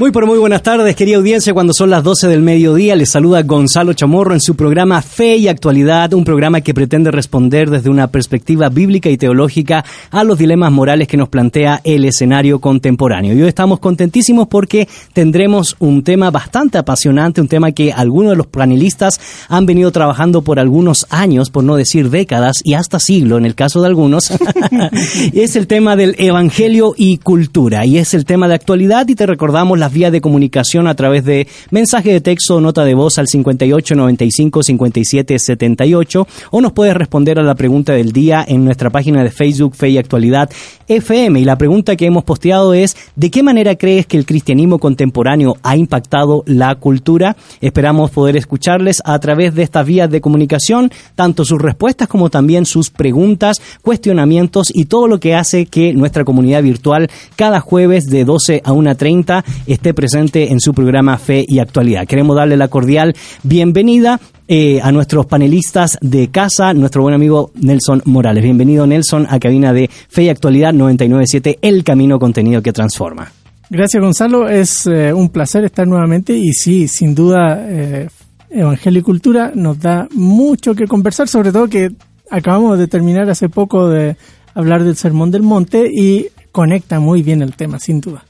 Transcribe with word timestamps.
Muy 0.00 0.10
pero 0.10 0.26
muy 0.26 0.38
buenas 0.38 0.62
tardes, 0.62 0.96
querida 0.96 1.18
audiencia. 1.18 1.52
Cuando 1.52 1.74
son 1.74 1.90
las 1.90 2.02
12 2.02 2.26
del 2.26 2.40
mediodía, 2.40 2.96
les 2.96 3.10
saluda 3.10 3.42
Gonzalo 3.42 3.92
Chamorro 3.92 4.32
en 4.32 4.40
su 4.40 4.56
programa 4.56 5.02
Fe 5.02 5.36
y 5.36 5.48
Actualidad, 5.48 6.14
un 6.14 6.24
programa 6.24 6.62
que 6.62 6.72
pretende 6.72 7.10
responder 7.10 7.68
desde 7.68 7.90
una 7.90 8.06
perspectiva 8.06 8.70
bíblica 8.70 9.10
y 9.10 9.18
teológica 9.18 9.84
a 10.10 10.24
los 10.24 10.38
dilemas 10.38 10.72
morales 10.72 11.08
que 11.08 11.18
nos 11.18 11.28
plantea 11.28 11.82
el 11.84 12.06
escenario 12.06 12.58
contemporáneo. 12.58 13.34
Y 13.34 13.42
hoy 13.42 13.48
estamos 13.48 13.80
contentísimos 13.80 14.48
porque 14.48 14.88
tendremos 15.12 15.76
un 15.78 16.02
tema 16.02 16.30
bastante 16.30 16.78
apasionante, 16.78 17.42
un 17.42 17.48
tema 17.48 17.72
que 17.72 17.92
algunos 17.92 18.30
de 18.30 18.36
los 18.36 18.46
panelistas 18.46 19.20
han 19.50 19.66
venido 19.66 19.92
trabajando 19.92 20.40
por 20.40 20.58
algunos 20.58 21.06
años, 21.10 21.50
por 21.50 21.64
no 21.64 21.76
decir 21.76 22.08
décadas 22.08 22.62
y 22.64 22.72
hasta 22.72 22.98
siglo 22.98 23.36
en 23.36 23.44
el 23.44 23.54
caso 23.54 23.82
de 23.82 23.88
algunos. 23.88 24.32
es 25.34 25.54
el 25.54 25.66
tema 25.66 25.96
del 25.96 26.14
Evangelio 26.16 26.94
y 26.96 27.18
cultura. 27.18 27.84
Y 27.84 27.98
es 27.98 28.14
el 28.14 28.24
tema 28.24 28.48
de 28.48 28.54
actualidad 28.54 29.06
y 29.08 29.14
te 29.16 29.26
recordamos 29.26 29.81
las 29.82 29.92
vías 29.92 30.12
de 30.12 30.20
comunicación 30.20 30.86
a 30.86 30.94
través 30.94 31.24
de 31.24 31.48
mensaje 31.72 32.12
de 32.12 32.20
texto 32.20 32.54
o 32.54 32.60
nota 32.60 32.84
de 32.84 32.94
voz 32.94 33.18
al 33.18 33.26
58 33.26 33.96
95 33.96 34.62
57 34.62 35.36
78 35.40 36.28
o 36.52 36.60
nos 36.60 36.70
puedes 36.70 36.94
responder 36.94 37.40
a 37.40 37.42
la 37.42 37.56
pregunta 37.56 37.92
del 37.92 38.12
día 38.12 38.44
en 38.46 38.64
nuestra 38.64 38.90
página 38.90 39.24
de 39.24 39.32
Facebook 39.32 39.74
Fe 39.74 39.88
y 39.88 39.98
Actualidad 39.98 40.48
FM. 40.86 41.40
Y 41.40 41.44
la 41.44 41.58
pregunta 41.58 41.96
que 41.96 42.06
hemos 42.06 42.22
posteado 42.22 42.74
es 42.74 42.96
¿de 43.16 43.32
qué 43.32 43.42
manera 43.42 43.74
crees 43.74 44.06
que 44.06 44.16
el 44.16 44.24
cristianismo 44.24 44.78
contemporáneo 44.78 45.56
ha 45.64 45.76
impactado 45.76 46.44
la 46.46 46.76
cultura? 46.76 47.36
Esperamos 47.60 48.12
poder 48.12 48.36
escucharles 48.36 49.02
a 49.04 49.18
través 49.18 49.52
de 49.56 49.64
estas 49.64 49.84
vías 49.84 50.08
de 50.08 50.20
comunicación, 50.20 50.92
tanto 51.16 51.44
sus 51.44 51.60
respuestas 51.60 52.06
como 52.06 52.30
también 52.30 52.66
sus 52.66 52.90
preguntas, 52.90 53.60
cuestionamientos 53.82 54.68
y 54.72 54.84
todo 54.84 55.08
lo 55.08 55.18
que 55.18 55.34
hace 55.34 55.66
que 55.66 55.92
nuestra 55.92 56.24
comunidad 56.24 56.62
virtual 56.62 57.10
cada 57.34 57.58
jueves 57.58 58.06
de 58.06 58.24
12 58.24 58.62
a 58.64 58.70
1.30 58.70 59.42
esté 59.72 59.94
presente 59.94 60.52
en 60.52 60.60
su 60.60 60.74
programa 60.74 61.18
Fe 61.18 61.44
y 61.46 61.58
Actualidad. 61.58 62.06
Queremos 62.06 62.36
darle 62.36 62.56
la 62.56 62.68
cordial 62.68 63.14
bienvenida 63.42 64.20
eh, 64.48 64.80
a 64.82 64.92
nuestros 64.92 65.26
panelistas 65.26 65.98
de 66.00 66.28
casa, 66.28 66.74
nuestro 66.74 67.02
buen 67.02 67.14
amigo 67.14 67.52
Nelson 67.54 68.02
Morales. 68.04 68.42
Bienvenido 68.42 68.86
Nelson 68.86 69.26
a 69.28 69.38
cabina 69.38 69.72
de 69.72 69.88
Fe 69.88 70.24
y 70.24 70.28
Actualidad 70.28 70.72
997, 70.72 71.58
el 71.62 71.84
camino 71.84 72.18
contenido 72.18 72.62
que 72.62 72.72
transforma. 72.72 73.32
Gracias 73.70 74.02
Gonzalo, 74.02 74.48
es 74.48 74.86
eh, 74.86 75.12
un 75.12 75.30
placer 75.30 75.64
estar 75.64 75.86
nuevamente 75.86 76.36
y 76.36 76.52
sí, 76.52 76.88
sin 76.88 77.14
duda, 77.14 77.64
eh, 77.66 78.08
Evangelio 78.50 79.00
y 79.00 79.02
Cultura 79.02 79.52
nos 79.54 79.80
da 79.80 80.08
mucho 80.12 80.74
que 80.74 80.86
conversar, 80.86 81.28
sobre 81.28 81.52
todo 81.52 81.68
que 81.68 81.90
acabamos 82.30 82.78
de 82.78 82.88
terminar 82.88 83.30
hace 83.30 83.48
poco 83.48 83.88
de 83.88 84.16
hablar 84.54 84.84
del 84.84 84.96
Sermón 84.96 85.30
del 85.30 85.42
Monte 85.42 85.90
y 85.90 86.26
conecta 86.50 87.00
muy 87.00 87.22
bien 87.22 87.40
el 87.40 87.54
tema, 87.54 87.78
sin 87.78 88.00
duda. 88.00 88.24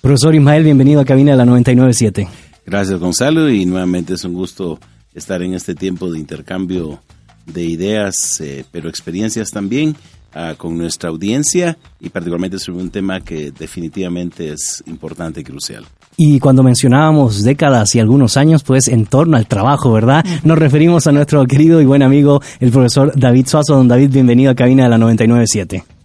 Profesor 0.00 0.32
Ismael, 0.32 0.62
bienvenido 0.62 1.00
a 1.00 1.04
Cabina 1.04 1.32
de 1.32 1.38
la 1.38 1.44
997. 1.44 2.28
Gracias, 2.64 3.00
Gonzalo, 3.00 3.50
y 3.50 3.66
nuevamente 3.66 4.14
es 4.14 4.24
un 4.24 4.32
gusto 4.32 4.78
estar 5.12 5.42
en 5.42 5.54
este 5.54 5.74
tiempo 5.74 6.10
de 6.12 6.20
intercambio 6.20 7.00
de 7.46 7.64
ideas, 7.64 8.40
eh, 8.40 8.64
pero 8.70 8.88
experiencias 8.88 9.50
también 9.50 9.96
uh, 10.36 10.54
con 10.56 10.78
nuestra 10.78 11.10
audiencia 11.10 11.76
y 11.98 12.10
particularmente 12.10 12.60
sobre 12.60 12.80
un 12.80 12.90
tema 12.90 13.20
que 13.22 13.50
definitivamente 13.50 14.52
es 14.52 14.84
importante 14.86 15.40
y 15.40 15.44
crucial. 15.44 15.84
Y 16.16 16.38
cuando 16.38 16.62
mencionábamos 16.62 17.42
décadas 17.42 17.96
y 17.96 18.00
algunos 18.00 18.36
años, 18.36 18.62
pues 18.62 18.86
en 18.86 19.06
torno 19.06 19.36
al 19.36 19.48
trabajo, 19.48 19.92
¿verdad? 19.92 20.24
Nos 20.44 20.58
referimos 20.58 21.08
a 21.08 21.12
nuestro 21.12 21.44
querido 21.46 21.80
y 21.80 21.86
buen 21.86 22.02
amigo, 22.02 22.40
el 22.60 22.70
profesor 22.70 23.12
David 23.16 23.46
Suazo. 23.48 23.74
Don 23.74 23.88
David, 23.88 24.10
bienvenido 24.12 24.52
a 24.52 24.54
Cabina 24.54 24.84
de 24.84 24.90
la 24.90 24.98
997. 24.98 25.97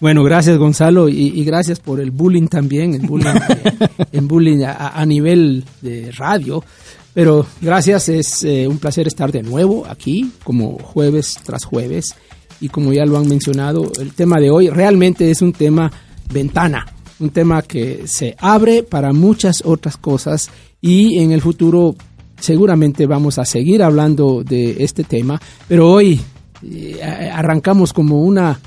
Bueno, 0.00 0.24
gracias 0.24 0.56
Gonzalo 0.56 1.10
y, 1.10 1.28
y, 1.38 1.44
gracias 1.44 1.78
por 1.78 2.00
el 2.00 2.10
bullying 2.10 2.46
también, 2.48 2.94
el 2.94 3.02
bullying, 3.02 3.34
en 4.12 4.26
bullying 4.26 4.62
a, 4.64 4.98
a, 4.98 5.04
nivel 5.04 5.62
de 5.82 6.10
radio. 6.12 6.64
Pero 7.12 7.44
gracias, 7.60 8.08
es 8.08 8.44
eh, 8.44 8.66
un 8.66 8.78
placer 8.78 9.06
estar 9.06 9.30
de 9.30 9.42
nuevo 9.42 9.86
aquí, 9.86 10.32
como 10.42 10.78
jueves 10.78 11.36
tras 11.44 11.64
jueves. 11.64 12.14
Y 12.62 12.68
como 12.68 12.94
ya 12.94 13.04
lo 13.04 13.18
han 13.18 13.28
mencionado, 13.28 13.92
el 14.00 14.14
tema 14.14 14.38
de 14.40 14.50
hoy 14.50 14.70
realmente 14.70 15.30
es 15.30 15.42
un 15.42 15.52
tema 15.52 15.92
ventana, 16.32 16.86
un 17.18 17.30
tema 17.30 17.60
que 17.60 18.04
se 18.06 18.34
abre 18.38 18.82
para 18.82 19.12
muchas 19.12 19.62
otras 19.66 19.98
cosas 19.98 20.50
y 20.80 21.18
en 21.18 21.32
el 21.32 21.42
futuro 21.42 21.94
seguramente 22.38 23.06
vamos 23.06 23.38
a 23.38 23.44
seguir 23.44 23.82
hablando 23.82 24.42
de 24.44 24.82
este 24.82 25.04
tema. 25.04 25.40
Pero 25.68 25.90
hoy 25.90 26.20
eh, 26.62 27.00
arrancamos 27.32 27.92
como 27.92 28.22
una 28.22 28.58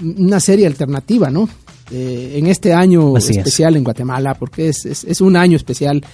una 0.00 0.40
serie 0.40 0.66
alternativa, 0.66 1.30
¿no? 1.30 1.48
Eh, 1.90 2.34
en 2.36 2.46
este 2.46 2.74
año 2.74 3.16
Así 3.16 3.32
especial 3.38 3.74
es. 3.74 3.78
en 3.78 3.84
Guatemala, 3.84 4.34
porque 4.34 4.68
es, 4.68 4.84
es, 4.84 5.04
es, 5.04 5.20
un 5.20 5.36
año 5.36 5.56
especial 5.56 6.04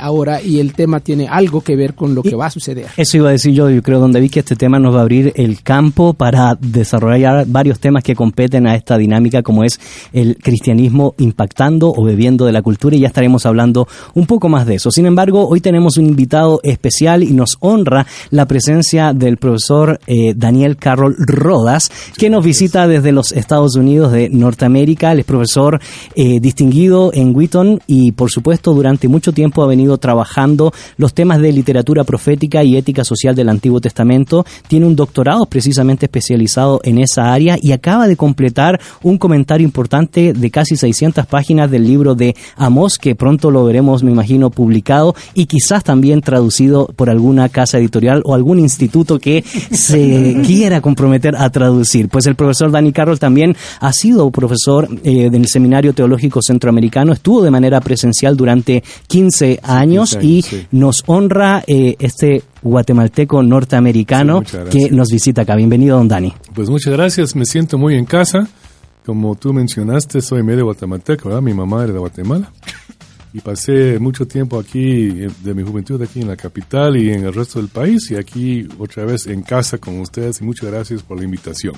ahora 0.00 0.40
y 0.42 0.60
el 0.60 0.72
tema 0.72 1.00
tiene 1.00 1.28
algo 1.28 1.60
que 1.60 1.76
ver 1.76 1.94
con 1.94 2.14
lo 2.14 2.22
y 2.24 2.30
que 2.30 2.36
va 2.36 2.46
a 2.46 2.50
suceder. 2.50 2.86
Eso 2.96 3.16
iba 3.18 3.28
a 3.28 3.32
decir 3.32 3.52
yo, 3.52 3.68
yo 3.70 3.82
creo, 3.82 4.00
donde 4.00 4.20
vi 4.20 4.28
que 4.28 4.40
este 4.40 4.56
tema 4.56 4.78
nos 4.78 4.94
va 4.94 5.00
a 5.00 5.02
abrir 5.02 5.32
el 5.36 5.62
campo 5.62 6.14
para 6.14 6.56
desarrollar 6.60 7.46
varios 7.46 7.80
temas 7.80 8.02
que 8.02 8.14
competen 8.14 8.66
a 8.66 8.74
esta 8.74 8.96
dinámica, 8.96 9.42
como 9.42 9.64
es 9.64 9.78
el 10.12 10.36
cristianismo 10.36 11.14
impactando 11.18 11.92
o 11.94 12.04
bebiendo 12.04 12.46
de 12.46 12.52
la 12.52 12.62
cultura, 12.62 12.96
y 12.96 13.00
ya 13.00 13.08
estaremos 13.08 13.46
hablando 13.46 13.86
un 14.14 14.26
poco 14.26 14.48
más 14.48 14.66
de 14.66 14.76
eso. 14.76 14.90
Sin 14.90 15.06
embargo, 15.06 15.48
hoy 15.48 15.60
tenemos 15.60 15.96
un 15.96 16.06
invitado 16.06 16.60
especial 16.62 17.22
y 17.22 17.32
nos 17.32 17.56
honra 17.60 18.06
la 18.30 18.46
presencia 18.46 19.12
del 19.12 19.36
profesor 19.36 20.00
eh, 20.06 20.34
Daniel 20.36 20.76
Carroll 20.76 21.16
Rodas, 21.18 21.90
que 22.16 22.30
nos 22.30 22.44
visita 22.44 22.88
desde 22.88 23.12
los 23.12 23.32
Estados 23.32 23.76
Unidos 23.76 24.12
de 24.12 24.28
Norteamérica. 24.30 25.12
Él 25.12 25.20
es 25.20 25.24
profesor 25.24 25.80
eh, 26.14 26.40
distinguido 26.40 27.10
en 27.12 27.34
Wheaton 27.34 27.80
y, 27.86 28.12
por 28.12 28.30
supuesto, 28.30 28.72
durante 28.74 29.08
mucho 29.08 29.32
tiempo 29.32 29.62
ha 29.64 29.68
venido 29.68 29.98
trabajando 29.98 30.72
los 30.96 31.14
temas 31.14 31.40
de 31.40 31.52
literatura 31.52 32.04
profética 32.04 32.62
y 32.62 32.76
ética 32.76 33.04
social 33.04 33.34
del 33.34 33.48
Antiguo 33.48 33.80
Testamento. 33.80 34.44
Tiene 34.68 34.86
un 34.86 34.96
doctorado 34.96 35.46
precisamente 35.46 36.06
especializado 36.06 36.80
en 36.84 36.98
esa 36.98 37.32
área 37.32 37.56
y 37.60 37.72
acaba 37.72 38.06
de 38.06 38.16
completar 38.16 38.80
un 39.02 39.18
comentario 39.18 39.64
importante 39.64 40.32
de 40.32 40.50
casi 40.50 40.76
600 40.76 41.26
páginas 41.26 41.70
del 41.70 41.86
libro 41.86 42.14
de 42.14 42.34
Amós, 42.56 42.98
que 42.98 43.14
pronto 43.14 43.50
lo 43.50 43.64
veremos, 43.64 44.02
me 44.02 44.10
imagino, 44.10 44.50
publicado 44.50 45.14
y 45.34 45.46
quizás 45.46 45.84
también 45.84 46.20
traducido 46.20 46.86
por 46.96 47.10
alguna 47.10 47.48
casa 47.48 47.78
editorial 47.78 48.22
o 48.24 48.34
algún 48.34 48.58
instituto 48.58 49.18
que 49.18 49.42
se 49.42 50.40
quiera 50.46 50.80
comprometer 50.80 51.36
a 51.36 51.50
traducir. 51.50 52.08
Pues 52.08 52.26
el 52.26 52.34
profesor 52.34 52.70
Dani 52.70 52.92
Carroll 52.92 53.18
también 53.18 53.56
ha 53.80 53.92
sido 53.92 54.30
profesor 54.30 54.88
eh, 55.04 55.30
del 55.30 55.46
Seminario 55.46 55.94
Teológico 55.94 56.40
Centroamericano, 56.42 57.12
estuvo 57.12 57.42
de 57.42 57.50
manera 57.50 57.80
presencial 57.80 58.36
durante 58.36 58.82
15 59.06 59.53
años 59.62 60.18
y 60.20 60.42
sí. 60.42 60.66
nos 60.72 61.02
honra 61.06 61.62
eh, 61.66 61.96
este 61.98 62.42
guatemalteco 62.62 63.42
norteamericano 63.42 64.42
sí, 64.44 64.56
que 64.70 64.90
nos 64.90 65.08
visita 65.10 65.42
acá. 65.42 65.54
Bienvenido, 65.56 65.96
don 65.96 66.08
Dani. 66.08 66.32
Pues 66.54 66.68
muchas 66.70 66.92
gracias, 66.92 67.36
me 67.36 67.44
siento 67.44 67.78
muy 67.78 67.94
en 67.96 68.04
casa. 68.04 68.48
Como 69.04 69.34
tú 69.34 69.52
mencionaste, 69.52 70.22
soy 70.22 70.42
medio 70.42 70.64
guatemalteco, 70.64 71.28
¿verdad? 71.28 71.42
Mi 71.42 71.52
mamá 71.52 71.84
era 71.84 71.92
de 71.92 71.98
Guatemala. 71.98 72.50
Y 73.36 73.40
pasé 73.40 73.98
mucho 73.98 74.28
tiempo 74.28 74.60
aquí, 74.60 75.08
de 75.08 75.54
mi 75.54 75.64
juventud 75.64 76.00
aquí 76.00 76.20
en 76.20 76.28
la 76.28 76.36
capital 76.36 76.96
y 76.96 77.10
en 77.10 77.24
el 77.24 77.34
resto 77.34 77.58
del 77.58 77.68
país, 77.68 78.08
y 78.12 78.14
aquí 78.14 78.64
otra 78.78 79.04
vez 79.04 79.26
en 79.26 79.42
casa 79.42 79.78
con 79.78 79.98
ustedes, 79.98 80.40
y 80.40 80.44
muchas 80.44 80.70
gracias 80.70 81.02
por 81.02 81.18
la 81.18 81.24
invitación. 81.24 81.74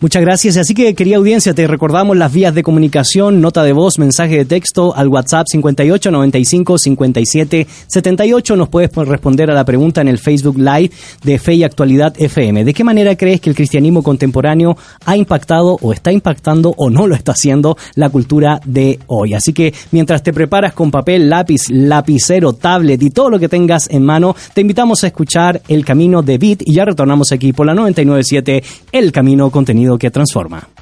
Muchas 0.00 0.22
gracias. 0.22 0.56
Así 0.56 0.72
que, 0.72 0.94
querida 0.94 1.16
audiencia, 1.16 1.52
te 1.52 1.66
recordamos 1.66 2.16
las 2.16 2.32
vías 2.32 2.54
de 2.54 2.62
comunicación, 2.62 3.42
nota 3.42 3.62
de 3.64 3.74
voz, 3.74 3.98
mensaje 3.98 4.38
de 4.38 4.44
texto 4.46 4.96
al 4.96 5.08
WhatsApp 5.08 5.44
58 5.46 6.10
95 6.10 6.78
57 6.78 7.66
78. 7.86 8.56
Nos 8.56 8.70
puedes 8.70 8.90
responder 8.94 9.50
a 9.50 9.54
la 9.54 9.66
pregunta 9.66 10.00
en 10.00 10.08
el 10.08 10.16
Facebook 10.16 10.56
Live 10.56 10.90
de 11.22 11.38
Fe 11.38 11.52
y 11.52 11.64
Actualidad 11.64 12.14
FM. 12.16 12.64
¿De 12.64 12.72
qué 12.72 12.82
manera 12.82 13.14
crees 13.14 13.42
que 13.42 13.50
el 13.50 13.56
cristianismo 13.56 14.02
contemporáneo 14.02 14.74
ha 15.04 15.18
impactado 15.18 15.76
o 15.82 15.92
está 15.92 16.12
impactando 16.12 16.72
o 16.78 16.88
no 16.88 17.06
lo 17.06 17.14
está 17.14 17.32
haciendo 17.32 17.76
la 17.94 18.08
cultura 18.08 18.58
de 18.64 19.00
hoy? 19.08 19.34
Así 19.34 19.52
que, 19.52 19.74
mientras 19.90 20.22
te 20.22 20.32
preparas 20.32 20.72
con 20.72 20.93
papel, 20.94 21.28
lápiz, 21.28 21.70
lapicero, 21.70 22.52
tablet 22.52 23.02
y 23.02 23.10
todo 23.10 23.28
lo 23.28 23.40
que 23.40 23.48
tengas 23.48 23.90
en 23.90 24.04
mano, 24.04 24.36
te 24.52 24.60
invitamos 24.60 25.02
a 25.02 25.08
escuchar 25.08 25.60
El 25.66 25.84
Camino 25.84 26.22
de 26.22 26.38
Beat 26.38 26.62
y 26.64 26.74
ya 26.74 26.84
retornamos 26.84 27.32
aquí 27.32 27.52
por 27.52 27.66
la 27.66 27.74
997, 27.74 28.62
El 28.92 29.10
Camino 29.10 29.50
Contenido 29.50 29.98
que 29.98 30.12
Transforma. 30.12 30.73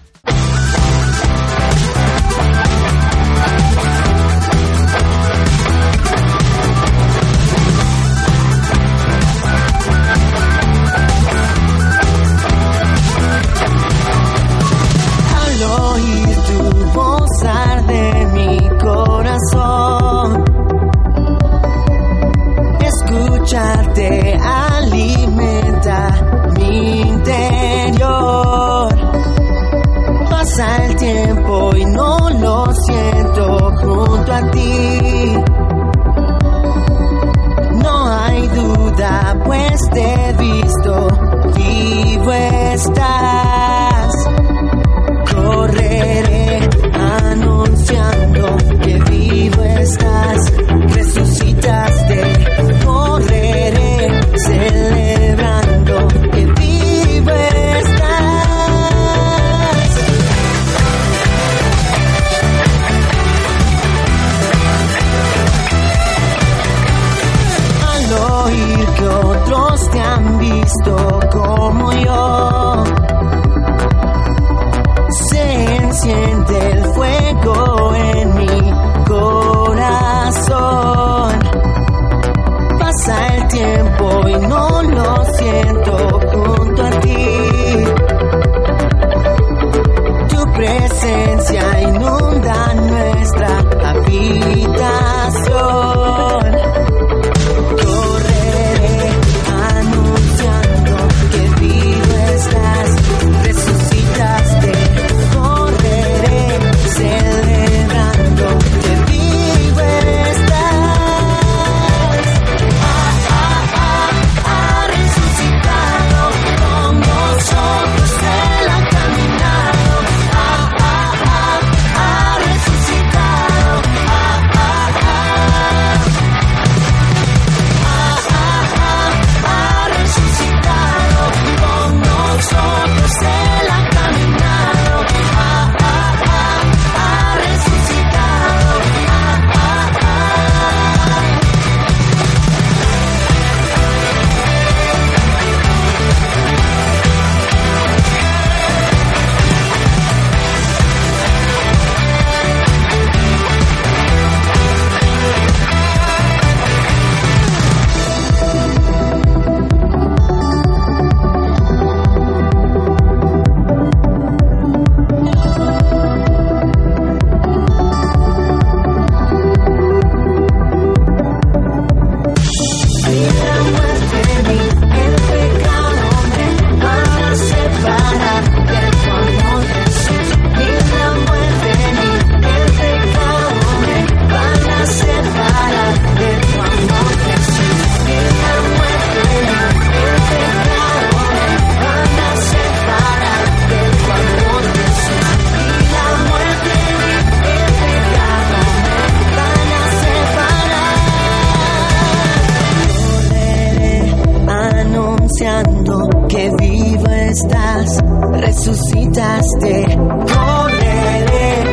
Que 206.28 206.50
vivo 206.56 207.06
estás, 207.08 207.98
resucitaste. 208.32 209.86
Correré 210.32 211.72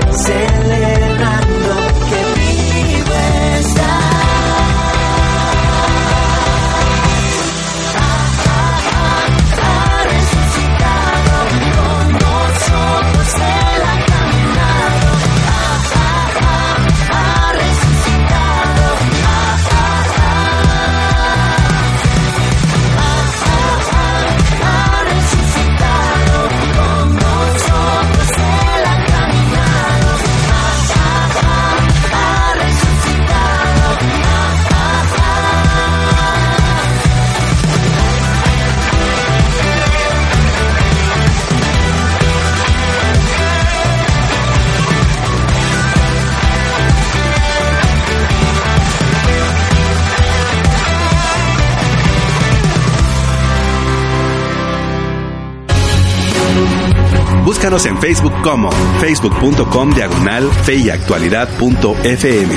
En 57.69 57.99
Facebook 57.99 58.33
como 58.41 58.71
facebook.com 58.99 59.93
diagonal 59.93 60.49
feyactualidad.fm. 60.63 62.55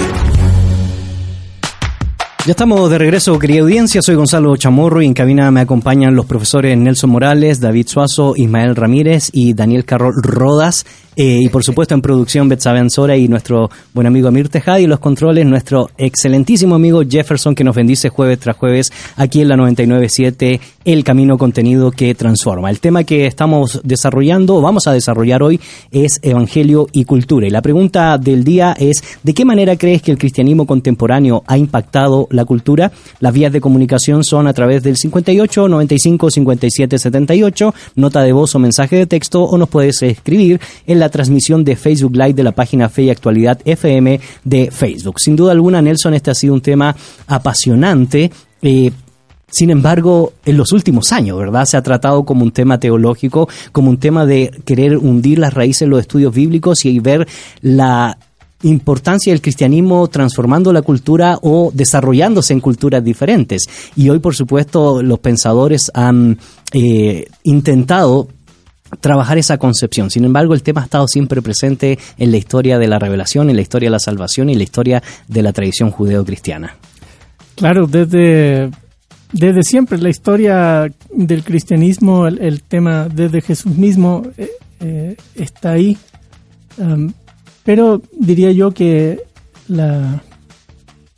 Ya 2.45 2.53
estamos 2.53 2.91
de 2.91 2.97
regreso, 2.97 3.39
querida 3.39 3.61
audiencia. 3.61 4.01
Soy 4.01 4.15
Gonzalo 4.15 4.57
Chamorro 4.57 5.03
y 5.03 5.07
en 5.07 5.13
cabina 5.13 5.51
me 5.51 5.61
acompañan 5.61 6.17
los 6.17 6.25
profesores 6.25 6.77
Nelson 6.79 7.11
Morales, 7.11 7.61
David 7.61 7.87
Suazo, 7.87 8.33
Ismael 8.37 8.75
Ramírez 8.75 9.29
y 9.33 9.53
Daniel 9.53 9.85
Carroll 9.85 10.15
Rodas. 10.21 10.87
Eh, 11.15 11.41
y 11.43 11.49
por 11.51 11.63
supuesto 11.63 11.95
en 11.95 12.01
producción 12.01 12.49
Betsabe 12.49 12.79
Ansora 12.79 13.17
y 13.19 13.29
nuestro 13.29 13.71
buen 13.93 14.07
amigo 14.07 14.29
Amir 14.29 14.49
Tejada 14.49 14.81
y 14.81 14.87
los 14.87 14.99
controles 14.99 15.45
nuestro 15.45 15.91
excelentísimo 15.99 16.75
amigo 16.75 17.03
Jefferson 17.07 17.55
que 17.55 17.65
nos 17.65 17.77
bendice 17.77 18.09
jueves 18.09 18.41
tras 18.41 18.57
jueves 18.57 18.91
aquí 19.17 19.43
en 19.43 19.49
la 19.49 19.57
997 19.57 20.59
El 20.85 21.05
Camino 21.05 21.39
Contenido 21.39 21.91
que 21.91 22.15
Transforma. 22.15 22.71
El 22.71 22.81
tema 22.81 23.05
que 23.05 23.27
estamos 23.27 23.81
desarrollando, 23.85 24.61
vamos 24.61 24.87
a 24.87 24.93
desarrollar 24.93 25.43
hoy, 25.43 25.61
es 25.91 26.19
Evangelio 26.23 26.89
y 26.93 27.05
Cultura. 27.05 27.47
Y 27.47 27.51
la 27.51 27.63
pregunta 27.63 28.19
del 28.19 28.45
día 28.45 28.75
es, 28.79 29.03
¿de 29.23 29.35
qué 29.35 29.45
manera 29.45 29.77
crees 29.77 30.03
que 30.03 30.11
el 30.11 30.19
cristianismo 30.19 30.67
contemporáneo 30.67 31.45
ha 31.47 31.57
impactado 31.57 32.27
la 32.31 32.45
cultura? 32.45 32.91
Las 33.21 33.33
vías 33.33 33.53
de 33.53 33.61
comunicación 33.61 34.25
son 34.25 34.47
a 34.47 34.53
través 34.53 34.83
del 34.83 34.97
58 34.97 35.69
95 35.69 36.31
57 36.31 36.99
78, 36.99 37.75
nota 37.97 38.23
de 38.23 38.33
voz 38.33 38.55
o 38.55 38.59
mensaje 38.59 38.97
de 38.97 39.07
texto, 39.07 39.45
o 39.45 39.57
nos 39.59 39.69
puedes 39.69 40.03
escribir 40.03 40.61
en 40.87 40.99
la 40.99 41.09
transmisión 41.09 41.65
de 41.65 41.77
Facebook 41.77 42.17
Live 42.17 42.35
de 42.35 42.43
la 42.43 42.53
página 42.53 42.89
Fe 42.89 43.05
y 43.05 43.11
Actualidad 43.11 43.61
FM 43.65 44.21
de 44.45 44.71
Facebook. 44.71 45.21
Sin 45.21 45.37
duda 45.37 45.53
alguna, 45.53 45.81
Nelson, 45.81 46.15
este 46.15 46.31
ha 46.31 46.35
sido 46.35 46.55
un 46.55 46.61
tema 46.61 46.95
apasionante. 47.27 48.31
Eh, 48.63 48.91
sin 49.53 49.71
embargo, 49.71 50.33
en 50.47 50.57
los 50.57 50.73
últimos 50.73 51.13
años, 51.13 51.39
¿verdad? 51.39 51.67
Se 51.67 51.77
ha 51.77 51.83
tratado 51.83 52.25
como 52.25 52.43
un 52.43 52.53
tema 52.53 52.81
teológico, 52.81 53.49
como 53.71 53.91
un 53.91 53.99
tema 53.99 54.25
de 54.25 54.51
querer 54.65 54.97
hundir 54.97 55.39
las 55.39 55.53
raíces 55.53 55.83
en 55.83 55.91
los 55.91 56.01
estudios 56.01 56.35
bíblicos 56.35 56.85
y 56.87 56.99
ver 57.01 57.29
la 57.61 58.17
importancia 58.63 59.33
del 59.33 59.43
cristianismo 59.43 60.09
transformando 60.09 60.73
la 60.73 60.81
cultura 60.81 61.39
o 61.43 61.71
desarrollándose 61.75 62.55
en 62.55 62.61
culturas 62.61 63.05
diferentes. 63.05 63.69
Y 63.95 64.09
hoy, 64.09 64.21
por 64.21 64.35
supuesto, 64.35 65.03
los 65.03 65.19
pensadores 65.19 65.91
han 65.93 66.39
eh, 66.73 67.27
intentado 67.43 68.29
trabajar 69.01 69.37
esa 69.37 69.59
concepción. 69.59 70.11
Sin 70.11 70.25
embargo, 70.25 70.55
el 70.55 70.63
tema 70.63 70.81
ha 70.81 70.85
estado 70.85 71.09
siempre 71.09 71.43
presente 71.43 71.99
en 72.17 72.31
la 72.31 72.37
historia 72.39 72.79
de 72.79 72.89
la 72.89 72.99
revelación, 72.99 73.51
en 73.51 73.57
la 73.57 73.63
historia 73.63 73.89
de 73.89 73.93
la 73.93 73.99
salvación 73.99 74.49
y 74.49 74.53
en 74.53 74.59
la 74.59 74.65
historia 74.65 75.03
de 75.29 75.43
la 75.43 75.53
tradición 75.53 75.91
judeo-cristiana. 75.91 76.77
Claro, 77.55 77.87
desde, 77.87 78.71
desde 79.33 79.63
siempre 79.63 79.99
la 79.99 80.11
historia 80.11 80.93
del 81.13 81.45
cristianismo, 81.45 82.27
el, 82.27 82.63
tema 82.63 83.09
desde 83.09 83.41
Jesús 83.41 83.75
mismo 83.75 84.23
eh, 84.37 84.51
eh, 84.81 85.17
está 85.35 85.73
ahí. 85.73 85.97
Pero 87.65 88.03
diría 88.19 88.51
yo 88.51 88.73
que 88.73 89.21
la 89.69 90.23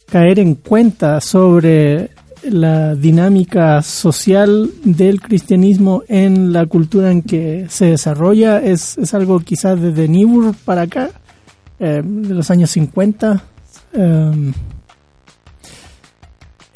caer 0.07 0.39
en 0.39 0.55
cuenta 0.55 1.21
sobre 1.21 2.11
la 2.43 2.95
dinámica 2.95 3.83
social 3.83 4.71
del 4.85 5.21
cristianismo 5.21 6.03
en 6.09 6.53
la 6.53 6.67
cultura 6.67 7.11
en 7.11 7.23
que 7.23 7.67
se 7.69 7.87
desarrolla 7.87 8.59
es, 8.59 8.99
es 8.99 9.15
algo 9.15 9.41
quizás 9.41 9.81
desde 9.81 10.09
Niebuhr 10.09 10.55
para 10.65 10.83
acá, 10.83 11.11
eh, 11.79 12.03
de 12.05 12.35
los 12.35 12.51
años 12.51 12.71
50. 12.71 13.43
um, 13.95 14.53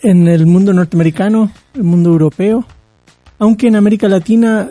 en 0.03 0.29
el 0.29 0.47
mundo 0.47 0.73
norteamericano, 0.73 1.51
el 1.75 1.85
mundo 1.85 2.11
europeo, 2.11 2.65
aunque 3.39 3.69
en 3.69 3.77
América 3.77 4.09
Latina, 4.09 4.69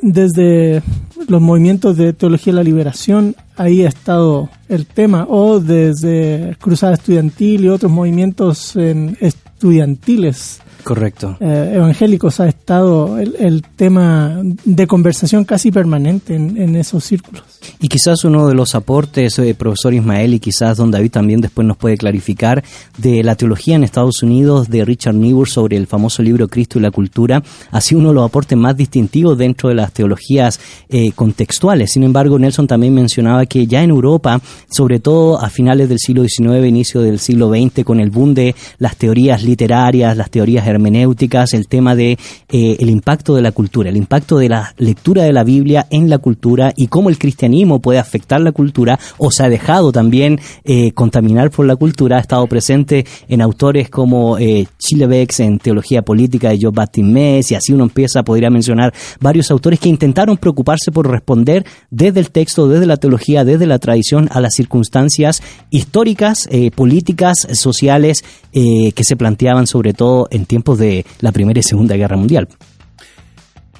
desde 0.00 0.82
los 1.28 1.40
movimientos 1.40 1.96
de 1.96 2.12
teología 2.12 2.52
de 2.52 2.58
la 2.58 2.62
liberación, 2.64 3.34
ahí 3.56 3.84
ha 3.84 3.88
estado 3.88 4.48
el 4.68 4.86
tema, 4.86 5.26
o 5.28 5.60
desde 5.60 6.56
Cruzada 6.60 6.94
Estudiantil 6.94 7.64
y 7.64 7.68
otros 7.68 7.90
movimientos 7.90 8.76
en 8.76 9.16
estudiantiles 9.20 10.60
Correcto. 10.88 11.36
eh, 11.38 11.72
evangélicos, 11.74 12.40
ha 12.40 12.48
estado 12.48 13.18
el, 13.18 13.36
el 13.38 13.62
tema 13.62 14.40
de 14.42 14.86
conversación 14.86 15.44
casi 15.44 15.70
permanente 15.70 16.34
en, 16.34 16.56
en 16.56 16.76
esos 16.76 17.04
círculos. 17.04 17.44
Y 17.80 17.88
quizás 17.88 18.24
uno 18.24 18.48
de 18.48 18.54
los 18.54 18.74
aportes, 18.74 19.38
eh, 19.38 19.54
profesor 19.54 19.92
Ismael, 19.92 20.32
y 20.32 20.40
quizás 20.40 20.78
don 20.78 20.90
David 20.90 21.10
también 21.10 21.42
después 21.42 21.66
nos 21.66 21.76
puede 21.76 21.98
clarificar, 21.98 22.64
de 22.96 23.22
la 23.22 23.36
teología 23.36 23.76
en 23.76 23.84
Estados 23.84 24.22
Unidos 24.22 24.70
de 24.70 24.84
Richard 24.84 25.14
Niebuhr 25.14 25.48
sobre 25.48 25.76
el 25.76 25.86
famoso 25.86 26.22
libro 26.22 26.48
Cristo 26.48 26.78
y 26.78 26.82
la 26.82 26.90
cultura, 26.90 27.42
ha 27.70 27.80
sido 27.82 28.00
uno 28.00 28.08
de 28.08 28.14
los 28.14 28.24
aportes 28.24 28.56
más 28.56 28.76
distintivos 28.76 29.36
dentro 29.36 29.68
de 29.68 29.74
las 29.74 29.92
teologías 29.92 30.58
eh, 30.88 31.12
contextuales. 31.12 31.92
Sin 31.92 32.02
embargo, 32.02 32.38
Nelson 32.38 32.66
también 32.66 32.94
mencionaba 32.94 33.44
que 33.44 33.66
ya 33.66 33.82
en 33.82 33.90
Europa, 33.90 34.40
sobre 34.70 35.00
todo 35.00 35.38
a 35.38 35.50
finales 35.50 35.88
del 35.88 35.98
siglo 35.98 36.22
XIX, 36.22 36.66
inicio 36.66 37.02
del 37.02 37.18
siglo 37.18 37.50
XX, 37.50 37.84
con 37.84 38.00
el 38.00 38.10
boom 38.10 38.34
de 38.34 38.54
las 38.78 38.96
teorías 38.96 39.42
literarias, 39.42 40.16
las 40.16 40.30
teorías 40.30 40.66
hermenéuticas, 40.78 41.52
el 41.52 41.68
tema 41.68 41.94
de 41.94 42.18
eh, 42.50 42.76
el 42.78 42.88
impacto 42.88 43.34
de 43.34 43.42
la 43.42 43.52
cultura, 43.52 43.90
el 43.90 43.96
impacto 43.96 44.38
de 44.38 44.48
la 44.48 44.74
lectura 44.78 45.24
de 45.24 45.32
la 45.32 45.44
Biblia 45.44 45.86
en 45.90 46.08
la 46.08 46.18
cultura 46.18 46.72
y 46.76 46.86
cómo 46.86 47.10
el 47.10 47.18
cristianismo 47.18 47.80
puede 47.80 47.98
afectar 47.98 48.40
la 48.40 48.52
cultura 48.52 48.98
o 49.18 49.30
se 49.30 49.44
ha 49.44 49.48
dejado 49.48 49.92
también 49.92 50.40
eh, 50.64 50.92
contaminar 50.92 51.50
por 51.50 51.66
la 51.66 51.76
cultura, 51.76 52.16
ha 52.16 52.20
estado 52.20 52.46
presente 52.46 53.04
en 53.28 53.42
autores 53.42 53.90
como 53.90 54.38
eh, 54.38 54.66
Chilebex 54.78 55.40
en 55.40 55.58
Teología 55.58 56.02
Política 56.02 56.50
de 56.50 56.58
Job 56.62 56.74
Baptist 56.74 57.50
y 57.50 57.54
así 57.54 57.72
uno 57.72 57.84
empieza, 57.84 58.22
podría 58.22 58.50
mencionar 58.50 58.94
varios 59.20 59.50
autores 59.50 59.78
que 59.78 59.88
intentaron 59.88 60.36
preocuparse 60.36 60.90
por 60.90 61.10
responder 61.10 61.64
desde 61.90 62.20
el 62.20 62.30
texto, 62.30 62.68
desde 62.68 62.86
la 62.86 62.96
teología, 62.96 63.44
desde 63.44 63.66
la 63.66 63.78
tradición 63.78 64.28
a 64.32 64.40
las 64.40 64.54
circunstancias 64.54 65.42
históricas, 65.70 66.48
eh, 66.50 66.70
políticas, 66.70 67.46
sociales 67.52 68.24
que 68.50 69.04
se 69.04 69.14
planteaban 69.14 69.68
sobre 69.68 69.92
todo 69.92 70.26
en 70.32 70.44
tiempos 70.44 70.67
de 70.76 71.04
la 71.20 71.32
Primera 71.32 71.60
y 71.60 71.62
Segunda 71.62 71.96
Guerra 71.96 72.16
Mundial. 72.16 72.48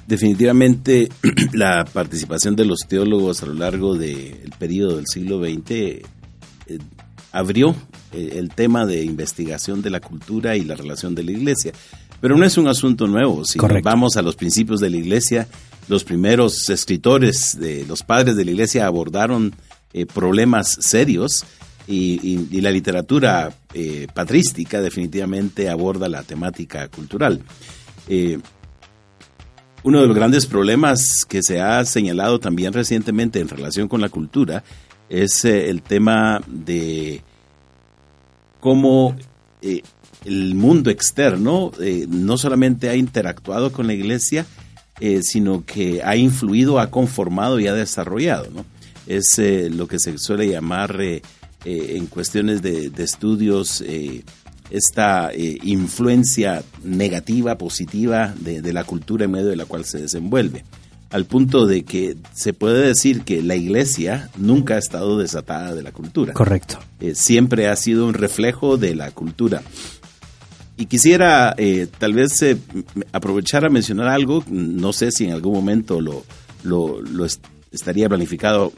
Definitivamente 0.07 1.09
la 1.53 1.85
participación 1.85 2.55
de 2.55 2.65
los 2.65 2.79
teólogos 2.87 3.43
a 3.43 3.45
lo 3.45 3.53
largo 3.53 3.95
del 3.95 4.51
periodo 4.57 4.95
del 4.97 5.05
siglo 5.07 5.39
XX 5.39 5.69
eh, 5.69 6.03
abrió 7.31 7.75
eh, 8.11 8.33
el 8.37 8.49
tema 8.49 8.85
de 8.85 9.03
investigación 9.03 9.81
de 9.81 9.91
la 9.91 9.99
cultura 9.99 10.55
y 10.55 10.63
la 10.63 10.75
relación 10.75 11.13
de 11.13 11.23
la 11.23 11.31
iglesia. 11.31 11.73
Pero 12.21 12.37
no 12.37 12.45
es 12.45 12.57
un 12.57 12.67
asunto 12.67 13.07
nuevo. 13.07 13.45
Si 13.45 13.59
vamos 13.83 14.17
a 14.17 14.21
los 14.21 14.35
principios 14.35 14.79
de 14.79 14.89
la 14.89 14.97
iglesia, 14.97 15.47
los 15.87 16.03
primeros 16.03 16.69
escritores, 16.69 17.57
de 17.59 17.85
los 17.85 18.03
padres 18.03 18.35
de 18.35 18.45
la 18.45 18.51
iglesia 18.51 18.87
abordaron 18.87 19.53
eh, 19.93 20.05
problemas 20.05 20.77
serios 20.81 21.45
y, 21.89 22.19
y- 22.21 22.47
y 22.57 22.61
la 22.61 22.69
literatura 22.71 23.51
eh, 23.73 24.05
patrística 24.13 24.79
definitivamente 24.79 25.69
aborda 25.69 26.07
la 26.07 26.21
temática 26.21 26.87
cultural. 26.87 27.41
Eh, 28.07 28.37
uno 29.83 30.01
de 30.01 30.07
los 30.07 30.15
grandes 30.15 30.45
problemas 30.45 31.25
que 31.27 31.41
se 31.41 31.59
ha 31.61 31.83
señalado 31.85 32.39
también 32.39 32.73
recientemente 32.73 33.39
en 33.39 33.47
relación 33.47 33.87
con 33.87 34.01
la 34.01 34.09
cultura 34.09 34.63
es 35.09 35.43
eh, 35.45 35.69
el 35.69 35.81
tema 35.81 36.41
de 36.47 37.23
cómo 38.59 39.15
eh, 39.63 39.81
el 40.25 40.53
mundo 40.53 40.89
externo 40.91 41.71
no 42.09 42.37
solamente 42.37 42.89
ha 42.89 42.95
interactuado 42.95 43.71
con 43.71 43.87
la 43.87 43.93
iglesia, 43.93 44.45
sino 45.21 45.63
que 45.65 46.01
ha 46.03 46.17
influido, 46.17 46.77
ha 46.77 46.91
conformado 46.91 47.57
y 47.57 47.67
ha 47.67 47.73
desarrollado. 47.73 48.49
¿no? 48.53 48.65
Es 49.07 49.39
lo 49.71 49.87
que 49.87 49.97
se 49.97 50.17
suele 50.17 50.49
llamar 50.49 50.99
eh, 51.65 51.95
en 51.97 52.05
cuestiones 52.07 52.61
de, 52.61 52.89
de 52.89 53.03
estudios 53.03 53.81
eh, 53.85 54.23
esta 54.69 55.31
eh, 55.33 55.57
influencia 55.63 56.63
negativa, 56.83 57.57
positiva 57.57 58.33
de, 58.39 58.61
de 58.61 58.73
la 58.73 58.83
cultura 58.83 59.25
en 59.25 59.31
medio 59.31 59.47
de 59.47 59.55
la 59.55 59.65
cual 59.65 59.83
se 59.85 59.99
desenvuelve. 59.99 60.63
Al 61.09 61.25
punto 61.25 61.65
de 61.65 61.83
que 61.83 62.15
se 62.35 62.53
puede 62.53 62.85
decir 62.85 63.21
que 63.21 63.41
la 63.41 63.55
iglesia 63.55 64.29
nunca 64.37 64.75
ha 64.75 64.77
estado 64.77 65.17
desatada 65.17 65.73
de 65.73 65.81
la 65.81 65.91
cultura 65.91 66.33
Correcto. 66.33 66.77
siempre 67.15 67.67
ha 67.67 67.75
sido 67.75 68.05
un 68.05 68.13
reflejo 68.13 68.77
de 68.77 68.93
la 68.93 69.09
cultura. 69.09 69.63
Y 70.77 70.85
quisiera 70.85 71.55
tal 71.97 72.13
vez 72.13 72.33
aprovechar 73.11 73.65
a 73.65 73.69
mencionar 73.69 74.07
algo, 74.07 74.43
no 74.49 74.93
sé 74.93 75.11
si 75.11 75.25
en 75.25 75.31
algún 75.31 75.53
momento 75.53 75.99
lo, 75.99 76.23
lo, 76.63 77.01
lo 77.01 77.25
est- 77.25 77.43
estaría 77.71 78.07
planificado 78.07 78.71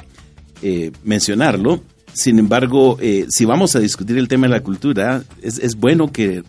mencionarlo, 1.04 1.82
sin 2.14 2.40
embargo, 2.40 2.98
eh, 3.02 3.26
si 3.30 3.46
vamos 3.46 3.76
a 3.76 3.80
discutir 3.80 4.18
el 4.18 4.28
tema 4.28 4.48
de 4.48 4.54
la 4.54 4.62
cultura, 4.62 5.24
es, 5.42 5.58
es 5.60 5.76
bueno 5.76 6.12
que 6.12 6.44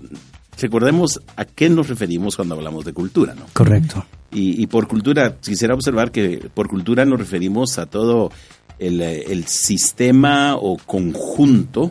recordemos 0.60 1.20
a 1.36 1.44
qué 1.44 1.68
nos 1.68 1.88
referimos 1.88 2.36
cuando 2.36 2.54
hablamos 2.54 2.84
de 2.84 2.92
cultura, 2.92 3.34
¿no? 3.34 3.46
Correcto. 3.52 4.04
Y, 4.30 4.62
y 4.62 4.66
por 4.66 4.88
cultura, 4.88 5.36
quisiera 5.36 5.74
observar 5.74 6.10
que 6.10 6.50
por 6.54 6.68
cultura 6.68 7.04
nos 7.04 7.18
referimos 7.18 7.78
a 7.78 7.86
todo 7.86 8.30
el, 8.78 9.00
eh, 9.00 9.24
el 9.28 9.46
sistema 9.46 10.56
o 10.56 10.76
conjunto 10.76 11.90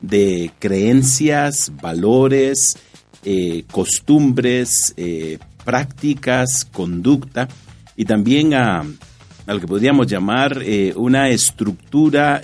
de 0.00 0.50
creencias, 0.58 1.72
valores, 1.80 2.76
eh, 3.24 3.64
costumbres, 3.70 4.94
eh, 4.96 5.38
prácticas, 5.64 6.64
conducta 6.64 7.48
y 7.96 8.04
también 8.04 8.52
a, 8.54 8.80
a 8.80 9.54
lo 9.54 9.60
que 9.60 9.68
podríamos 9.68 10.08
llamar 10.08 10.60
eh, 10.62 10.92
una 10.96 11.28
estructura 11.28 12.42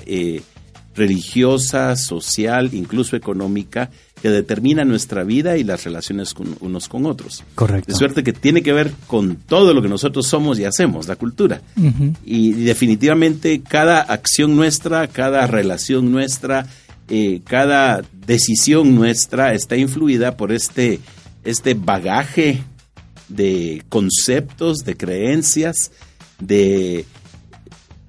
religiosa, 0.98 1.96
social, 1.96 2.70
incluso 2.74 3.16
económica, 3.16 3.90
que 4.20 4.28
determina 4.30 4.84
nuestra 4.84 5.22
vida 5.22 5.56
y 5.56 5.64
las 5.64 5.84
relaciones 5.84 6.34
con 6.34 6.56
unos 6.60 6.88
con 6.88 7.06
otros. 7.06 7.44
Correcto. 7.54 7.92
De 7.92 7.96
suerte 7.96 8.24
que 8.24 8.32
tiene 8.32 8.62
que 8.62 8.72
ver 8.72 8.92
con 9.06 9.36
todo 9.36 9.72
lo 9.72 9.80
que 9.80 9.88
nosotros 9.88 10.26
somos 10.26 10.58
y 10.58 10.64
hacemos, 10.64 11.08
la 11.08 11.16
cultura. 11.16 11.62
Y 12.24 12.52
definitivamente 12.52 13.62
cada 13.62 14.00
acción 14.00 14.56
nuestra, 14.56 15.06
cada 15.06 15.46
relación 15.46 16.10
nuestra, 16.10 16.66
eh, 17.08 17.40
cada 17.44 18.02
decisión 18.26 18.94
nuestra 18.94 19.54
está 19.54 19.76
influida 19.76 20.36
por 20.36 20.52
este, 20.52 21.00
este 21.44 21.74
bagaje 21.74 22.62
de 23.28 23.82
conceptos, 23.88 24.78
de 24.78 24.96
creencias, 24.96 25.92
de 26.40 27.04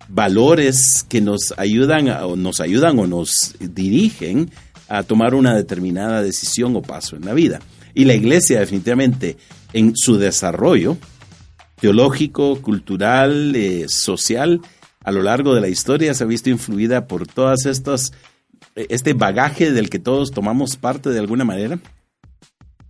valores 0.09 1.05
que 1.07 1.21
nos 1.21 1.53
ayudan 1.57 2.09
o 2.09 2.35
nos 2.35 2.59
ayudan 2.59 2.97
o 2.99 3.07
nos 3.07 3.55
dirigen 3.59 4.51
a 4.87 5.03
tomar 5.03 5.35
una 5.35 5.55
determinada 5.55 6.21
decisión 6.21 6.75
o 6.75 6.81
paso 6.81 7.15
en 7.15 7.25
la 7.25 7.33
vida. 7.33 7.59
Y 7.93 8.05
la 8.05 8.15
iglesia 8.15 8.59
definitivamente 8.59 9.37
en 9.73 9.93
su 9.95 10.17
desarrollo 10.17 10.97
teológico, 11.79 12.61
cultural, 12.61 13.55
eh, 13.55 13.85
social, 13.87 14.61
a 15.03 15.11
lo 15.11 15.21
largo 15.21 15.55
de 15.55 15.61
la 15.61 15.69
historia 15.69 16.13
se 16.13 16.23
ha 16.23 16.27
visto 16.27 16.49
influida 16.49 17.07
por 17.07 17.25
todas 17.25 17.65
estas, 17.65 18.11
eh, 18.75 18.87
este 18.89 19.13
bagaje 19.13 19.71
del 19.71 19.89
que 19.89 19.99
todos 19.99 20.31
tomamos 20.31 20.75
parte 20.75 21.09
de 21.09 21.19
alguna 21.19 21.45
manera. 21.45 21.79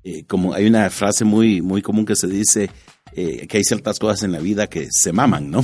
Eh, 0.04 0.24
como 0.26 0.54
hay 0.54 0.66
una 0.66 0.90
frase 0.90 1.26
muy, 1.26 1.62
muy 1.62 1.82
común 1.82 2.06
que 2.06 2.16
se 2.16 2.28
dice 2.28 2.72
eh, 3.16 3.48
que 3.48 3.58
hay 3.58 3.64
ciertas 3.64 4.00
cosas 4.00 4.24
en 4.24 4.32
la 4.32 4.40
vida 4.40 4.68
que 4.68 4.88
se 4.92 5.12
maman, 5.14 5.50
¿no? 5.52 5.64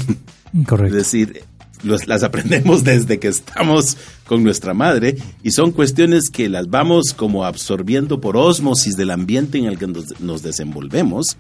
Correcto. 0.68 0.98
Es 0.98 1.04
decir, 1.04 1.44
los- 1.84 2.08
las 2.08 2.24
aprendemos 2.24 2.84
desde 2.84 3.20
que 3.20 3.28
estamos 3.28 3.98
con 4.26 4.44
nuestra 4.44 4.74
madre 4.74 5.18
y 5.44 5.52
son 5.52 5.72
cuestiones 5.72 6.30
que 6.30 6.50
las 6.50 6.70
vamos 6.70 7.14
como 7.16 7.46
absorbiendo 7.46 8.20
por 8.22 8.38
ósmosis 8.38 8.96
del 8.96 9.12
ambiente 9.12 9.58
en 9.58 9.66
el 9.66 9.78
que 9.78 9.88
nos, 9.88 10.20
nos 10.20 10.42
desenvolvemos 10.42 11.38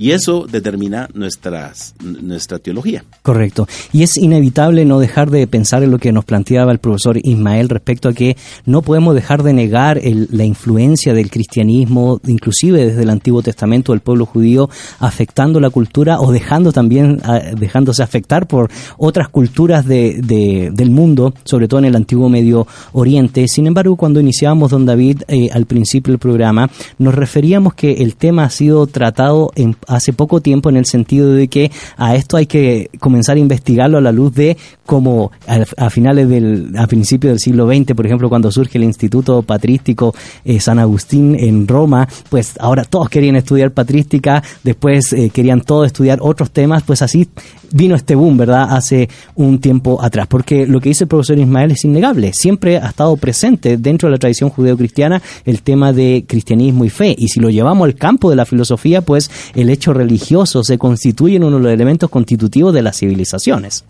y 0.00 0.12
eso 0.12 0.46
determina 0.50 1.08
nuestras, 1.12 1.94
nuestra 2.02 2.58
teología. 2.58 3.04
Correcto. 3.20 3.68
Y 3.92 4.02
es 4.02 4.16
inevitable 4.16 4.86
no 4.86 4.98
dejar 4.98 5.30
de 5.30 5.46
pensar 5.46 5.82
en 5.82 5.90
lo 5.90 5.98
que 5.98 6.10
nos 6.10 6.24
planteaba 6.24 6.72
el 6.72 6.78
profesor 6.78 7.18
Ismael 7.22 7.68
respecto 7.68 8.08
a 8.08 8.14
que 8.14 8.34
no 8.64 8.80
podemos 8.80 9.14
dejar 9.14 9.42
de 9.42 9.52
negar 9.52 9.98
el- 9.98 10.26
la 10.32 10.44
influencia 10.46 11.12
del 11.12 11.30
cristianismo, 11.30 12.18
inclusive 12.26 12.86
desde 12.86 13.02
el 13.02 13.10
Antiguo 13.10 13.42
Testamento 13.42 13.92
del 13.92 14.00
pueblo 14.00 14.24
judío, 14.24 14.70
afectando 15.00 15.60
la 15.60 15.68
cultura 15.68 16.18
o 16.18 16.32
dejando 16.32 16.72
también, 16.72 17.20
ah, 17.24 17.40
dejándose 17.54 18.02
afectar 18.02 18.46
por 18.48 18.70
otras 18.96 19.28
culturas 19.28 19.84
de- 19.84 20.22
de- 20.22 20.70
del 20.72 20.90
mundo, 20.90 21.34
sobre 21.44 21.68
todo 21.68 21.80
en 21.80 21.84
el 21.86 21.96
Antiguo 21.96 22.30
Medio 22.30 22.66
Oriente. 22.92 23.46
Sin 23.48 23.66
embargo, 23.66 23.96
cuando 23.96 24.18
iniciábamos, 24.18 24.70
don 24.70 24.86
David, 24.86 25.24
eh, 25.28 25.50
al 25.52 25.66
principio 25.66 26.12
del 26.12 26.18
programa, 26.18 26.70
nos 26.98 27.14
referíamos 27.14 27.74
que 27.74 27.92
el 28.02 28.16
tema 28.16 28.44
ha 28.44 28.50
sido 28.50 28.86
tratado 28.86 29.50
en- 29.56 29.76
hace 29.90 30.12
poco 30.12 30.40
tiempo 30.40 30.70
en 30.70 30.76
el 30.76 30.86
sentido 30.86 31.32
de 31.32 31.48
que 31.48 31.70
a 31.96 32.14
esto 32.14 32.36
hay 32.36 32.46
que 32.46 32.90
comenzar 32.98 33.36
a 33.36 33.40
investigarlo 33.40 33.98
a 33.98 34.00
la 34.00 34.12
luz 34.12 34.34
de 34.34 34.56
cómo 34.86 35.30
a, 35.46 35.90
finales 35.90 36.28
del, 36.28 36.72
a 36.76 36.86
principios 36.86 37.32
del 37.32 37.38
siglo 37.38 37.66
XX, 37.66 37.94
por 37.94 38.06
ejemplo, 38.06 38.28
cuando 38.28 38.50
surge 38.50 38.78
el 38.78 38.84
Instituto 38.84 39.42
Patrístico 39.42 40.14
eh, 40.44 40.58
San 40.60 40.78
Agustín 40.78 41.36
en 41.38 41.68
Roma, 41.68 42.08
pues 42.28 42.54
ahora 42.58 42.84
todos 42.84 43.08
querían 43.08 43.36
estudiar 43.36 43.70
patrística, 43.70 44.42
después 44.64 45.12
eh, 45.12 45.30
querían 45.30 45.60
todos 45.60 45.86
estudiar 45.86 46.18
otros 46.20 46.50
temas, 46.50 46.82
pues 46.82 47.02
así 47.02 47.28
vino 47.72 47.94
este 47.94 48.14
boom, 48.14 48.36
¿verdad? 48.36 48.66
Hace 48.70 49.08
un 49.36 49.60
tiempo 49.60 50.02
atrás, 50.02 50.26
porque 50.28 50.66
lo 50.66 50.80
que 50.80 50.88
dice 50.88 51.04
el 51.04 51.08
profesor 51.08 51.38
Ismael 51.38 51.70
es 51.70 51.84
innegable, 51.84 52.32
siempre 52.32 52.78
ha 52.78 52.88
estado 52.88 53.16
presente 53.16 53.76
dentro 53.76 54.08
de 54.08 54.12
la 54.12 54.18
tradición 54.18 54.50
judeocristiana 54.50 55.22
el 55.44 55.62
tema 55.62 55.92
de 55.92 56.24
cristianismo 56.26 56.84
y 56.84 56.90
fe, 56.90 57.14
y 57.16 57.28
si 57.28 57.40
lo 57.40 57.48
llevamos 57.48 57.84
al 57.84 57.94
campo 57.94 58.28
de 58.28 58.36
la 58.36 58.44
filosofía, 58.44 59.02
pues 59.02 59.30
el 59.54 59.70
hecho 59.70 59.79
religioso 59.88 60.62
se 60.62 60.78
constituye 60.78 61.36
en 61.36 61.44
uno 61.44 61.56
de 61.56 61.62
los 61.64 61.72
elementos 61.72 62.10
constitutivos 62.10 62.72
de 62.74 62.82
las 62.82 62.98
civilizaciones. 62.98 63.84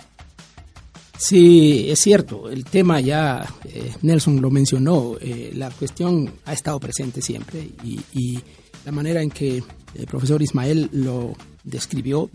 Sí, 1.19 1.87
es 1.89 2.01
cierto, 2.01 2.49
el 2.49 2.65
tema 2.65 3.01
ya, 3.01 3.47
eh, 3.65 3.93
Nelson 4.03 4.41
lo 4.41 4.51
mencionó, 4.51 5.17
eh, 5.21 5.51
la 5.55 5.71
cuestión 5.71 6.31
ha 6.47 6.55
estado 6.55 6.81
presente 6.81 7.21
siempre 7.21 7.69
y, 7.85 8.01
y 8.13 8.41
la 8.87 8.93
manera 8.93 9.21
en 9.21 9.31
que 9.31 9.63
el 9.95 10.07
profesor 10.07 10.41
Ismael 10.41 10.89
lo 10.93 11.35
describió 11.63 12.31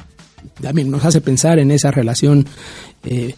también 0.62 0.92
nos 0.92 1.04
hace 1.06 1.22
pensar 1.22 1.60
en 1.60 1.72
esa 1.72 1.92
relación 1.92 2.46
eh, 3.04 3.36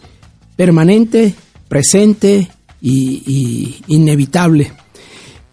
permanente, 0.56 1.34
presente 1.68 2.48
y, 2.82 3.24
y 3.26 3.96
inevitable. 3.96 4.72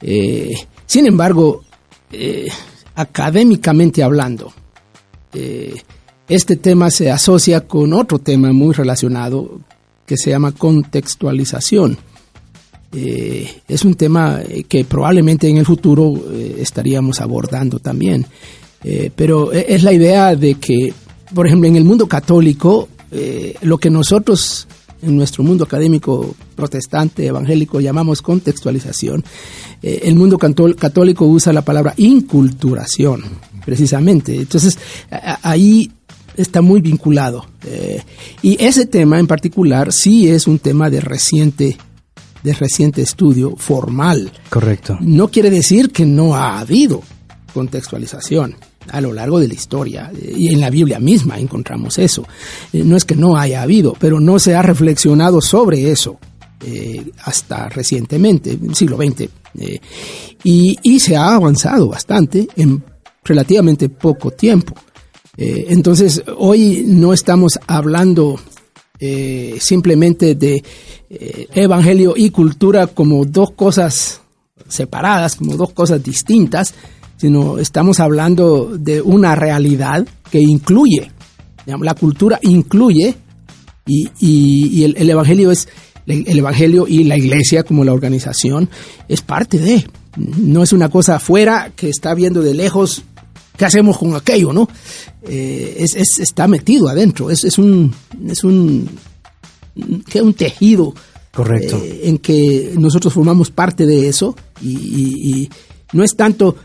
Eh, 0.00 0.52
sin 0.86 1.06
embargo, 1.06 1.64
eh, 2.12 2.48
académicamente 2.94 4.02
hablando, 4.02 4.52
eh, 5.32 5.74
este 6.28 6.56
tema 6.56 6.90
se 6.90 7.10
asocia 7.10 7.62
con 7.62 7.92
otro 7.92 8.18
tema 8.18 8.52
muy 8.52 8.72
relacionado 8.72 9.60
que 10.06 10.16
se 10.16 10.30
llama 10.30 10.52
contextualización. 10.52 11.98
Eh, 12.92 13.50
es 13.66 13.84
un 13.84 13.94
tema 13.94 14.40
eh, 14.40 14.64
que 14.64 14.84
probablemente 14.84 15.48
en 15.48 15.58
el 15.58 15.66
futuro 15.66 16.14
estaríamos 16.58 17.20
abordando 17.20 17.78
también. 17.78 18.26
Pero 19.16 19.50
es 19.50 19.82
la 19.82 19.94
idea 19.94 20.36
de 20.36 20.56
que, 20.56 20.92
por 21.34 21.46
ejemplo, 21.46 21.66
en 21.66 21.76
el 21.76 21.84
mundo 21.84 22.06
católico, 22.06 22.90
lo 23.62 23.78
que 23.78 23.88
nosotros 23.88 24.68
en 25.04 25.16
nuestro 25.16 25.44
mundo 25.44 25.64
académico 25.64 26.34
protestante, 26.56 27.26
evangélico, 27.26 27.80
llamamos 27.80 28.22
contextualización, 28.22 29.24
eh, 29.82 30.00
el 30.04 30.14
mundo 30.16 30.38
cató- 30.38 30.74
católico 30.76 31.26
usa 31.26 31.52
la 31.52 31.62
palabra 31.62 31.94
inculturación, 31.96 33.22
precisamente. 33.64 34.36
Entonces, 34.36 34.78
a- 35.10 35.32
a- 35.32 35.50
ahí 35.50 35.90
está 36.36 36.62
muy 36.62 36.80
vinculado. 36.80 37.46
Eh, 37.64 38.02
y 38.42 38.62
ese 38.62 38.86
tema 38.86 39.18
en 39.20 39.26
particular 39.26 39.92
sí 39.92 40.28
es 40.28 40.46
un 40.46 40.58
tema 40.58 40.90
de 40.90 41.00
reciente, 41.00 41.76
de 42.42 42.52
reciente 42.52 43.02
estudio 43.02 43.54
formal. 43.56 44.32
Correcto. 44.50 44.96
No 45.00 45.28
quiere 45.28 45.50
decir 45.50 45.90
que 45.90 46.04
no 46.06 46.34
ha 46.34 46.58
habido 46.58 47.02
contextualización 47.54 48.56
a 48.90 49.00
lo 49.00 49.12
largo 49.12 49.40
de 49.40 49.48
la 49.48 49.54
historia 49.54 50.10
eh, 50.14 50.32
y 50.36 50.52
en 50.52 50.60
la 50.60 50.70
Biblia 50.70 50.98
misma 50.98 51.38
encontramos 51.38 51.98
eso. 51.98 52.26
Eh, 52.72 52.82
no 52.84 52.96
es 52.96 53.04
que 53.04 53.16
no 53.16 53.36
haya 53.36 53.62
habido, 53.62 53.94
pero 53.98 54.20
no 54.20 54.38
se 54.38 54.54
ha 54.54 54.62
reflexionado 54.62 55.40
sobre 55.40 55.90
eso 55.90 56.18
eh, 56.64 57.10
hasta 57.24 57.68
recientemente, 57.68 58.58
siglo 58.72 58.96
XX. 58.96 59.28
eh, 59.58 59.80
y, 60.42 60.78
y 60.82 61.00
se 61.00 61.16
ha 61.16 61.34
avanzado 61.34 61.88
bastante 61.88 62.48
en 62.56 62.82
relativamente 63.24 63.88
poco 63.88 64.30
tiempo. 64.30 64.74
Entonces, 65.36 66.22
hoy 66.36 66.84
no 66.86 67.12
estamos 67.12 67.58
hablando 67.66 68.38
simplemente 69.58 70.36
de 70.36 70.62
evangelio 71.54 72.14
y 72.16 72.30
cultura 72.30 72.86
como 72.86 73.24
dos 73.24 73.50
cosas 73.50 74.20
separadas, 74.68 75.36
como 75.36 75.56
dos 75.56 75.72
cosas 75.72 76.02
distintas, 76.02 76.74
sino 77.16 77.58
estamos 77.58 78.00
hablando 78.00 78.76
de 78.78 79.00
una 79.02 79.34
realidad 79.34 80.06
que 80.30 80.40
incluye, 80.40 81.10
digamos, 81.64 81.84
la 81.86 81.94
cultura 81.94 82.38
incluye 82.42 83.14
y, 83.86 84.08
y- 84.20 84.66
y 84.72 84.84
el, 84.84 84.96
el 84.96 85.10
evangelio 85.10 85.50
es 85.50 85.68
el, 86.06 86.24
el 86.28 86.38
evangelio 86.38 86.86
y 86.88 87.04
la 87.04 87.16
iglesia 87.16 87.62
como 87.62 87.84
la 87.84 87.92
organización 87.92 88.68
es 89.08 89.22
parte 89.22 89.58
de, 89.58 89.86
no 90.16 90.62
es 90.62 90.72
una 90.72 90.88
cosa 90.90 91.16
afuera 91.16 91.72
que 91.74 91.88
está 91.88 92.14
viendo 92.14 92.42
de 92.42 92.54
lejos 92.54 93.02
qué 93.56 93.64
hacemos 93.64 93.96
con 93.98 94.14
aquello, 94.16 94.52
¿no? 94.52 94.68
Eh, 95.22 95.76
es, 95.78 95.94
es- 95.94 96.18
está 96.18 96.46
metido 96.48 96.88
adentro, 96.88 97.30
es, 97.30 97.44
es 97.44 97.56
un 97.58 97.94
es 98.26 98.42
un 98.44 98.88
que 100.10 100.20
un 100.22 100.34
tejido 100.34 100.94
Correcto. 101.32 101.76
eh, 101.82 102.02
en 102.04 102.18
que 102.18 102.74
nosotros 102.78 103.12
formamos 103.12 103.50
parte 103.50 103.86
de 103.86 104.08
eso 104.08 104.36
y, 104.60 104.70
y- 104.76 105.30
y 105.42 105.50
no 105.92 106.04
es 106.04 106.14
tanto 106.16 106.56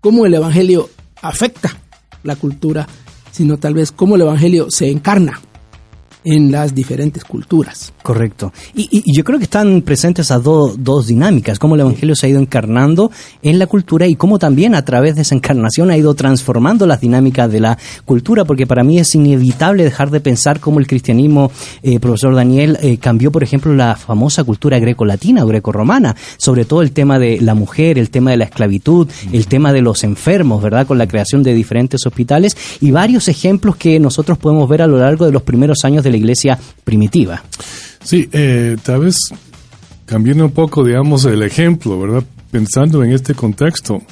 cómo 0.00 0.26
el 0.26 0.34
Evangelio 0.34 0.88
afecta 1.22 1.76
la 2.22 2.36
cultura, 2.36 2.86
sino 3.30 3.58
tal 3.58 3.74
vez 3.74 3.92
cómo 3.92 4.16
el 4.16 4.22
Evangelio 4.22 4.70
se 4.70 4.90
encarna 4.90 5.40
en 6.34 6.50
las 6.52 6.74
diferentes 6.74 7.24
culturas. 7.24 7.92
Correcto. 8.02 8.52
Y, 8.74 9.02
yo 9.16 9.24
creo 9.24 9.38
que 9.38 9.44
están 9.44 9.82
presentes 9.82 10.26
esas 10.26 10.42
do- 10.42 10.74
dos 10.78 11.06
dinámicas, 11.06 11.58
cómo 11.58 11.74
el 11.74 11.80
Evangelio 11.80 12.14
se 12.14 12.26
ha 12.26 12.28
ido 12.28 12.40
encarnando 12.40 13.10
en 13.42 13.58
la 13.58 13.66
cultura 13.66 14.06
y 14.06 14.14
cómo 14.16 14.38
también 14.38 14.74
a 14.74 14.84
través 14.84 15.16
de 15.16 15.22
esa 15.22 15.34
encarnación 15.34 15.90
ha 15.90 15.96
ido 15.96 16.14
transformando 16.14 16.86
las 16.86 17.00
dinámicas 17.00 17.50
de 17.50 17.60
la 17.60 17.78
cultura, 18.04 18.44
porque 18.44 18.66
para 18.66 18.84
mí 18.84 18.98
es 18.98 19.14
inevitable 19.14 19.84
dejar 19.84 20.10
de 20.10 20.20
pensar 20.20 20.60
cómo 20.60 20.80
el 20.80 20.86
cristianismo, 20.86 21.50
eh, 21.82 21.98
profesor 21.98 22.34
Daniel, 22.34 22.78
eh, 22.82 22.98
cambió, 22.98 23.32
por 23.32 23.42
ejemplo, 23.42 23.74
la 23.74 23.96
famosa 23.96 24.44
cultura 24.44 24.78
greco-latina 24.78 25.44
o 25.44 25.46
greco-romana, 25.46 26.14
sobre 26.36 26.64
todo 26.64 26.82
el 26.82 26.92
tema 26.92 27.18
de 27.18 27.40
la 27.40 27.54
mujer, 27.54 27.98
el 27.98 28.10
tema 28.10 28.30
de 28.30 28.36
la 28.36 28.44
esclavitud, 28.44 29.08
el 29.32 29.46
tema 29.46 29.72
de 29.72 29.80
los 29.82 30.04
enfermos, 30.04 30.62
¿verdad? 30.62 30.86
Con 30.86 30.98
la 30.98 31.06
creación 31.06 31.42
de 31.42 31.54
diferentes 31.54 32.04
hospitales 32.06 32.56
y 32.80 32.90
varios 32.90 33.28
ejemplos 33.28 33.76
que 33.76 33.98
nosotros 33.98 34.36
podemos 34.38 34.68
ver 34.68 34.82
a 34.82 34.86
lo 34.86 34.98
largo 34.98 35.24
de 35.24 35.32
los 35.32 35.42
primeros 35.42 35.84
años 35.84 36.04
de 36.04 36.10
la 36.10 36.17
iglesia 36.18 36.58
primitiva. 36.84 37.42
Sí, 38.02 38.28
eh, 38.32 38.76
tal 38.82 39.00
vez 39.00 39.16
cambiando 40.06 40.46
un 40.46 40.52
poco, 40.52 40.84
digamos, 40.84 41.24
el 41.24 41.42
ejemplo, 41.42 42.00
¿verdad? 42.00 42.24
Pensando 42.50 43.04
en 43.04 43.12
este 43.12 43.34
contexto, 43.34 44.02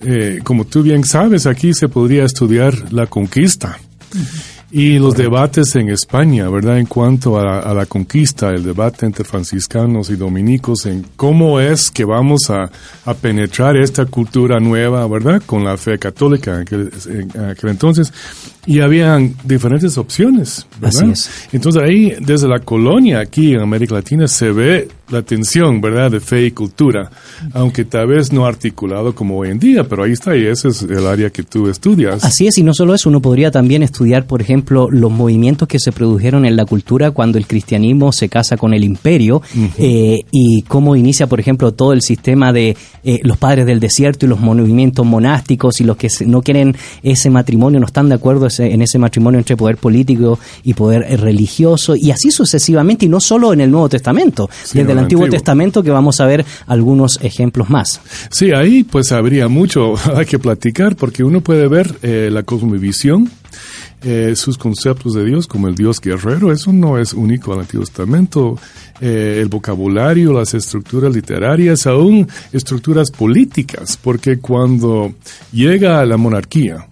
eh, 0.00 0.40
como 0.42 0.64
tú 0.64 0.82
bien 0.82 1.04
sabes, 1.04 1.46
aquí 1.46 1.74
se 1.74 1.88
podría 1.88 2.24
estudiar 2.24 2.92
la 2.92 3.06
conquista 3.06 3.78
y 4.70 4.98
los 4.98 5.14
debates 5.16 5.76
en 5.76 5.88
España, 5.88 6.48
¿verdad? 6.48 6.78
En 6.78 6.86
cuanto 6.86 7.38
a, 7.38 7.60
a 7.60 7.72
la 7.74 7.86
conquista, 7.86 8.48
el 8.50 8.64
debate 8.64 9.06
entre 9.06 9.24
franciscanos 9.24 10.10
y 10.10 10.16
dominicos 10.16 10.86
en 10.86 11.06
cómo 11.14 11.60
es 11.60 11.92
que 11.92 12.04
vamos 12.04 12.50
a, 12.50 12.70
a 13.04 13.14
penetrar 13.14 13.76
esta 13.76 14.06
cultura 14.06 14.58
nueva, 14.58 15.06
¿verdad? 15.06 15.42
Con 15.46 15.62
la 15.62 15.76
fe 15.76 15.96
católica 15.98 16.54
en 16.54 16.60
aquel, 16.62 16.90
en 17.06 17.44
aquel 17.44 17.70
entonces. 17.70 18.12
Y 18.66 18.80
habían 18.80 19.34
diferentes 19.44 19.98
opciones, 19.98 20.66
¿verdad? 20.80 21.02
Así 21.02 21.10
es. 21.10 21.48
Entonces 21.52 21.82
ahí, 21.82 22.14
desde 22.20 22.48
la 22.48 22.60
colonia 22.60 23.20
aquí 23.20 23.52
en 23.52 23.60
América 23.60 23.94
Latina, 23.94 24.26
se 24.26 24.50
ve 24.52 24.88
la 25.10 25.22
tensión, 25.22 25.80
¿verdad?, 25.80 26.10
de 26.10 26.20
fe 26.20 26.46
y 26.46 26.50
cultura, 26.50 27.10
aunque 27.52 27.84
tal 27.84 28.06
vez 28.06 28.32
no 28.32 28.46
articulado 28.46 29.14
como 29.14 29.38
hoy 29.38 29.50
en 29.50 29.58
día, 29.58 29.84
pero 29.84 30.04
ahí 30.04 30.12
está, 30.12 30.36
y 30.36 30.46
ese 30.46 30.68
es 30.68 30.82
el 30.82 31.06
área 31.06 31.30
que 31.30 31.42
tú 31.42 31.68
estudias. 31.68 32.24
Así 32.24 32.46
es, 32.46 32.56
y 32.58 32.62
no 32.62 32.72
solo 32.72 32.94
eso, 32.94 33.10
uno 33.10 33.20
podría 33.20 33.50
también 33.50 33.82
estudiar, 33.82 34.26
por 34.26 34.40
ejemplo, 34.40 34.88
los 34.90 35.10
movimientos 35.10 35.68
que 35.68 35.78
se 35.78 35.92
produjeron 35.92 36.46
en 36.46 36.56
la 36.56 36.64
cultura 36.64 37.10
cuando 37.10 37.38
el 37.38 37.46
cristianismo 37.46 38.12
se 38.12 38.28
casa 38.28 38.56
con 38.56 38.72
el 38.72 38.82
imperio 38.82 39.42
eh, 39.78 40.20
y 40.30 40.62
cómo 40.62 40.96
inicia, 40.96 41.26
por 41.26 41.38
ejemplo, 41.38 41.72
todo 41.72 41.92
el 41.92 42.00
sistema 42.00 42.52
de 42.52 42.76
eh, 43.04 43.20
los 43.22 43.36
padres 43.36 43.66
del 43.66 43.80
desierto 43.80 44.24
y 44.24 44.28
los 44.28 44.40
movimientos 44.40 45.04
monásticos 45.04 45.80
y 45.80 45.84
los 45.84 45.96
que 45.96 46.08
no 46.26 46.42
quieren 46.42 46.76
ese 47.02 47.28
matrimonio, 47.28 47.78
no 47.78 47.86
están 47.86 48.08
de 48.08 48.14
acuerdo 48.14 48.46
ese- 48.54 48.72
en 48.72 48.82
ese 48.82 48.98
matrimonio 48.98 49.38
entre 49.38 49.56
poder 49.56 49.76
político 49.76 50.38
y 50.62 50.74
poder 50.74 51.04
eh, 51.08 51.16
religioso, 51.16 51.94
y 51.96 52.10
así 52.10 52.30
sucesivamente, 52.30 53.06
y 53.06 53.08
no 53.08 53.20
solo 53.20 53.52
en 53.52 53.60
el 53.60 53.70
Nuevo 53.70 53.88
Testamento, 53.88 54.48
Sí, 54.64 54.78
desde 54.78 54.92
el 54.92 54.98
el 54.98 55.04
Antiguo 55.04 55.24
Antiguo. 55.24 55.38
Testamento 55.38 55.82
que 55.82 55.90
vamos 55.90 56.20
a 56.20 56.26
ver 56.26 56.44
algunos 56.66 57.18
ejemplos 57.22 57.68
más. 57.70 58.00
Sí, 58.30 58.50
ahí 58.52 58.84
pues 58.84 59.12
habría 59.12 59.48
mucho 59.48 59.94
hay 60.14 60.26
que 60.26 60.38
platicar 60.38 60.96
porque 60.96 61.24
uno 61.24 61.40
puede 61.40 61.68
ver 61.68 61.94
eh, 62.02 62.28
la 62.32 62.42
cosmovisión, 62.42 63.30
eh, 64.02 64.34
sus 64.36 64.58
conceptos 64.58 65.14
de 65.14 65.24
Dios 65.24 65.46
como 65.46 65.68
el 65.68 65.74
Dios 65.74 66.00
guerrero, 66.00 66.52
eso 66.52 66.72
no 66.72 66.98
es 66.98 67.14
único 67.14 67.52
al 67.54 67.60
Antiguo 67.60 67.84
Testamento, 67.86 68.58
eh, 69.00 69.38
el 69.40 69.48
vocabulario, 69.48 70.32
las 70.32 70.52
estructuras 70.54 71.14
literarias, 71.14 71.86
aún 71.86 72.28
estructuras 72.52 73.10
políticas, 73.10 73.98
porque 74.02 74.38
cuando 74.38 75.14
llega 75.52 76.04
la 76.04 76.16
monarquía, 76.18 76.86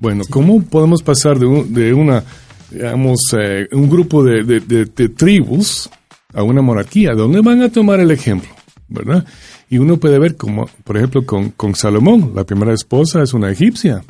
bueno, 0.00 0.22
¿cómo 0.30 0.62
podemos 0.62 1.02
pasar 1.02 1.38
de, 1.38 1.46
un- 1.46 1.72
de 1.72 1.92
una, 1.94 2.22
digamos, 2.70 3.20
eh, 3.38 3.66
un 3.72 3.88
grupo 3.90 4.22
de, 4.24 4.42
de- 4.44 5.08
tribus 5.08 5.88
a 6.34 6.42
una 6.42 6.62
monarquía? 6.62 7.10
¿De 7.10 7.16
dónde 7.16 7.40
van 7.40 7.62
a 7.62 7.68
tomar 7.70 8.00
el 8.00 8.10
ejemplo? 8.10 8.48
¿Verdad? 8.88 9.24
Y 9.68 9.76
uno 9.76 9.98
puede 9.98 10.18
ver 10.18 10.36
como, 10.36 10.66
por 10.82 10.96
ejemplo, 10.96 11.26
con, 11.26 11.50
con 11.50 11.74
Salomón, 11.74 12.32
la 12.34 12.44
primera 12.44 12.72
esposa 12.72 13.22
es 13.22 13.34
una 13.34 13.50
egipcia, 13.50 14.02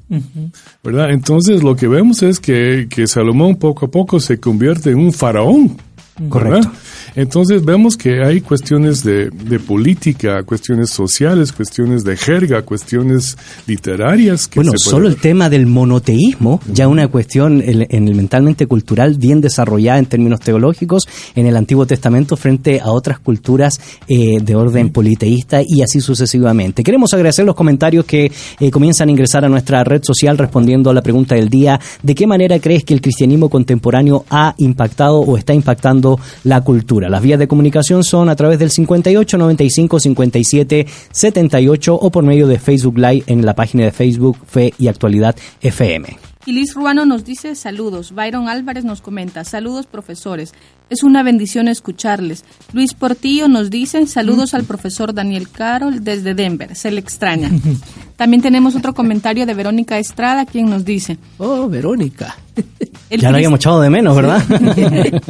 ¿verdad? 0.84 1.10
Entonces 1.10 1.64
lo 1.64 1.74
que 1.74 1.88
vemos 1.88 2.22
es 2.22 2.38
que, 2.38 2.86
que 2.88 3.08
Salomón 3.08 3.56
poco 3.56 3.86
a 3.86 3.90
poco 3.90 4.20
se 4.20 4.38
convierte 4.38 4.90
en 4.90 4.98
un 5.00 5.12
faraón. 5.12 5.76
¿Verdad? 6.18 6.62
Correcto. 6.62 6.70
Entonces 7.14 7.64
vemos 7.64 7.96
que 7.96 8.22
hay 8.24 8.40
cuestiones 8.40 9.02
de, 9.02 9.30
de 9.30 9.58
política, 9.58 10.42
cuestiones 10.44 10.90
sociales, 10.90 11.52
cuestiones 11.52 12.04
de 12.04 12.16
jerga, 12.16 12.62
cuestiones 12.62 13.36
literarias. 13.66 14.46
Que 14.46 14.60
Bueno, 14.60 14.72
se 14.72 14.90
solo 14.90 15.08
el 15.08 15.16
tema 15.16 15.50
del 15.50 15.66
monoteísmo, 15.66 16.60
ya 16.72 16.86
una 16.88 17.08
cuestión 17.08 17.62
en 17.64 18.08
el 18.08 18.14
mentalmente 18.14 18.66
cultural 18.66 19.16
bien 19.18 19.40
desarrollada 19.40 19.98
en 19.98 20.06
términos 20.06 20.40
teológicos 20.40 21.08
en 21.34 21.46
el 21.46 21.56
Antiguo 21.56 21.86
Testamento 21.86 22.36
frente 22.36 22.80
a 22.80 22.90
otras 22.90 23.18
culturas 23.18 23.80
eh, 24.06 24.38
de 24.40 24.54
orden 24.54 24.90
politeísta 24.90 25.60
y 25.66 25.82
así 25.82 26.00
sucesivamente. 26.00 26.82
Queremos 26.82 27.12
agradecer 27.14 27.44
los 27.44 27.54
comentarios 27.54 28.04
que 28.04 28.30
eh, 28.60 28.70
comienzan 28.70 29.08
a 29.08 29.12
ingresar 29.12 29.44
a 29.44 29.48
nuestra 29.48 29.84
red 29.84 30.02
social 30.04 30.38
respondiendo 30.38 30.90
a 30.90 30.94
la 30.94 31.02
pregunta 31.02 31.34
del 31.34 31.48
día, 31.48 31.80
¿de 32.02 32.14
qué 32.14 32.26
manera 32.26 32.58
crees 32.60 32.84
que 32.84 32.94
el 32.94 33.00
cristianismo 33.00 33.48
contemporáneo 33.48 34.24
ha 34.30 34.54
impactado 34.58 35.18
o 35.18 35.36
está 35.36 35.52
impactando 35.52 36.07
la 36.44 36.62
cultura? 36.62 37.08
Las 37.08 37.22
vías 37.22 37.38
de 37.38 37.48
comunicación 37.48 38.04
son 38.04 38.28
a 38.28 38.36
través 38.36 38.58
del 38.58 38.70
58 38.70 39.38
95 39.38 40.00
57 40.00 40.86
78 41.10 41.94
o 41.94 42.10
por 42.10 42.24
medio 42.24 42.46
de 42.46 42.58
Facebook 42.58 42.98
Live 42.98 43.24
en 43.26 43.44
la 43.44 43.54
página 43.54 43.84
de 43.84 43.92
Facebook 43.92 44.38
Fe 44.46 44.72
y 44.78 44.88
Actualidad 44.88 45.36
FM. 45.60 46.16
Y 46.48 46.52
Liz 46.52 46.72
Ruano 46.74 47.04
nos 47.04 47.26
dice 47.26 47.54
saludos. 47.54 48.12
Byron 48.14 48.48
Álvarez 48.48 48.82
nos 48.82 49.02
comenta 49.02 49.44
saludos 49.44 49.84
profesores. 49.86 50.54
Es 50.88 51.02
una 51.02 51.22
bendición 51.22 51.68
escucharles. 51.68 52.42
Luis 52.72 52.94
Portillo 52.94 53.48
nos 53.48 53.68
dice 53.68 54.06
saludos 54.06 54.54
al 54.54 54.64
profesor 54.64 55.12
Daniel 55.12 55.50
Carol 55.50 56.02
desde 56.02 56.32
Denver. 56.32 56.74
Se 56.74 56.90
le 56.90 57.00
extraña. 57.00 57.50
También 58.16 58.40
tenemos 58.40 58.74
otro 58.76 58.94
comentario 58.94 59.44
de 59.44 59.52
Verónica 59.52 59.98
Estrada 59.98 60.46
quien 60.46 60.70
nos 60.70 60.86
dice. 60.86 61.18
Oh, 61.36 61.68
Verónica. 61.68 62.34
"El 63.10 63.20
ya 63.20 63.30
lo 63.30 63.36
habíamos 63.36 63.60
echado 63.60 63.82
de 63.82 63.90
menos, 63.90 64.16
¿verdad? 64.16 64.42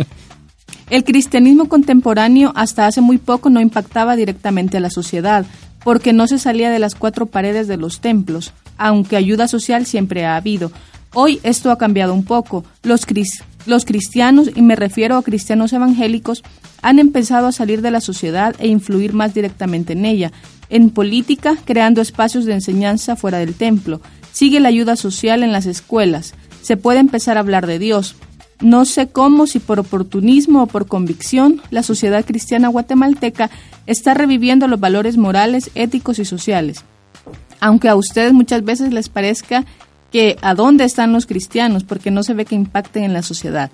El 0.91 1.05
cristianismo 1.05 1.69
contemporáneo 1.69 2.53
hasta 2.55 2.87
hace 2.87 3.01
muy 3.01 3.19
poco 3.19 3.51
no 3.51 3.61
impactaba 3.61 4.17
directamente 4.17 4.79
a 4.79 4.81
la 4.81 4.91
sociedad, 4.91 5.45
porque 5.85 6.13
no 6.13 6.27
se 6.27 6.39
salía 6.39 6.71
de 6.71 6.79
las 6.79 6.95
cuatro 6.95 7.27
paredes 7.27 7.69
de 7.69 7.77
los 7.77 8.01
templos, 8.01 8.53
aunque 8.79 9.17
ayuda 9.17 9.49
social 9.49 9.87
siempre 9.87 10.25
ha 10.25 10.37
habido. 10.37 10.73
Hoy 11.15 11.41
esto 11.43 11.71
ha 11.71 11.79
cambiado 11.79 12.15
un 12.15 12.25
poco. 12.25 12.65
Los, 12.83 13.07
cris- 13.07 13.43
los 13.67 13.85
cristianos, 13.85 14.51
y 14.55 14.63
me 14.63 14.77
refiero 14.77 15.17
a 15.17 15.23
cristianos 15.23 15.73
evangélicos, 15.73 16.43
han 16.83 16.99
empezado 16.99 17.49
a 17.49 17.53
salir 17.53 17.83
de 17.83 17.91
la 17.91 18.01
sociedad 18.01 18.55
e 18.59 18.69
influir 18.69 19.13
más 19.13 19.35
directamente 19.35 19.93
en 19.93 20.05
ella, 20.05 20.33
en 20.71 20.91
política, 20.91 21.57
creando 21.65 22.01
espacios 22.01 22.45
de 22.45 22.55
enseñanza 22.55 23.17
fuera 23.17 23.39
del 23.39 23.55
templo. 23.55 24.01
Sigue 24.33 24.61
la 24.61 24.69
ayuda 24.69 24.97
social 24.97 25.43
en 25.43 25.53
las 25.53 25.67
escuelas. 25.67 26.35
Se 26.63 26.77
puede 26.77 27.01
empezar 27.01 27.37
a 27.37 27.41
hablar 27.41 27.67
de 27.67 27.79
Dios, 27.79 28.15
no 28.61 28.85
sé 28.85 29.09
cómo, 29.09 29.47
si 29.47 29.61
por 29.61 29.79
oportunismo 29.79 30.65
o 30.65 30.67
por 30.67 30.87
convicción, 30.87 31.63
la 31.71 31.83
sociedad 31.83 32.25
cristiana 32.25 32.69
guatemalteca 32.69 33.51
está 33.87 34.15
reviviendo 34.15 34.67
los 34.67 34.81
valores 34.81 35.17
morales, 35.17 35.71
éticos 35.77 36.19
y 36.19 36.25
sociales. 36.25 36.85
Aunque 37.61 37.89
a 37.89 37.95
ustedes 37.95 38.33
muchas 38.33 38.65
veces 38.65 38.93
les 38.93 39.09
parezca 39.09 39.65
que 40.11 40.39
a 40.43 40.55
dónde 40.55 40.85
están 40.85 41.13
los 41.13 41.27
cristianos, 41.27 41.85
porque 41.85 42.11
no 42.11 42.23
se 42.23 42.35
ve 42.35 42.45
que 42.45 42.55
impacten 42.55 43.05
en 43.05 43.13
la 43.13 43.23
sociedad. 43.23 43.71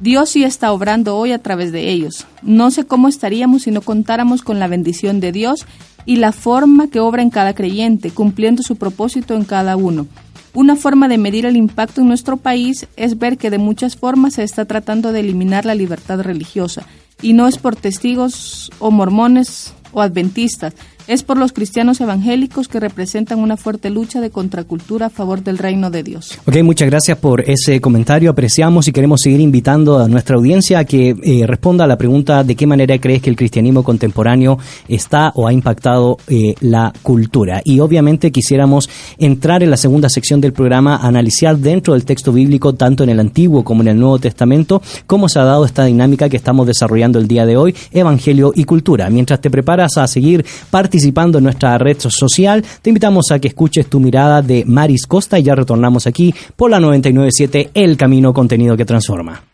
Dios 0.00 0.30
sí 0.30 0.44
está 0.44 0.72
obrando 0.72 1.16
hoy 1.16 1.32
a 1.32 1.38
través 1.38 1.70
de 1.70 1.90
ellos. 1.90 2.26
No 2.42 2.70
sé 2.70 2.84
cómo 2.84 3.08
estaríamos 3.08 3.62
si 3.62 3.70
no 3.70 3.82
contáramos 3.82 4.42
con 4.42 4.58
la 4.58 4.66
bendición 4.66 5.20
de 5.20 5.32
Dios 5.32 5.66
y 6.06 6.16
la 6.16 6.32
forma 6.32 6.88
que 6.88 7.00
obra 7.00 7.22
en 7.22 7.30
cada 7.30 7.54
creyente, 7.54 8.10
cumpliendo 8.10 8.62
su 8.62 8.76
propósito 8.76 9.34
en 9.34 9.44
cada 9.44 9.76
uno. 9.76 10.06
Una 10.54 10.76
forma 10.76 11.08
de 11.08 11.16
medir 11.16 11.46
el 11.46 11.56
impacto 11.56 12.02
en 12.02 12.08
nuestro 12.08 12.36
país 12.36 12.86
es 12.96 13.18
ver 13.18 13.38
que 13.38 13.50
de 13.50 13.58
muchas 13.58 13.96
formas 13.96 14.34
se 14.34 14.42
está 14.42 14.66
tratando 14.66 15.12
de 15.12 15.20
eliminar 15.20 15.64
la 15.64 15.74
libertad 15.74 16.20
religiosa, 16.20 16.86
y 17.22 17.32
no 17.32 17.48
es 17.48 17.56
por 17.56 17.74
testigos 17.74 18.70
o 18.78 18.90
mormones 18.90 19.72
o 19.92 20.02
adventistas, 20.02 20.74
es 21.06 21.22
por 21.22 21.36
los 21.36 21.52
cristianos 21.52 22.00
evangélicos 22.00 22.68
que 22.68 22.80
representan 22.80 23.38
una 23.38 23.56
fuerte 23.56 23.90
lucha 23.90 24.20
de 24.20 24.30
contracultura 24.30 25.06
a 25.06 25.10
favor 25.10 25.42
del 25.42 25.58
reino 25.58 25.90
de 25.90 26.02
Dios. 26.02 26.38
Ok, 26.46 26.62
muchas 26.62 26.88
gracias 26.88 27.18
por 27.18 27.48
ese 27.48 27.80
comentario. 27.80 28.30
Apreciamos 28.30 28.88
y 28.88 28.92
queremos 28.92 29.20
seguir 29.20 29.40
invitando 29.40 29.98
a 29.98 30.08
nuestra 30.08 30.36
audiencia 30.36 30.80
a 30.80 30.84
que 30.84 31.14
eh, 31.22 31.46
responda 31.46 31.84
a 31.84 31.86
la 31.86 31.98
pregunta 31.98 32.44
de 32.44 32.54
qué 32.54 32.66
manera 32.66 32.98
crees 32.98 33.22
que 33.22 33.30
el 33.30 33.36
cristianismo 33.36 33.82
contemporáneo 33.82 34.58
está 34.88 35.32
o 35.34 35.46
ha 35.46 35.52
impactado 35.52 36.18
eh, 36.28 36.54
la 36.60 36.92
cultura. 37.02 37.60
Y 37.64 37.80
obviamente 37.80 38.30
quisiéramos 38.30 38.88
entrar 39.18 39.62
en 39.62 39.70
la 39.70 39.76
segunda 39.76 40.08
sección 40.08 40.40
del 40.40 40.52
programa 40.52 40.96
analizar 40.96 41.58
dentro 41.58 41.94
del 41.94 42.04
texto 42.04 42.32
bíblico, 42.32 42.74
tanto 42.74 43.04
en 43.04 43.10
el 43.10 43.20
Antiguo 43.20 43.64
como 43.64 43.82
en 43.82 43.88
el 43.88 43.98
Nuevo 43.98 44.18
Testamento, 44.18 44.82
cómo 45.06 45.28
se 45.28 45.38
ha 45.38 45.44
dado 45.44 45.64
esta 45.64 45.84
dinámica 45.84 46.28
que 46.28 46.36
estamos 46.36 46.66
desarrollando 46.66 47.18
el 47.18 47.28
día 47.28 47.46
de 47.46 47.56
hoy, 47.56 47.74
Evangelio 47.92 48.52
y 48.54 48.64
Cultura. 48.64 49.10
Mientras 49.10 49.40
te 49.40 49.50
preparas 49.50 49.96
a 49.98 50.06
seguir 50.06 50.44
participando 50.92 51.38
en 51.38 51.44
nuestra 51.44 51.78
red 51.78 51.98
social, 51.98 52.62
te 52.82 52.90
invitamos 52.90 53.30
a 53.30 53.38
que 53.38 53.48
escuches 53.48 53.86
tu 53.86 53.98
mirada 53.98 54.42
de 54.42 54.62
Maris 54.66 55.06
Costa 55.06 55.38
y 55.38 55.44
ya 55.44 55.54
retornamos 55.54 56.06
aquí 56.06 56.34
por 56.54 56.70
la 56.70 56.80
997 56.80 57.70
El 57.72 57.96
Camino 57.96 58.34
Contenido 58.34 58.76
que 58.76 58.84
Transforma. 58.84 59.51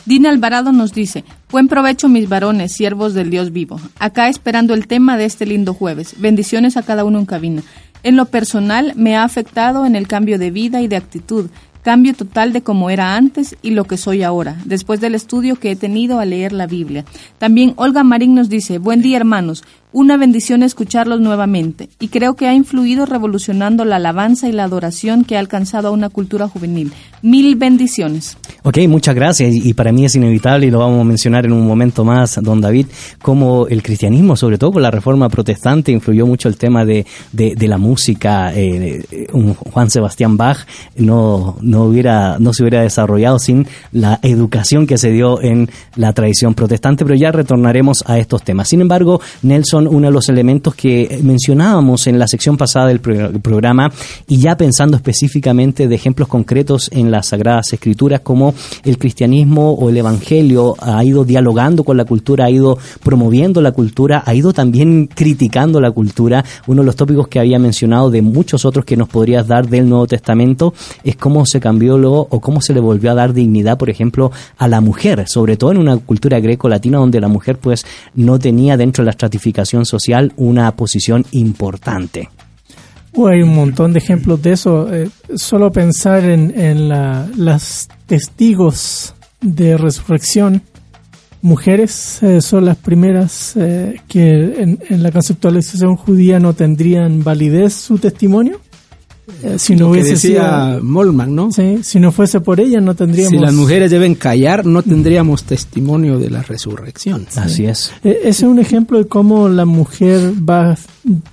Dina 0.09 0.31
Alvarado 0.31 0.73
nos 0.73 0.95
dice, 0.95 1.23
buen 1.51 1.69
provecho 1.69 2.09
mis 2.09 2.31
varones, 2.31 2.73
siervos 2.73 3.13
del 3.13 3.29
Dios 3.29 3.53
vivo. 3.53 3.79
Acá 3.99 4.31
esperando 4.31 4.73
el 4.73 4.87
tema 4.87 5.19
de 5.19 5.27
este 5.27 5.45
lindo 5.45 5.75
jueves. 5.75 6.15
Bendiciones 6.19 6.79
a 6.79 6.83
cada 6.83 7.05
uno 7.05 7.19
en 7.19 7.27
cabina. 7.27 7.63
En 8.03 8.17
lo 8.17 8.25
personal 8.25 8.95
me 8.97 9.17
ha 9.17 9.25
afectado 9.25 9.85
en 9.85 9.97
el 9.97 10.09
cambio 10.09 10.39
de 10.39 10.51
vida 10.51 10.81
y 10.81 10.89
de 10.89 10.97
actitud, 10.97 11.51
cambio 11.83 12.15
total 12.15 12.55
de 12.55 12.63
cómo 12.63 12.89
era 12.89 13.17
antes 13.17 13.55
y 13.61 13.73
lo 13.73 13.85
que 13.85 13.99
soy 13.99 14.23
ahora, 14.23 14.57
después 14.65 14.99
del 15.03 15.15
estudio 15.15 15.57
que 15.57 15.73
he 15.73 15.77
tenido 15.77 16.21
al 16.21 16.31
leer 16.31 16.53
la 16.53 16.67
Biblia. 16.67 17.05
También 17.37 17.75
Olga 17.77 18.03
Marín 18.03 18.35
nos 18.35 18.49
dice, 18.49 18.79
buen 18.79 19.03
día 19.03 19.19
hermanos, 19.19 19.63
una 19.93 20.17
bendición 20.17 20.63
escucharlos 20.63 21.21
nuevamente 21.21 21.89
y 21.99 22.09
creo 22.09 22.35
que 22.35 22.47
ha 22.47 22.55
influido 22.55 23.07
revolucionando 23.07 23.85
la 23.85 23.97
alabanza 23.97 24.49
y 24.49 24.53
la 24.53 24.65
adoración 24.65 25.25
que 25.25 25.37
ha 25.37 25.41
alcanzado 25.41 25.89
a 25.89 25.91
una 25.91 26.09
cultura 26.09 26.49
juvenil. 26.49 26.93
Mil 27.23 27.57
bendiciones. 27.57 28.37
Ok, 28.63 28.79
muchas 28.89 29.15
gracias. 29.15 29.55
Y 29.55 29.75
para 29.75 29.93
mí 29.93 30.05
es 30.05 30.15
inevitable, 30.15 30.67
y 30.67 30.71
lo 30.71 30.81
vamos 30.81 31.01
a 31.01 31.05
mencionar 31.05 31.47
en 31.47 31.53
un 31.53 31.67
momento 31.67 32.05
más, 32.05 32.39
don 32.43 32.61
David, 32.61 32.87
cómo 33.23 33.67
el 33.69 33.83
cristianismo, 33.83 34.37
sobre 34.37 34.59
todo 34.59 34.73
con 34.73 34.83
la 34.83 34.91
reforma 34.91 35.29
protestante, 35.29 35.91
influyó 35.91 36.27
mucho 36.27 36.49
el 36.49 36.57
tema 36.57 36.85
de, 36.85 37.07
de, 37.33 37.55
de 37.57 37.69
la 37.69 37.79
música. 37.79 38.53
Eh, 38.55 39.05
un 39.33 39.55
Juan 39.55 39.91
Sebastián 39.91 40.37
Bach 40.37 40.59
no, 40.97 41.57
no, 41.61 41.85
hubiera, 41.85 42.39
no 42.39 42.53
se 42.53 42.63
hubiera 42.63 42.83
desarrollado 42.83 43.39
sin 43.39 43.67
la 43.93 44.21
educación 44.23 44.87
que 44.87 44.99
se 44.99 45.11
dio 45.11 45.41
en 45.41 45.71
la 45.97 46.13
tradición 46.13 46.55
protestante, 46.55 47.05
pero 47.05 47.17
ya 47.17 47.33
retornaremos 47.33 48.05
a 48.07 48.19
estos 48.19 48.43
temas. 48.43 48.69
Sin 48.69 48.81
embargo, 48.81 49.21
Nelson, 49.43 49.78
uno 49.87 50.09
de 50.09 50.13
los 50.13 50.29
elementos 50.29 50.75
que 50.75 51.21
mencionábamos 51.23 52.07
en 52.07 52.19
la 52.19 52.27
sección 52.27 52.57
pasada 52.57 52.89
del 52.89 53.01
pro 53.01 53.33
programa, 53.41 53.93
y 54.27 54.39
ya 54.39 54.57
pensando 54.57 54.97
específicamente 54.97 55.89
de 55.89 55.95
ejemplos 55.95 56.29
concretos 56.29 56.91
en 56.93 57.11
las 57.11 57.29
Sagradas 57.29 57.73
Escrituras, 57.73 58.21
como 58.21 58.55
el 58.85 58.99
cristianismo 58.99 59.73
o 59.73 59.89
el 59.91 59.97
Evangelio 59.97 60.75
ha 60.81 61.05
ido 61.05 61.25
dialogando 61.25 61.85
con 61.85 61.97
la 61.97 62.05
cultura, 62.05 62.47
ha 62.47 62.51
ido 62.51 62.79
promoviendo 63.03 63.61
la 63.61 63.73
cultura, 63.73 64.23
ha 64.25 64.35
ido 64.35 64.53
también 64.53 65.07
criticando 65.07 65.81
la 65.81 65.91
cultura. 65.91 66.45
Uno 66.67 66.83
de 66.83 66.87
los 66.87 66.97
tópicos 66.97 67.29
que 67.29 67.39
había 67.39 67.59
mencionado 67.59 68.11
de 68.11 68.23
muchos 68.23 68.65
otros 68.65 68.85
que 68.85 68.97
nos 68.97 69.09
podrías 69.09 69.47
dar 69.47 69.69
del 69.69 69.89
Nuevo 69.89 70.07
Testamento 70.07 70.75
es 71.05 71.17
cómo 71.17 71.45
se 71.47 71.61
cambió 71.61 71.99
luego 71.99 72.27
o 72.31 72.41
cómo 72.41 72.61
se 72.61 72.73
le 72.73 72.81
volvió 72.81 73.11
a 73.11 73.15
dar 73.15 73.33
dignidad, 73.33 73.79
por 73.79 73.91
ejemplo, 73.91 74.31
a 74.57 74.69
la 74.69 74.81
mujer, 74.81 75.29
sobre 75.29 75.57
todo 75.57 75.73
en 75.73 75.79
una 75.79 75.97
cultura 75.99 76.41
greco-latina 76.41 76.99
donde 76.99 77.21
la 77.21 77.29
mujer 77.29 77.59
pues 77.59 77.85
no 78.15 78.39
tenía 78.39 78.77
dentro 78.77 79.03
de 79.03 79.07
la 79.07 79.11
estratificación 79.13 79.68
social 79.85 80.33
una 80.37 80.75
posición 80.77 81.25
importante. 81.33 82.29
Uh, 83.13 83.29
hay 83.29 83.43
un 83.43 83.55
montón 83.55 83.93
de 83.93 83.99
ejemplos 83.99 84.43
de 84.43 84.53
eso. 84.53 84.93
Eh, 84.95 85.09
solo 85.35 85.73
pensar 85.73 86.25
en, 86.25 86.59
en 86.59 86.89
la, 86.89 87.29
las 87.37 87.89
testigos 88.07 89.15
de 89.41 89.77
resurrección 89.77 90.63
mujeres 91.43 92.23
eh, 92.23 92.41
son 92.41 92.65
las 92.65 92.77
primeras 92.77 93.57
eh, 93.57 94.01
que 94.09 94.63
en, 94.63 94.79
en 94.89 95.03
la 95.03 95.13
conceptualización 95.13 95.97
judía 95.97 96.39
no 96.41 96.53
tendrían 96.55 97.23
validez 97.23 97.75
su 97.75 97.99
testimonio. 97.99 98.61
Eh, 99.43 99.59
si 99.59 99.75
no 99.75 99.87
Lo 99.89 99.93
que 99.93 100.01
hubiese 100.01 100.11
decía 100.13 100.71
sido, 100.71 100.85
Molman, 100.85 101.35
¿no? 101.35 101.53
sí, 101.53 101.79
si 101.83 102.01
no 102.01 102.13
fuese 102.13 102.41
por 102.41 102.61
ellas 102.61 102.83
no 102.83 102.95
tendríamos. 102.95 103.31
Si 103.31 103.39
las 103.39 103.53
mujeres 103.53 103.91
deben 103.91 104.15
callar, 104.15 104.65
no 104.67 104.83
tendríamos 104.83 105.45
testimonio 105.45 106.19
de 106.19 106.31
la 106.31 106.43
resurrección. 106.43 107.27
Así 107.37 107.65
es. 107.67 107.93
Eh, 108.05 108.19
Ese 108.25 108.29
es 108.47 108.51
un 108.51 108.59
ejemplo 108.59 108.99
de 108.99 109.07
cómo 109.07 109.49
la 109.49 109.65
mujer 109.65 110.33
va 110.49 110.77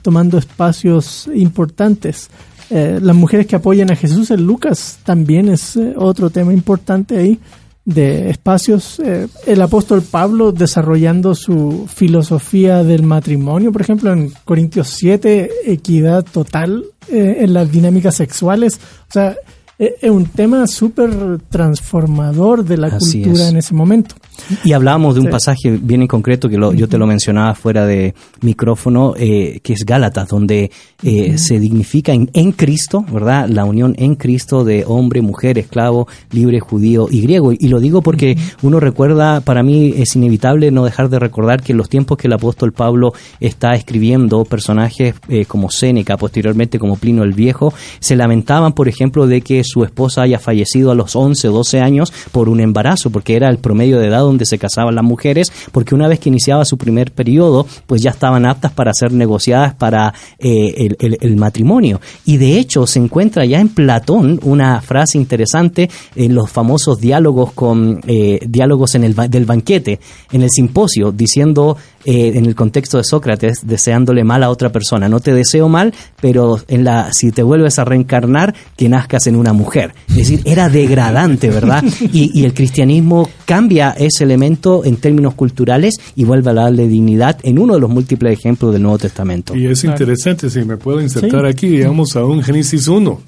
tomando 0.01 0.37
espacios 0.37 1.29
importantes. 1.33 2.29
Eh, 2.69 2.99
las 3.01 3.15
mujeres 3.15 3.45
que 3.45 3.55
apoyan 3.55 3.91
a 3.91 3.95
Jesús 3.95 4.31
en 4.31 4.45
Lucas 4.45 4.97
también 5.03 5.49
es 5.49 5.75
eh, 5.75 5.93
otro 5.97 6.29
tema 6.31 6.51
importante 6.51 7.17
ahí 7.17 7.39
de 7.85 8.31
espacios. 8.31 8.99
Eh, 8.99 9.27
el 9.45 9.61
apóstol 9.61 10.01
Pablo 10.01 10.51
desarrollando 10.51 11.35
su 11.35 11.87
filosofía 11.87 12.83
del 12.83 13.03
matrimonio, 13.03 13.71
por 13.71 13.81
ejemplo, 13.81 14.11
en 14.11 14.33
Corintios 14.43 14.89
7, 14.89 15.49
equidad 15.65 16.25
total 16.25 16.85
eh, 17.07 17.37
en 17.41 17.53
las 17.53 17.71
dinámicas 17.71 18.15
sexuales. 18.15 18.79
O 19.07 19.13
sea, 19.13 19.35
es 19.77 20.09
un 20.09 20.25
tema 20.25 20.65
súper 20.67 21.39
transformador 21.49 22.63
de 22.63 22.77
la 22.77 22.87
Así 22.87 23.21
cultura 23.21 23.43
es. 23.45 23.49
en 23.51 23.57
ese 23.57 23.73
momento. 23.73 24.15
Y 24.63 24.73
hablábamos 24.73 25.15
de 25.15 25.21
un 25.21 25.27
Sí. 25.27 25.31
pasaje 25.31 25.79
bien 25.81 26.01
en 26.01 26.07
concreto 26.07 26.49
que 26.49 26.57
lo- 26.57 26.73
yo 26.73 26.87
te 26.89 26.97
lo 26.97 27.07
mencionaba 27.07 27.55
fuera 27.55 27.85
de 27.85 28.13
micrófono, 28.41 29.13
eh, 29.17 29.59
que 29.63 29.73
es 29.73 29.85
Gálatas, 29.85 30.27
donde 30.29 30.71
eh, 31.03 31.37
se 31.37 31.59
dignifica 31.59 32.13
en, 32.13 32.29
en 32.33 32.51
Cristo, 32.51 33.05
¿verdad? 33.11 33.47
La 33.47 33.63
unión 33.65 33.93
en 33.97 34.15
Cristo 34.15 34.63
de 34.63 34.83
hombre, 34.87 35.21
mujer, 35.21 35.57
esclavo, 35.59 36.07
libre, 36.31 36.59
judío 36.59 37.07
y 37.11 37.21
griego. 37.21 37.51
Y 37.53 37.67
lo 37.67 37.79
digo 37.79 38.01
porque 38.01 38.37
uno 38.63 38.79
recuerda, 38.79 39.41
para 39.41 39.61
mí 39.61 39.93
es 39.95 40.15
inevitable 40.15 40.71
no 40.71 40.83
dejar 40.83 41.09
de 41.09 41.19
recordar 41.19 41.61
que 41.61 41.73
en 41.73 41.77
los 41.77 41.89
tiempos 41.89 42.17
que 42.17 42.27
el 42.27 42.33
apóstol 42.33 42.71
Pablo 42.73 43.13
está 43.39 43.73
escribiendo 43.75 44.43
personajes 44.45 45.15
eh, 45.29 45.45
como 45.45 45.69
Séneca, 45.69 46.17
posteriormente 46.17 46.79
como 46.79 46.95
Plino 46.97 47.23
el 47.23 47.33
Viejo, 47.33 47.73
se 47.99 48.15
lamentaban, 48.15 48.73
por 48.73 48.87
ejemplo, 48.87 49.27
de 49.27 49.41
que 49.41 49.63
su 49.65 49.83
esposa 49.83 50.21
haya 50.21 50.39
fallecido 50.39 50.91
a 50.91 50.95
los 50.95 51.15
11 51.15 51.49
o 51.49 51.51
12 51.51 51.79
años 51.79 52.13
por 52.31 52.49
un 52.49 52.59
embarazo, 52.59 53.09
porque 53.09 53.35
era 53.35 53.49
el 53.49 53.57
promedio 53.57 53.99
de 53.99 54.07
edad 54.07 54.19
donde 54.19 54.45
se 54.45 54.57
casaban 54.57 54.95
las 54.95 55.03
mujeres, 55.03 55.51
porque 55.71 55.95
una 55.95 56.07
vez 56.07 56.19
que 56.19 56.29
iniciaba 56.29 56.65
su 56.65 56.77
primer 56.77 57.11
periodo, 57.11 57.65
pues 57.87 58.01
ya 58.01 58.11
estaban 58.11 58.45
aptas 58.45 58.71
para 58.71 58.93
ser 58.93 59.11
negociadas 59.11 59.73
para 59.73 60.13
eh, 60.39 60.89
el, 60.99 61.35
matrimonio. 61.35 61.99
Y 62.25 62.37
de 62.37 62.57
hecho 62.57 62.87
se 62.87 62.99
encuentra 62.99 63.45
ya 63.45 63.59
en 63.59 63.69
Platón 63.69 64.39
una 64.43 64.81
frase 64.81 65.17
interesante 65.17 65.89
en 66.15 66.33
los 66.33 66.49
famosos 66.49 66.99
diálogos 66.99 67.51
con 67.51 67.99
eh, 68.07 68.39
diálogos 68.47 68.95
en 68.95 69.03
el 69.03 69.15
del 69.15 69.45
banquete, 69.45 69.99
en 70.31 70.43
el 70.43 70.49
simposio, 70.49 71.11
diciendo 71.11 71.77
eh, 72.05 72.33
en 72.35 72.45
el 72.45 72.55
contexto 72.55 72.97
de 72.97 73.03
Sócrates, 73.03 73.65
deseándole 73.65 74.23
mal 74.23 74.43
a 74.43 74.49
otra 74.49 74.71
persona. 74.71 75.09
No 75.09 75.19
te 75.19 75.33
deseo 75.33 75.67
mal, 75.67 75.93
pero 76.21 76.59
en 76.67 76.83
la, 76.83 77.11
si 77.11 77.31
te 77.31 77.43
vuelves 77.43 77.79
a 77.79 77.85
reencarnar, 77.85 78.53
que 78.77 78.87
nazcas 78.89 79.27
en 79.27 79.35
una 79.35 79.53
mujer. 79.53 79.93
Es 80.09 80.15
decir, 80.15 80.41
era 80.45 80.69
degradante, 80.69 81.49
¿verdad? 81.49 81.83
Y, 82.13 82.31
y 82.39 82.45
el 82.45 82.53
cristianismo 82.53 83.29
cambia 83.45 83.91
ese 83.97 84.23
elemento 84.23 84.85
en 84.85 84.97
términos 84.97 85.33
culturales 85.33 85.95
y 86.15 86.23
vuelve 86.23 86.51
a 86.51 86.53
darle 86.53 86.87
dignidad 86.87 87.37
en 87.43 87.59
uno 87.59 87.73
de 87.73 87.79
los 87.79 87.89
múltiples 87.89 88.37
ejemplos 88.37 88.71
del 88.73 88.81
Nuevo 88.83 88.97
Testamento. 88.99 89.55
Y 89.55 89.65
es 89.67 89.83
interesante, 89.83 90.49
si 90.49 90.63
me 90.63 90.77
puedo 90.77 91.01
insertar 91.01 91.41
Sí. 91.41 91.47
aquí, 91.47 91.67
digamos 91.69 92.15
a 92.15 92.23
un 92.23 92.41
Génesis 92.43 92.87
1. 92.87 93.19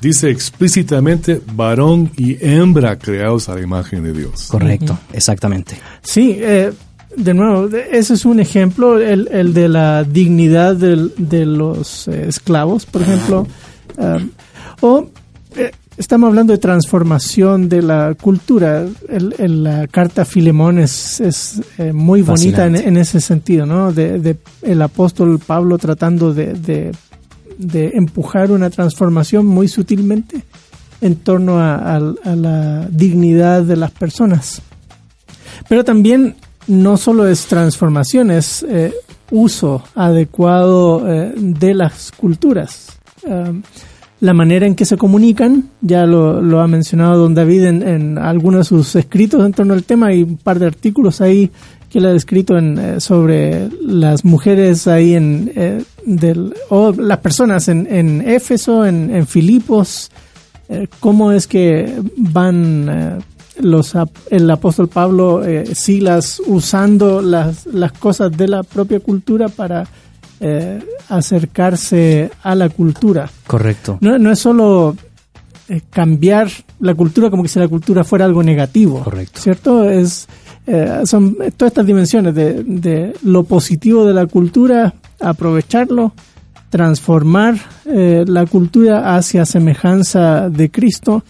Dice 0.00 0.30
explícitamente 0.30 1.42
varón 1.54 2.10
y 2.16 2.36
hembra 2.40 2.98
creados 2.98 3.48
a 3.50 3.54
la 3.54 3.60
imagen 3.60 4.02
de 4.02 4.14
Dios. 4.14 4.46
Correcto, 4.48 4.98
exactamente. 5.12 5.74
Sí, 6.02 6.36
eh, 6.38 6.72
de 7.22 7.34
nuevo, 7.34 7.68
ese 7.92 8.14
es 8.14 8.24
un 8.24 8.40
ejemplo, 8.40 8.98
el, 9.00 9.28
el 9.30 9.52
de 9.54 9.68
la 9.68 10.04
dignidad 10.04 10.76
del- 10.76 11.12
de 11.16 11.44
los 11.46 12.08
eh, 12.08 12.26
esclavos, 12.28 12.86
por 12.86 13.02
ejemplo. 13.02 13.46
Um, 13.96 14.30
o 14.80 15.06
eh, 15.56 15.70
estamos 15.96 16.28
hablando 16.28 16.52
de 16.52 16.58
transformación 16.58 17.68
de 17.68 17.82
la 17.82 18.14
cultura. 18.20 18.86
El, 19.08 19.34
el- 19.38 19.62
la 19.64 19.86
carta 19.88 20.24
Filemón 20.24 20.78
es, 20.78 21.20
es 21.20 21.60
eh, 21.78 21.92
muy 21.92 22.22
bonita 22.22 22.66
en, 22.66 22.76
en 22.76 22.96
ese 22.96 23.20
sentido, 23.20 23.66
¿no? 23.66 23.92
De, 23.92 24.18
de 24.18 24.36
el 24.62 24.80
apóstol 24.82 25.38
Pablo 25.38 25.76
tratando 25.78 26.32
de, 26.32 26.54
de, 26.54 26.92
de 27.58 27.88
empujar 27.94 28.50
una 28.50 28.70
transformación 28.70 29.44
muy 29.46 29.68
sutilmente 29.68 30.42
en 31.02 31.16
torno 31.16 31.58
a, 31.58 31.74
a- 31.76 32.14
a 32.24 32.36
la 32.36 32.86
dignidad 32.90 33.62
de 33.62 33.76
las 33.76 33.90
personas. 33.90 34.62
Pero 35.68 35.84
también 35.84 36.36
no 36.70 36.96
solo 36.96 37.26
es 37.26 37.46
transformación, 37.46 38.30
es 38.30 38.62
eh, 38.62 38.94
uso 39.32 39.82
adecuado 39.96 41.04
eh, 41.06 41.32
de 41.36 41.74
las 41.74 42.12
culturas. 42.12 42.96
Um, 43.24 43.62
la 44.20 44.34
manera 44.34 44.66
en 44.66 44.76
que 44.76 44.84
se 44.84 44.96
comunican, 44.96 45.70
ya 45.80 46.06
lo, 46.06 46.60
ha 46.60 46.68
mencionado 46.68 47.22
don 47.22 47.34
David 47.34 47.64
en, 47.64 47.82
en 47.82 48.18
algunos 48.18 48.60
de 48.60 48.76
sus 48.76 48.94
escritos 48.94 49.44
en 49.44 49.52
torno 49.52 49.74
al 49.74 49.82
tema, 49.82 50.08
hay 50.08 50.22
un 50.22 50.36
par 50.36 50.58
de 50.58 50.66
artículos 50.66 51.20
ahí 51.20 51.50
que 51.88 51.98
él 51.98 52.06
ha 52.06 52.12
escrito 52.12 52.56
en, 52.56 52.78
eh, 52.78 53.00
sobre 53.00 53.68
las 53.82 54.24
mujeres 54.24 54.86
ahí 54.86 55.14
en, 55.14 55.84
del, 56.06 56.54
o 56.68 56.92
las 56.92 57.18
personas 57.18 57.66
en, 57.66 57.88
en 57.90 58.28
Éfeso, 58.28 58.86
en, 58.86 59.12
en 59.12 59.26
Filipos, 59.26 60.10
cómo 61.00 61.32
es 61.32 61.48
que 61.48 62.00
van 62.16 63.24
los 63.62 63.92
el 64.30 64.50
apóstol 64.50 64.88
Pablo 64.88 65.44
eh, 65.44 65.74
Silas 65.74 66.40
usando 66.46 67.20
las, 67.20 67.66
las 67.66 67.92
cosas 67.92 68.30
de 68.36 68.48
la 68.48 68.62
propia 68.62 69.00
cultura 69.00 69.48
para 69.48 69.86
eh, 70.42 70.82
acercarse 71.10 72.30
a 72.42 72.54
la 72.54 72.70
cultura. 72.70 73.30
Correcto. 73.46 73.98
No, 74.00 74.18
no 74.18 74.32
es 74.32 74.38
solo 74.38 74.96
eh, 75.68 75.82
cambiar 75.90 76.48
la 76.78 76.94
cultura 76.94 77.28
como 77.28 77.42
que 77.42 77.50
si 77.50 77.58
la 77.58 77.68
cultura 77.68 78.04
fuera 78.04 78.24
algo 78.24 78.42
negativo. 78.42 79.02
Correcto. 79.04 79.38
¿Cierto? 79.38 79.84
Es, 79.84 80.28
eh, 80.66 81.02
son 81.04 81.36
todas 81.58 81.72
estas 81.72 81.84
dimensiones 81.84 82.34
de, 82.34 82.64
de 82.64 83.12
lo 83.22 83.44
positivo 83.44 84.06
de 84.06 84.14
la 84.14 84.24
cultura, 84.26 84.94
aprovecharlo, 85.20 86.14
transformar 86.70 87.56
la 87.84 88.46
cultura 88.46 89.16
hacia 89.16 89.44
semejanza 89.44 90.48
de 90.48 90.70
Cristo 90.70 91.24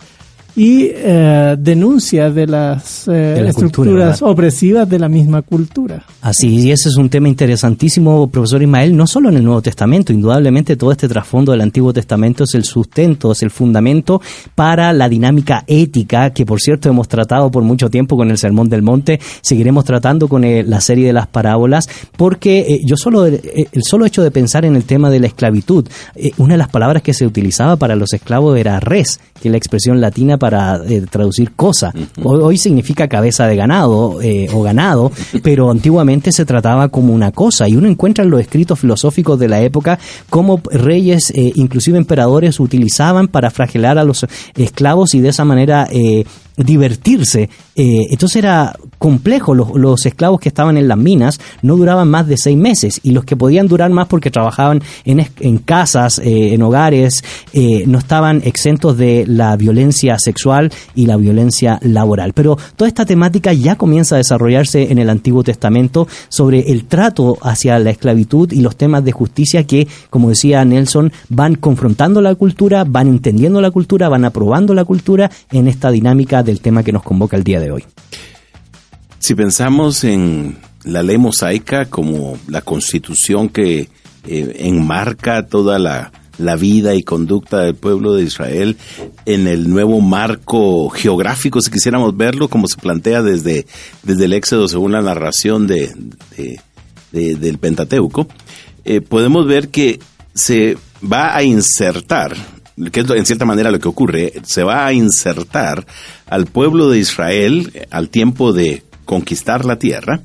y 0.60 0.92
eh, 0.94 1.56
denuncia 1.58 2.28
de 2.28 2.46
las 2.46 3.08
eh, 3.08 3.12
De 3.12 3.40
la 3.40 3.52
cultura, 3.54 3.66
estructuras 3.66 4.20
¿verdad? 4.20 4.30
opresivas 4.30 4.86
de 4.90 4.98
la 4.98 5.08
misma 5.08 5.40
cultura. 5.40 6.04
Así, 6.20 6.48
y 6.48 6.70
ese 6.70 6.90
es 6.90 6.96
un 6.96 7.08
tema 7.08 7.28
interesantísimo, 7.28 8.28
profesor 8.28 8.62
Ismael, 8.62 8.94
no 8.94 9.06
solo 9.06 9.30
en 9.30 9.38
el 9.38 9.44
Nuevo 9.44 9.62
Testamento, 9.62 10.12
indudablemente 10.12 10.76
todo 10.76 10.92
este 10.92 11.08
trasfondo 11.08 11.52
del 11.52 11.62
Antiguo 11.62 11.94
Testamento 11.94 12.44
es 12.44 12.54
el 12.54 12.64
sustento, 12.64 13.32
es 13.32 13.42
el 13.42 13.50
fundamento 13.50 14.20
para 14.54 14.92
la 14.92 15.08
dinámica 15.08 15.64
ética, 15.66 16.28
que 16.34 16.44
por 16.44 16.60
cierto 16.60 16.90
hemos 16.90 17.08
tratado 17.08 17.50
por 17.50 17.62
mucho 17.62 17.88
tiempo 17.88 18.18
con 18.18 18.30
el 18.30 18.36
Sermón 18.36 18.68
del 18.68 18.82
Monte, 18.82 19.18
seguiremos 19.40 19.86
tratando 19.86 20.28
con 20.28 20.44
eh, 20.44 20.62
la 20.62 20.82
serie 20.82 21.06
de 21.06 21.14
las 21.14 21.26
parábolas, 21.26 21.88
porque 22.18 22.58
eh, 22.68 22.80
yo 22.84 22.98
solo, 22.98 23.26
eh, 23.26 23.66
el 23.72 23.82
solo 23.82 24.04
hecho 24.04 24.22
de 24.22 24.30
pensar 24.30 24.66
en 24.66 24.76
el 24.76 24.84
tema 24.84 25.08
de 25.08 25.20
la 25.20 25.26
esclavitud, 25.28 25.88
eh, 26.16 26.32
una 26.36 26.52
de 26.52 26.58
las 26.58 26.68
palabras 26.68 27.02
que 27.02 27.14
se 27.14 27.24
utilizaba 27.24 27.76
para 27.76 27.96
los 27.96 28.12
esclavos 28.12 28.58
era 28.58 28.78
res, 28.78 29.20
que 29.40 29.48
es 29.48 29.52
la 29.52 29.56
expresión 29.56 30.02
latina 30.02 30.36
para 30.36 30.49
eh, 30.88 31.04
traducir 31.10 31.52
cosa. 31.52 31.92
Hoy, 32.22 32.40
hoy 32.42 32.58
significa 32.58 33.08
cabeza 33.08 33.46
de 33.46 33.56
ganado 33.56 34.20
eh, 34.22 34.48
o 34.52 34.62
ganado, 34.62 35.12
pero 35.42 35.70
antiguamente 35.70 36.32
se 36.32 36.44
trataba 36.44 36.88
como 36.88 37.12
una 37.12 37.32
cosa. 37.32 37.68
Y 37.68 37.76
uno 37.76 37.88
encuentra 37.88 38.24
en 38.24 38.30
los 38.30 38.40
escritos 38.40 38.78
filosóficos 38.78 39.38
de 39.38 39.48
la 39.48 39.60
época 39.60 39.98
cómo 40.28 40.60
reyes, 40.70 41.30
eh, 41.30 41.52
inclusive 41.54 41.98
emperadores, 41.98 42.60
utilizaban 42.60 43.28
para 43.28 43.50
fragelar 43.50 43.98
a 43.98 44.04
los 44.04 44.26
esclavos 44.56 45.14
y 45.14 45.20
de 45.20 45.28
esa 45.28 45.44
manera 45.44 45.88
eh, 45.90 46.24
divertirse. 46.64 47.48
Eh, 47.74 48.06
entonces 48.10 48.36
era 48.36 48.76
complejo. 48.98 49.54
Los, 49.54 49.74
los 49.74 50.04
esclavos 50.06 50.40
que 50.40 50.48
estaban 50.48 50.76
en 50.76 50.88
las 50.88 50.98
minas 50.98 51.40
no 51.62 51.76
duraban 51.76 52.08
más 52.08 52.26
de 52.26 52.36
seis 52.36 52.56
meses 52.56 53.00
y 53.02 53.12
los 53.12 53.24
que 53.24 53.36
podían 53.36 53.66
durar 53.66 53.90
más 53.90 54.06
porque 54.08 54.30
trabajaban 54.30 54.82
en, 55.04 55.26
en 55.40 55.58
casas, 55.58 56.18
eh, 56.18 56.54
en 56.54 56.62
hogares, 56.62 57.24
eh, 57.52 57.84
no 57.86 57.98
estaban 57.98 58.42
exentos 58.44 58.96
de 58.98 59.24
la 59.26 59.56
violencia 59.56 60.16
sexual 60.18 60.70
y 60.94 61.06
la 61.06 61.16
violencia 61.16 61.78
laboral. 61.82 62.32
Pero 62.34 62.58
toda 62.76 62.88
esta 62.88 63.06
temática 63.06 63.52
ya 63.52 63.76
comienza 63.76 64.16
a 64.16 64.18
desarrollarse 64.18 64.90
en 64.90 64.98
el 64.98 65.10
Antiguo 65.10 65.42
Testamento 65.42 66.06
sobre 66.28 66.70
el 66.70 66.84
trato 66.84 67.38
hacia 67.42 67.78
la 67.78 67.90
esclavitud 67.90 68.52
y 68.52 68.60
los 68.60 68.76
temas 68.76 69.04
de 69.04 69.12
justicia 69.12 69.64
que, 69.64 69.88
como 70.10 70.28
decía 70.28 70.64
Nelson, 70.64 71.12
van 71.28 71.54
confrontando 71.54 72.20
la 72.20 72.34
cultura, 72.34 72.84
van 72.84 73.08
entendiendo 73.08 73.60
la 73.60 73.70
cultura, 73.70 74.08
van 74.08 74.24
aprobando 74.24 74.74
la 74.74 74.84
cultura 74.84 75.30
en 75.50 75.68
esta 75.68 75.90
dinámica 75.90 76.42
del 76.50 76.60
tema 76.60 76.82
que 76.82 76.92
nos 76.92 77.02
convoca 77.02 77.36
el 77.36 77.44
día 77.44 77.60
de 77.60 77.70
hoy. 77.70 77.84
Si 79.18 79.34
pensamos 79.34 80.04
en 80.04 80.58
la 80.84 81.02
ley 81.02 81.18
mosaica 81.18 81.86
como 81.86 82.38
la 82.48 82.62
constitución 82.62 83.48
que 83.48 83.88
eh, 84.26 84.56
enmarca 84.60 85.46
toda 85.46 85.78
la, 85.78 86.10
la 86.38 86.56
vida 86.56 86.94
y 86.94 87.02
conducta 87.02 87.58
del 87.60 87.74
pueblo 87.74 88.14
de 88.14 88.22
Israel 88.24 88.76
en 89.26 89.46
el 89.46 89.68
nuevo 89.68 90.00
marco 90.00 90.88
geográfico, 90.88 91.60
si 91.60 91.70
quisiéramos 91.70 92.16
verlo, 92.16 92.48
como 92.48 92.66
se 92.66 92.76
plantea 92.80 93.22
desde, 93.22 93.66
desde 94.02 94.24
el 94.24 94.32
Éxodo 94.32 94.68
según 94.68 94.92
la 94.92 95.02
narración 95.02 95.66
de, 95.66 95.92
de- 96.36 96.60
de- 97.12 97.34
del 97.34 97.58
Pentateuco, 97.58 98.26
eh, 98.84 99.00
podemos 99.02 99.46
ver 99.46 99.68
que 99.68 100.00
se 100.34 100.78
va 101.02 101.36
a 101.36 101.42
insertar, 101.42 102.34
que 102.92 103.00
es 103.00 103.10
en 103.10 103.26
cierta 103.26 103.44
manera 103.44 103.70
lo 103.70 103.78
que 103.78 103.88
ocurre, 103.88 104.32
se 104.42 104.62
va 104.62 104.86
a 104.86 104.92
insertar 104.92 105.86
al 106.26 106.46
pueblo 106.46 106.88
de 106.88 106.98
Israel 106.98 107.70
eh, 107.74 107.86
al 107.90 108.08
tiempo 108.08 108.52
de 108.52 108.82
conquistar 109.04 109.64
la 109.64 109.76
tierra, 109.76 110.20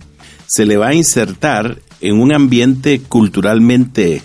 se 0.48 0.66
le 0.66 0.78
va 0.78 0.90
a 0.90 0.94
insertar 0.94 1.80
en 2.02 2.20
un 2.20 2.34
ambiente 2.34 3.02
culturalmente 3.02 4.22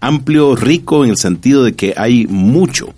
amplio, 0.00 0.54
rico, 0.56 1.04
en 1.04 1.10
el 1.10 1.16
sentido 1.16 1.64
de 1.64 1.74
que 1.74 1.94
hay 1.96 2.26
mucho. 2.26 2.92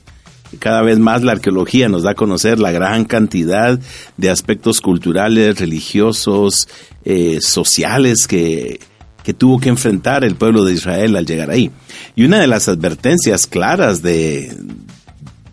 Cada 0.58 0.82
vez 0.82 0.98
más 0.98 1.22
la 1.22 1.32
arqueología 1.32 1.88
nos 1.88 2.02
da 2.02 2.12
a 2.12 2.14
conocer 2.14 2.58
la 2.58 2.72
gran 2.72 3.04
cantidad 3.04 3.78
de 4.16 4.30
aspectos 4.30 4.80
culturales, 4.80 5.58
religiosos, 5.60 6.68
eh, 7.04 7.38
sociales 7.40 8.26
que, 8.26 8.80
que 9.26 9.34
tuvo 9.34 9.58
que 9.58 9.68
enfrentar 9.68 10.22
el 10.22 10.36
pueblo 10.36 10.64
de 10.64 10.74
Israel 10.74 11.16
al 11.16 11.26
llegar 11.26 11.50
ahí. 11.50 11.72
Y 12.14 12.24
una 12.24 12.38
de 12.38 12.46
las 12.46 12.68
advertencias 12.68 13.48
claras 13.48 14.00
de, 14.00 14.56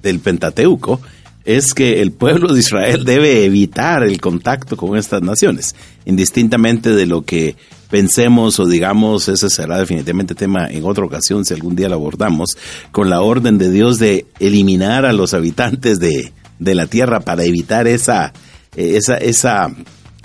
del 0.04 0.20
Pentateuco 0.20 1.02
es 1.44 1.74
que 1.74 2.00
el 2.04 2.12
pueblo 2.12 2.54
de 2.54 2.60
Israel 2.60 3.04
debe 3.04 3.46
evitar 3.46 4.04
el 4.04 4.22
contacto 4.22 4.78
con 4.78 4.96
estas 4.96 5.24
naciones, 5.24 5.74
indistintamente 6.06 6.92
de 6.92 7.08
lo 7.08 7.24
que 7.24 7.56
pensemos 7.90 8.60
o 8.60 8.68
digamos, 8.68 9.28
ese 9.28 9.50
será 9.50 9.80
definitivamente 9.80 10.36
tema 10.36 10.68
en 10.68 10.86
otra 10.86 11.06
ocasión 11.06 11.44
si 11.44 11.56
algún 11.56 11.76
día 11.76 11.90
lo 11.90 11.96
abordamos, 11.96 12.56
con 12.92 13.10
la 13.10 13.22
orden 13.22 13.58
de 13.58 13.72
Dios 13.72 13.98
de 13.98 14.28
eliminar 14.38 15.04
a 15.04 15.14
los 15.14 15.34
habitantes 15.34 16.00
de, 16.00 16.32
de 16.60 16.76
la 16.76 16.86
tierra 16.86 17.22
para 17.22 17.44
evitar 17.44 17.88
esa, 17.88 18.34
eh, 18.76 18.98
esa, 18.98 19.18
esa 19.18 19.74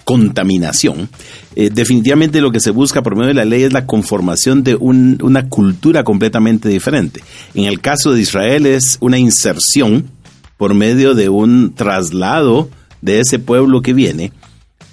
contaminación. 0.08 1.10
Eh, 1.54 1.68
definitivamente 1.70 2.40
lo 2.40 2.50
que 2.50 2.60
se 2.60 2.70
busca 2.70 3.02
por 3.02 3.14
medio 3.14 3.28
de 3.28 3.34
la 3.34 3.44
ley 3.44 3.64
es 3.64 3.74
la 3.74 3.84
conformación 3.84 4.62
de 4.64 4.74
un- 4.74 5.18
una 5.22 5.50
cultura 5.50 6.02
completamente 6.02 6.70
diferente. 6.70 7.20
En 7.52 7.64
el 7.64 7.82
caso 7.82 8.12
de 8.12 8.22
Israel 8.22 8.64
es 8.64 8.96
una 9.02 9.18
inserción 9.18 10.06
por 10.56 10.72
medio 10.72 11.14
de 11.14 11.28
un 11.28 11.74
traslado 11.74 12.70
de 13.02 13.20
ese 13.20 13.38
pueblo 13.38 13.82
que 13.82 13.92
viene, 13.92 14.32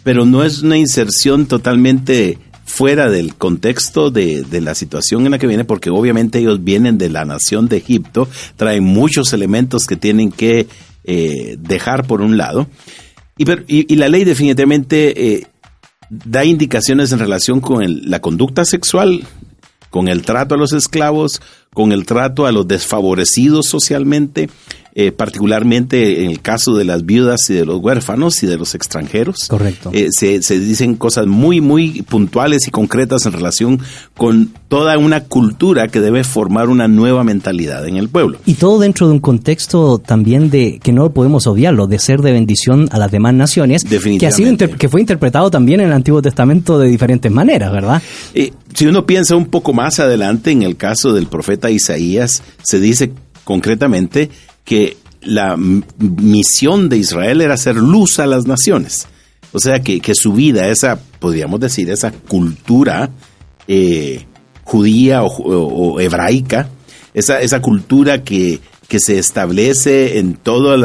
pero 0.04 0.26
no 0.26 0.44
es 0.44 0.64
una 0.64 0.78
inserción 0.78 1.46
totalmente 1.46 2.38
fuera 2.66 3.10
del 3.10 3.36
contexto 3.36 4.12
de, 4.12 4.46
la 4.62 4.76
situación 4.76 5.24
en 5.26 5.32
la 5.32 5.40
que 5.40 5.48
viene, 5.48 5.64
porque 5.64 5.92
obviamente 5.92 6.40
ellos 6.40 6.62
vienen 6.62 6.98
de 6.98 7.08
la 7.10 7.24
nación 7.24 7.70
de 7.70 7.78
Egipto, 7.78 8.28
traen 8.58 8.84
muchos 8.84 9.32
elementos 9.32 9.86
que 9.88 9.96
tienen 9.96 10.30
que 10.30 10.68
eh, 11.06 11.56
dejar 11.58 12.06
por 12.06 12.20
un 12.22 12.36
lado, 12.36 12.68
y, 13.38 13.46
per- 13.46 13.66
y- 13.68 13.92
y 13.92 13.96
la 13.98 14.08
ley 14.10 14.24
definitivamente 14.24 15.36
eh, 15.36 15.48
da 16.10 16.46
indicaciones 16.46 17.12
en 17.12 17.20
relación 17.20 17.60
con 17.62 17.82
el- 17.84 18.10
la 18.10 18.22
conducta 18.22 18.66
sexual, 18.66 19.26
con 19.90 20.08
el 20.08 20.24
trato 20.24 20.56
a 20.56 20.58
los 20.58 20.74
esclavos, 20.74 21.42
con 21.74 21.92
el 21.92 22.06
trato 22.06 22.46
a 22.46 22.52
los 22.52 22.68
desfavorecidos 22.68 23.68
socialmente, 23.68 24.50
eh, 24.98 25.12
particularmente 25.12 26.24
en 26.24 26.32
el 26.32 26.42
caso 26.42 26.74
de 26.74 26.86
las 26.86 27.06
viudas 27.06 27.50
y 27.50 27.54
de 27.54 27.66
los 27.66 27.82
huérfanos 27.82 28.42
y 28.44 28.48
de 28.48 28.58
los 28.58 28.76
extranjeros. 28.76 29.48
Correcto. 29.50 29.92
Eh, 29.94 30.08
se, 30.10 30.42
se 30.42 30.58
dicen 30.58 30.96
cosas 30.96 31.28
muy, 31.28 31.60
muy 31.60 32.02
puntuales 32.04 32.66
y 32.68 32.72
concretas 32.72 33.26
en 33.26 33.34
relación 33.34 33.80
con 34.16 34.54
toda 34.70 34.98
una 34.98 35.26
cultura 35.26 35.90
que 35.90 36.00
debe 36.00 36.24
formar 36.24 36.70
una 36.70 36.88
nueva 36.88 37.26
mentalidad 37.26 37.86
en 37.88 37.98
el 37.98 38.08
pueblo. 38.08 38.40
Y 38.46 38.54
todo 38.54 38.80
dentro 38.80 39.08
de 39.08 39.14
un 39.14 39.20
contexto 39.20 40.00
también 40.00 40.50
de 40.50 40.80
que 40.82 40.94
no 40.94 41.12
podemos 41.12 41.46
obviarlo, 41.46 41.88
de 41.88 42.00
ser 42.00 42.22
de 42.22 42.32
bendición 42.32 42.88
a 42.92 42.98
las 42.98 43.12
demás 43.12 43.34
naciones, 43.34 43.84
que, 43.84 43.88
ha 43.88 44.00
sido 44.00 44.00
Definitivamente. 44.00 44.64
inter- 44.66 44.78
que 44.78 44.88
fue 44.88 45.02
interpretado 45.02 45.52
también 45.52 45.82
en 45.82 45.88
el 45.88 45.94
Antiguo 45.94 46.22
Testamento 46.22 46.80
de 46.80 46.88
diferentes 46.88 47.30
maneras, 47.32 47.72
¿verdad? 47.74 48.02
Eh, 48.34 48.54
si 48.74 48.86
uno 48.88 49.06
piensa 49.06 49.36
un 49.36 49.48
poco 49.48 49.74
más 49.74 50.00
adelante, 50.00 50.52
en 50.52 50.64
el 50.64 50.78
caso 50.78 51.12
del 51.14 51.28
profeta 51.28 51.70
Isaías, 51.70 52.42
se 52.64 52.80
dice 52.80 53.12
concretamente 53.44 54.30
que 54.66 54.98
la 55.22 55.56
misión 55.58 56.90
de 56.90 56.98
Israel 56.98 57.42
era 57.42 57.54
hacer 57.54 57.78
luz 57.78 58.20
a 58.20 58.28
las 58.28 58.46
naciones. 58.46 59.08
O 59.52 59.60
sea, 59.60 59.82
que, 59.82 60.02
que 60.02 60.14
su 60.16 60.34
vida, 60.34 60.68
esa, 60.68 61.00
podríamos 61.20 61.60
decir, 61.62 61.90
esa 61.90 62.12
cultura 62.12 63.10
eh, 63.68 64.26
judía 64.64 65.24
o, 65.24 66.00
hebraica, 66.00 66.70
esa, 67.14 67.40
esa 67.40 67.62
cultura 67.62 68.24
que, 68.24 68.60
que 68.88 69.00
se 69.00 69.18
establece 69.18 70.20
en 70.20 70.34
todos 70.34 70.78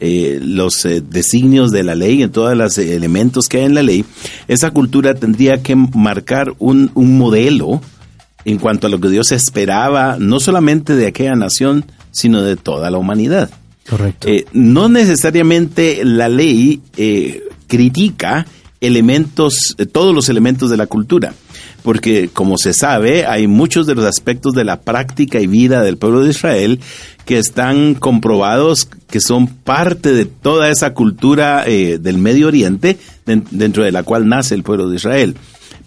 los 0.00 0.84
eh, 0.84 1.00
designios 1.00 1.70
de 1.70 1.82
la 1.82 1.94
ley, 1.94 2.22
en 2.22 2.30
todos 2.30 2.56
los 2.56 2.76
eh, 2.78 2.94
elementos 2.94 3.46
que 3.46 3.58
hay 3.58 3.64
en 3.64 3.74
la 3.74 3.82
ley, 3.82 4.04
esa 4.48 4.70
cultura 4.70 5.14
tendría 5.14 5.62
que 5.62 5.74
marcar 5.74 6.52
un, 6.58 6.90
un 6.94 7.16
modelo 7.16 7.80
en 8.44 8.58
cuanto 8.58 8.86
a 8.86 8.90
lo 8.90 9.00
que 9.00 9.08
Dios 9.08 9.32
esperaba, 9.32 10.16
no 10.18 10.40
solamente 10.40 10.94
de 10.94 11.06
aquella 11.06 11.34
nación, 11.34 11.84
sino 12.12 12.42
de 12.42 12.56
toda 12.56 12.90
la 12.90 12.98
humanidad. 12.98 13.50
Correcto. 13.88 14.28
Eh, 14.28 14.44
no 14.52 14.88
necesariamente 14.88 16.04
la 16.04 16.28
ley 16.28 16.80
eh, 16.96 17.42
critica 17.66 18.46
elementos, 18.80 19.74
eh, 19.78 19.86
todos 19.86 20.14
los 20.14 20.28
elementos 20.28 20.70
de 20.70 20.76
la 20.76 20.86
cultura, 20.86 21.34
porque 21.82 22.30
como 22.32 22.56
se 22.56 22.72
sabe, 22.72 23.26
hay 23.26 23.46
muchos 23.46 23.86
de 23.86 23.94
los 23.94 24.04
aspectos 24.04 24.54
de 24.54 24.64
la 24.64 24.80
práctica 24.80 25.40
y 25.40 25.46
vida 25.46 25.82
del 25.82 25.96
pueblo 25.98 26.22
de 26.24 26.30
Israel 26.30 26.80
que 27.26 27.38
están 27.38 27.94
comprobados 27.94 28.88
que 29.08 29.20
son 29.20 29.46
parte 29.48 30.12
de 30.12 30.24
toda 30.24 30.70
esa 30.70 30.94
cultura 30.94 31.64
eh, 31.66 31.98
del 32.00 32.18
Medio 32.18 32.48
Oriente 32.48 32.96
den- 33.26 33.44
dentro 33.50 33.84
de 33.84 33.92
la 33.92 34.02
cual 34.02 34.28
nace 34.28 34.54
el 34.54 34.62
pueblo 34.62 34.88
de 34.88 34.96
Israel. 34.96 35.36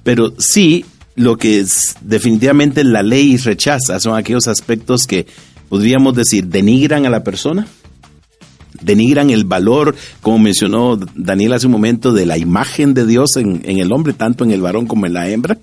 Pero 0.03 0.33
sí, 0.37 0.85
lo 1.15 1.37
que 1.37 1.59
es, 1.59 1.95
definitivamente 2.01 2.83
la 2.83 3.01
ley 3.03 3.37
rechaza 3.37 3.99
son 3.99 4.15
aquellos 4.17 4.47
aspectos 4.47 5.07
que 5.07 5.25
podríamos 5.73 6.13
decir 6.13 6.49
denigran 6.49 7.07
a 7.07 7.09
la 7.09 7.23
persona, 7.23 7.65
denigran 8.79 9.31
el 9.31 9.43
valor, 9.43 9.95
como 10.21 10.37
mencionó 10.37 10.99
Daniel 11.15 11.53
hace 11.53 11.65
un 11.65 11.71
momento, 11.71 12.13
de 12.13 12.27
la 12.27 12.37
imagen 12.37 12.93
de 12.93 13.07
Dios 13.07 13.37
en, 13.37 13.63
en 13.65 13.79
el 13.79 13.91
hombre, 13.91 14.13
tanto 14.13 14.43
en 14.43 14.51
el 14.51 14.61
varón 14.61 14.85
como 14.85 15.07
en 15.07 15.13
la 15.13 15.27
hembra. 15.27 15.57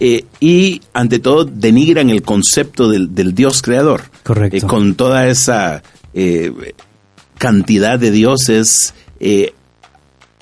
Eh, 0.00 0.24
y 0.40 0.80
ante 0.94 1.20
todo 1.20 1.44
denigran 1.44 2.10
el 2.10 2.22
concepto 2.22 2.90
del, 2.90 3.14
del 3.14 3.32
Dios 3.32 3.62
creador. 3.62 4.02
Correcto. 4.24 4.56
Eh, 4.56 4.60
con 4.62 4.96
toda 4.96 5.28
esa 5.28 5.84
eh, 6.12 6.74
cantidad 7.38 8.00
de 8.00 8.10
dioses 8.10 8.94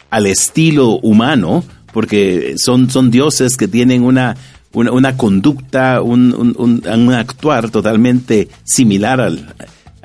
al 0.09 0.25
estilo 0.25 0.93
humano, 1.01 1.63
porque 1.93 2.55
son, 2.57 2.89
son 2.89 3.11
dioses 3.11 3.59
que 3.59 3.69
tienen 3.69 4.03
una, 4.03 4.35
una, 4.73 4.93
una 4.93 5.17
conducta, 5.17 6.03
un, 6.03 6.35
un, 6.35 6.55
un- 6.59 6.83
un 6.87 7.13
actuar 7.15 7.71
totalmente 7.71 8.49
similar 8.65 9.21
al 9.21 9.55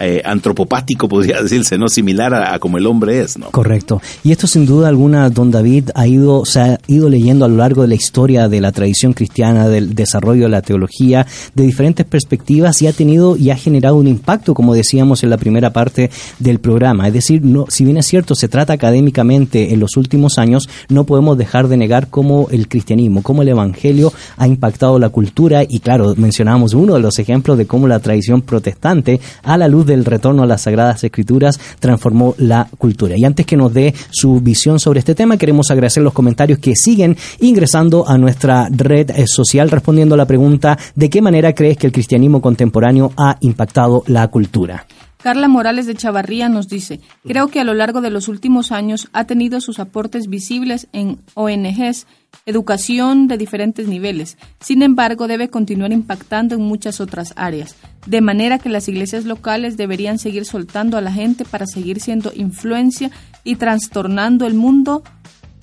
eh, 0.05 0.21
antropopático, 0.23 1.07
podría 1.07 1.41
decirse, 1.43 1.77
¿no? 1.77 1.87
Similar 1.87 2.33
a, 2.33 2.59
como 2.59 2.77
el 2.77 2.85
hombre 2.85 3.21
es, 3.21 3.37
¿no? 3.37 3.51
Correcto. 3.51 4.01
Y 4.23 4.31
esto 4.31 4.47
sin 4.47 4.65
duda 4.65 4.87
alguna, 4.87 5.29
don 5.29 5.51
David, 5.51 5.89
ha 5.95 6.07
ido, 6.07 6.45
se 6.45 6.59
ha 6.59 6.79
ido 6.87 7.09
leyendo 7.09 7.45
a 7.45 7.47
lo 7.47 7.57
largo 7.57 7.81
de 7.81 7.87
la 7.87 7.95
historia 7.95 8.47
de 8.47 8.61
la 8.61 8.71
tradición 8.71 9.13
cristiana, 9.13 9.67
del 9.67 9.95
desarrollo 9.95 10.43
de 10.43 10.49
la 10.49 10.61
teología, 10.61 11.25
de 11.55 11.63
diferentes 11.63 12.05
perspectivas 12.05 12.81
y 12.81 12.87
ha 12.87 12.93
tenido 12.93 13.37
y 13.37 13.49
ha 13.49 13.55
generado 13.55 13.95
un 13.95 14.07
impacto, 14.07 14.53
como 14.53 14.73
decíamos 14.73 15.23
en 15.23 15.29
la 15.29 15.37
primera 15.37 15.71
parte 15.71 16.09
del 16.39 16.59
programa. 16.59 17.07
Es 17.07 17.13
decir, 17.13 17.43
no, 17.43 17.65
si 17.69 17.85
bien 17.85 17.97
es 17.97 18.05
cierto, 18.05 18.35
se 18.35 18.47
trata 18.47 18.73
académicamente 18.73 19.73
en 19.73 19.79
los 19.79 19.97
últimos 19.97 20.37
años, 20.37 20.69
no 20.89 21.05
podemos 21.05 21.37
dejar 21.37 21.67
de 21.67 21.77
negar 21.77 22.07
cómo 22.09 22.47
el 22.51 22.67
cristianismo, 22.67 23.21
cómo 23.21 23.41
el 23.41 23.49
evangelio 23.49 24.13
ha 24.37 24.47
impactado 24.47 24.99
la 24.99 25.09
cultura 25.09 25.63
y 25.67 25.79
claro, 25.79 26.13
mencionábamos 26.17 26.73
uno 26.73 26.95
de 26.95 26.99
los 26.99 27.19
ejemplos 27.19 27.57
de 27.57 27.65
cómo 27.65 27.87
la 27.87 27.99
tradición 27.99 28.41
protestante, 28.41 29.19
a 29.43 29.57
la 29.57 29.67
luz 29.67 29.85
del 29.95 30.05
retorno 30.05 30.43
a 30.43 30.45
las 30.45 30.61
Sagradas 30.61 31.03
Escrituras, 31.03 31.59
transformó 31.79 32.35
la 32.37 32.67
cultura. 32.77 33.15
Y 33.17 33.25
antes 33.25 33.45
que 33.45 33.57
nos 33.57 33.73
dé 33.73 33.93
su 34.11 34.39
visión 34.41 34.79
sobre 34.79 34.99
este 34.99 35.15
tema, 35.15 35.37
queremos 35.37 35.71
agradecer 35.71 36.03
los 36.03 36.13
comentarios 36.13 36.59
que 36.59 36.75
siguen 36.75 37.17
ingresando 37.39 38.07
a 38.07 38.17
nuestra 38.17 38.67
red 38.69 39.11
social 39.25 39.69
respondiendo 39.69 40.15
a 40.15 40.17
la 40.17 40.25
pregunta 40.25 40.77
¿de 40.95 41.09
qué 41.09 41.21
manera 41.21 41.53
crees 41.53 41.77
que 41.77 41.87
el 41.87 41.93
cristianismo 41.93 42.41
contemporáneo 42.41 43.11
ha 43.17 43.37
impactado 43.41 44.03
la 44.07 44.27
cultura? 44.27 44.85
Carla 45.23 45.47
Morales 45.47 45.85
de 45.85 45.95
Chavarría 45.95 46.49
nos 46.49 46.67
dice, 46.67 46.99
creo 47.25 47.47
que 47.47 47.61
a 47.61 47.63
lo 47.63 47.73
largo 47.73 48.01
de 48.01 48.09
los 48.09 48.27
últimos 48.27 48.73
años 48.73 49.07
ha 49.13 49.23
tenido 49.23 49.61
sus 49.61 49.79
aportes 49.79 50.27
visibles 50.27 50.89
en 50.91 51.17
ONGs, 51.35 52.07
educación 52.45 53.29
de 53.29 53.37
diferentes 53.37 53.87
niveles. 53.87 54.37
Sin 54.59 54.83
embargo, 54.83 55.29
debe 55.29 55.47
continuar 55.47 55.93
impactando 55.93 56.55
en 56.55 56.61
muchas 56.61 56.99
otras 56.99 57.31
áreas, 57.37 57.77
de 58.05 58.19
manera 58.19 58.59
que 58.59 58.67
las 58.67 58.89
iglesias 58.89 59.23
locales 59.23 59.77
deberían 59.77 60.19
seguir 60.19 60.43
soltando 60.43 60.97
a 60.97 61.01
la 61.01 61.13
gente 61.13 61.45
para 61.45 61.67
seguir 61.67 62.01
siendo 62.01 62.33
influencia 62.35 63.09
y 63.45 63.55
trastornando 63.55 64.45
el 64.45 64.55
mundo 64.55 65.03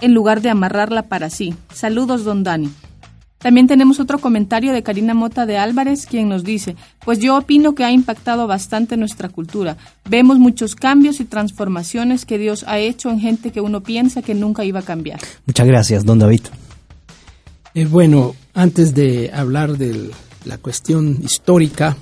en 0.01 0.15
lugar 0.15 0.41
de 0.41 0.49
amarrarla 0.49 1.03
para 1.03 1.29
sí. 1.29 1.55
Saludos, 1.71 2.25
don 2.25 2.45
Dani. 2.45 2.71
También 3.41 3.67
tenemos 3.67 4.01
otro 4.01 4.19
comentario 4.19 4.73
de 4.73 4.83
Karina 4.83 5.15
Mota 5.15 5.47
de 5.47 5.57
Álvarez, 5.57 6.07
quien 6.07 6.29
nos 6.29 6.45
dice, 6.45 6.77
pues 7.05 7.19
yo 7.19 7.37
opino 7.37 7.75
que 7.75 7.85
ha 7.85 7.91
impactado 7.91 8.47
bastante 8.47 8.97
nuestra 8.97 9.29
cultura. 9.29 9.77
Vemos 10.09 10.39
muchos 10.39 10.75
cambios 10.75 11.21
y 11.21 11.25
transformaciones 11.25 12.27
que 12.27 12.39
Dios 12.39 12.65
ha 12.67 12.79
hecho 12.79 13.11
en 13.11 13.21
gente 13.21 13.51
que 13.51 13.61
uno 13.61 13.81
piensa 13.81 14.21
que 14.21 14.35
nunca 14.35 14.65
iba 14.65 14.81
a 14.81 14.83
cambiar. 14.83 15.21
Muchas 15.47 15.67
gracias, 15.67 16.05
don 16.05 16.19
David. 16.19 16.43
Eh, 17.75 17.87
bueno, 17.87 18.35
antes 18.53 18.95
de 18.95 19.31
hablar 19.33 19.79
de 19.79 20.11
la 20.45 20.59
cuestión 20.59 21.19
histórica, 21.23 21.97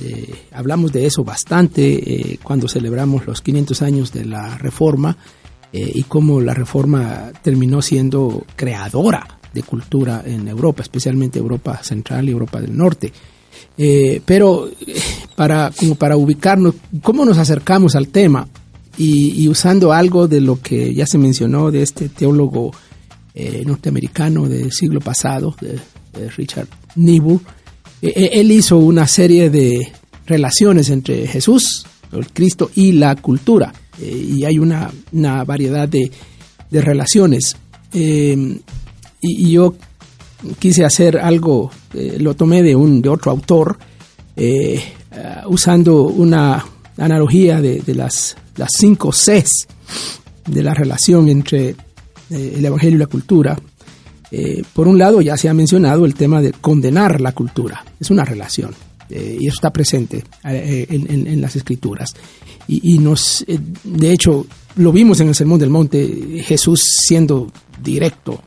eh, 0.00 0.46
hablamos 0.52 0.92
de 0.92 1.06
eso 1.06 1.22
bastante 1.22 2.32
eh, 2.32 2.38
cuando 2.42 2.68
celebramos 2.68 3.26
los 3.26 3.40
500 3.42 3.82
años 3.82 4.12
de 4.12 4.24
la 4.24 4.58
Reforma 4.58 5.16
eh, 5.72 5.90
y 5.94 6.02
cómo 6.04 6.40
la 6.40 6.52
Reforma 6.52 7.30
terminó 7.42 7.80
siendo 7.80 8.44
creadora 8.56 9.38
de 9.54 9.62
cultura 9.62 10.22
en 10.26 10.48
Europa, 10.48 10.82
especialmente 10.82 11.38
Europa 11.38 11.80
Central 11.82 12.28
y 12.28 12.32
Europa 12.32 12.60
del 12.60 12.76
Norte. 12.76 13.12
Eh, 13.76 14.20
pero 14.24 14.68
eh, 14.68 15.00
para, 15.36 15.70
como 15.76 15.94
para 15.94 16.16
ubicarnos, 16.16 16.74
¿cómo 17.02 17.24
nos 17.24 17.38
acercamos 17.38 17.94
al 17.94 18.08
tema? 18.08 18.48
Y, 18.96 19.48
usando 19.48 19.92
algo 19.92 20.28
de 20.28 20.40
lo 20.40 20.60
que 20.60 20.94
ya 20.94 21.04
se 21.04 21.18
mencionó 21.18 21.72
de 21.72 21.82
este 21.82 22.08
teólogo 22.08 22.70
eh, 23.34 23.64
norteamericano 23.66 24.48
del 24.48 24.70
siglo 24.70 25.00
pasado, 25.00 25.56
de, 25.60 25.80
Richard 26.36 26.68
Niebuhr, 26.94 27.40
él 28.00 28.52
hizo 28.52 28.76
una 28.76 29.08
serie 29.08 29.50
de 29.50 29.90
relaciones 30.26 30.90
entre 30.90 31.26
Jesús, 31.26 31.84
el 32.12 32.28
Cristo, 32.28 32.70
y 32.76 32.92
la 32.92 33.16
cultura. 33.16 33.74
Y 34.00 34.44
hay 34.44 34.58
una, 34.60 34.92
una 35.10 35.42
variedad 35.42 35.88
de, 35.88 36.08
de 36.70 36.80
relaciones. 36.80 37.56
Y, 39.26 39.46
y 39.48 39.52
yo 39.52 39.74
quise 40.58 40.84
hacer 40.84 41.16
algo, 41.18 41.70
eh, 41.94 42.18
lo 42.20 42.34
tomé 42.34 42.62
de, 42.62 42.76
un, 42.76 43.00
de 43.00 43.08
otro 43.08 43.30
autor, 43.30 43.78
eh, 44.36 44.82
ah, 45.12 45.44
usando 45.48 46.02
una 46.04 46.64
analogía 46.98 47.60
de, 47.60 47.80
de 47.80 47.94
las, 47.94 48.36
las 48.56 48.70
cinco 48.72 49.10
Cs 49.10 49.66
de 50.46 50.62
la 50.62 50.74
relación 50.74 51.28
entre 51.28 51.70
eh, 51.70 52.54
el 52.56 52.64
Evangelio 52.64 52.96
y 52.96 52.98
la 53.00 53.06
cultura. 53.06 53.58
Eh, 54.30 54.62
por 54.74 54.88
un 54.88 54.98
lado, 54.98 55.20
ya 55.22 55.36
se 55.36 55.48
ha 55.48 55.54
mencionado 55.54 56.04
el 56.04 56.14
tema 56.14 56.42
de 56.42 56.52
condenar 56.52 57.20
la 57.20 57.32
cultura. 57.32 57.84
Es 58.00 58.10
una 58.10 58.24
relación. 58.24 58.74
eh, 59.10 59.38
y 59.40 59.46
eso 59.46 59.54
está 59.56 59.70
presente 59.72 60.24
eh, 60.44 60.86
en, 60.90 61.10
en- 61.10 61.26
en 61.28 61.40
las 61.40 61.56
escrituras. 61.56 62.10
Y, 62.66 62.94
y 62.94 62.98
nos, 62.98 63.44
de 63.84 64.10
hecho, 64.12 64.46
lo 64.76 64.90
vimos 64.92 65.20
en 65.20 65.28
el 65.28 65.34
Sermón 65.34 65.60
del 65.60 65.70
Monte, 65.70 66.42
Jesús 66.44 66.80
siendo 67.06 67.50
directo. 67.82 68.40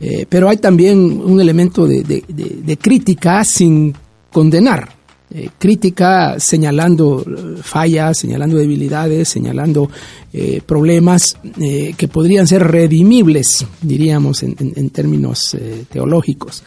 Eh, 0.00 0.26
pero 0.28 0.48
hay 0.48 0.56
también 0.56 0.98
un 0.98 1.40
elemento 1.40 1.86
de, 1.86 2.02
de- 2.02 2.24
de- 2.28 2.76
crítica 2.76 3.44
sin 3.44 3.94
condenar. 4.32 4.88
Eh, 5.32 5.48
crítica 5.58 6.38
señalando 6.38 7.24
eh, 7.26 7.56
fallas, 7.62 8.18
señalando 8.18 8.56
debilidades, 8.56 9.28
señalando 9.28 9.88
problemas 10.66 11.36
que 11.96 12.08
podrían 12.08 12.48
ser 12.48 12.64
redimibles, 12.66 13.64
diríamos, 13.80 14.42
en, 14.42 14.56
en- 14.58 14.90
términos 14.90 15.56
teológicos. 15.92 16.64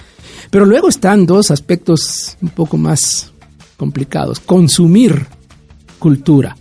Pero 0.50 0.66
luego 0.66 0.88
están 0.88 1.26
dos 1.26 1.52
aspectos 1.52 2.38
un 2.42 2.48
poco 2.50 2.78
más 2.78 3.34
complicados. 3.76 4.40
Consumir 4.40 5.26
cultura. 6.00 6.56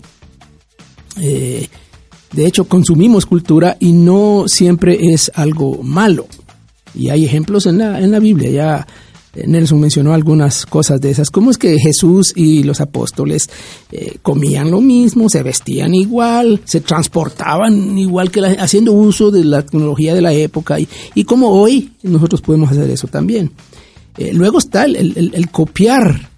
De 1.17 2.45
hecho, 2.47 2.65
consumimos 2.65 3.25
cultura 3.25 3.77
y 3.79 3.93
no 3.93 4.45
siempre 4.49 4.99
es 5.13 5.31
algo 5.35 5.83
malo. 5.85 6.27
Y 6.97 7.11
hay 7.11 7.25
ejemplos 7.25 7.67
en 7.67 7.79
la, 7.79 8.01
en 8.01 8.11
la 8.11 8.19
Biblia. 8.19 8.51
Ya 8.51 8.87
eh, 9.35 9.45
Nelson 9.47 9.79
mencionó 9.81 10.15
algunas 10.15 10.65
cosas 10.67 11.01
de 11.01 11.11
esas. 11.11 11.31
¿Cómo 11.31 11.51
es 11.51 11.59
que 11.59 11.77
Jesús 11.79 12.33
y 12.35 12.63
los 12.63 12.81
apóstoles 12.81 13.51
eh, 13.93 14.17
comían 14.23 14.71
lo 14.71 14.81
mismo, 14.81 15.29
se 15.29 15.43
vestían 15.43 15.95
igual, 15.95 16.61
se 16.65 16.81
transportaban 16.81 17.99
igual 17.99 18.31
que 18.31 18.41
la- 18.41 18.53
haciendo 18.63 18.93
uso 18.93 19.31
de 19.31 19.45
la 19.45 19.63
tecnología 19.63 20.15
de 20.15 20.23
la 20.23 20.33
época? 20.33 20.81
Y, 20.81 20.89
y 21.15 21.25
cómo 21.25 21.51
hoy 21.51 21.93
nosotros 22.03 22.41
podemos 22.41 22.71
hacer 22.71 22.89
eso 22.91 23.09
también. 23.09 23.53
Eh, 24.17 24.31
luego 24.33 24.59
está 24.59 24.85
el, 24.87 24.97
el- 24.97 25.13
el- 25.17 25.35
el 25.35 25.51
copiar 25.51 26.31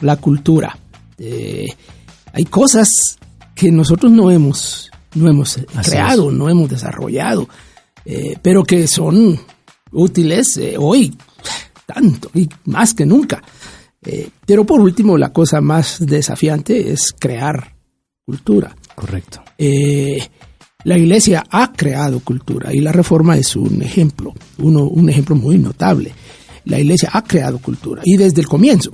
la 0.00 0.16
cultura. 0.16 0.78
Eh, 1.18 1.66
hay 2.32 2.44
cosas 2.44 2.88
que 3.54 3.70
nosotros 3.72 4.12
no 4.12 4.30
hemos, 4.30 4.90
no 5.14 5.28
hemos 5.28 5.58
Así 5.74 5.90
creado, 5.90 6.30
no 6.30 6.48
hemos 6.48 6.68
desarrollado, 6.68 7.48
pero 8.42 8.64
que 8.64 8.86
son 8.88 9.38
útiles 9.94 10.56
eh, 10.58 10.76
hoy 10.78 11.16
tanto 11.86 12.30
y 12.34 12.48
más 12.66 12.94
que 12.94 13.06
nunca. 13.06 13.42
Eh, 14.04 14.28
pero 14.46 14.64
por 14.64 14.80
último, 14.80 15.16
la 15.16 15.32
cosa 15.32 15.60
más 15.60 15.96
desafiante 16.04 16.92
es 16.92 17.14
crear 17.18 17.74
cultura. 18.24 18.74
Correcto. 18.94 19.42
Eh, 19.58 20.18
la 20.84 20.98
iglesia 20.98 21.44
ha 21.50 21.72
creado 21.72 22.20
cultura 22.20 22.72
y 22.72 22.80
la 22.80 22.92
reforma 22.92 23.36
es 23.38 23.56
un 23.56 23.82
ejemplo, 23.82 24.34
uno, 24.58 24.84
un 24.84 25.08
ejemplo 25.08 25.34
muy 25.34 25.58
notable. 25.58 26.12
La 26.66 26.78
iglesia 26.78 27.10
ha 27.12 27.22
creado 27.22 27.58
cultura 27.58 28.02
y 28.04 28.16
desde 28.16 28.40
el 28.40 28.46
comienzo 28.46 28.92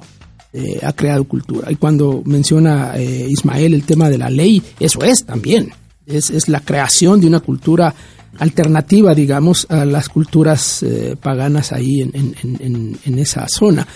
eh, 0.53 0.79
ha 0.83 0.93
creado 0.93 1.25
cultura. 1.25 1.71
Y 1.71 1.77
cuando 1.77 2.23
menciona 2.25 2.97
eh, 2.97 3.27
Ismael 3.29 3.75
el 3.75 3.85
tema 3.85 4.09
de 4.09 4.19
la 4.19 4.31
ley, 4.31 4.63
eso 4.79 5.03
es 5.03 5.25
también. 5.25 5.73
Es, 6.07 6.31
es 6.31 6.49
la 6.49 6.61
creación 6.61 7.21
de 7.21 7.27
una 7.27 7.41
cultura 7.41 7.95
alternativa, 8.39 9.15
digamos, 9.15 9.67
a 9.71 9.85
las 9.85 10.09
culturas 10.09 10.83
eh, 10.83 11.17
paganas 11.21 11.73
ahí 11.73 12.01
en, 12.03 12.13
en- 12.15 12.99
en- 13.05 13.19
esa 13.19 13.47
zona. 13.49 13.87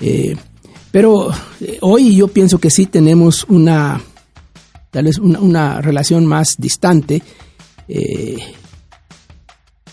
Eh, 0.00 0.34
pero 0.90 1.30
eh, 1.60 1.78
hoy 1.80 2.16
yo 2.16 2.28
pienso 2.28 2.58
que 2.58 2.70
sí 2.70 2.86
tenemos 2.86 3.44
una, 3.48 4.00
tal 4.90 5.04
vez 5.04 5.18
una, 5.18 5.38
una 5.40 5.80
relación 5.80 6.24
más 6.26 6.54
distante. 6.58 7.22
Eh, 7.88 8.36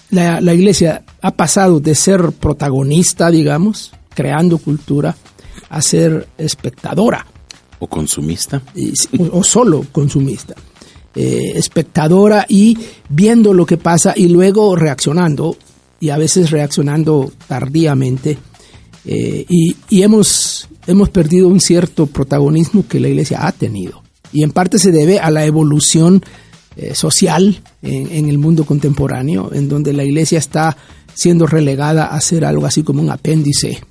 la, 0.09 0.41
la 0.41 0.53
iglesia 0.53 1.03
ha 1.21 1.31
pasado 1.31 1.79
de 1.79 1.95
ser 1.95 2.31
protagonista, 2.33 3.29
digamos, 3.31 3.91
creando 4.13 4.57
cultura, 4.57 5.15
a 5.69 5.81
ser 5.81 6.27
espectadora 6.37 7.25
O 7.79 7.87
consumista. 7.87 8.61
y- 8.75 8.93
o, 9.17 9.39
o 9.39 9.43
solo 9.43 9.85
consumista. 9.91 10.53
Eh, 11.13 11.51
espectadora 11.55 12.45
y 12.47 12.77
viendo 13.09 13.53
lo 13.53 13.65
que 13.65 13.75
pasa 13.75 14.13
y 14.15 14.29
luego 14.29 14.77
reaccionando, 14.77 15.57
y 15.99 16.09
a 16.09 16.17
veces 16.17 16.51
reaccionando 16.51 17.33
tardíamente. 17.49 18.37
Eh, 19.03 19.45
y 19.49 19.75
y 19.89 20.03
hemos, 20.03 20.69
hemos 20.87 21.09
perdido 21.09 21.49
un 21.49 21.59
cierto 21.59 22.07
protagonismo 22.07 22.87
que 22.87 23.01
la 23.01 23.09
iglesia 23.09 23.45
ha 23.45 23.51
tenido. 23.51 24.01
Y 24.31 24.43
en 24.43 24.53
parte 24.53 24.79
se 24.79 24.91
debe 24.91 25.19
a 25.19 25.31
la 25.31 25.43
evolución 25.43 26.23
eh, 26.77 26.95
social 26.95 27.61
en, 27.81 28.09
en 28.09 28.29
el 28.29 28.37
mundo 28.37 28.65
contemporáneo, 28.65 29.51
en 29.53 29.67
donde 29.67 29.91
la 29.91 30.05
iglesia 30.05 30.39
está 30.39 30.77
siendo 31.13 31.45
relegada 31.45 32.05
a 32.05 32.21
ser 32.21 32.45
algo 32.45 32.65
así 32.65 32.83
como 32.83 33.01
un 33.01 33.09
apéndice 33.09 33.81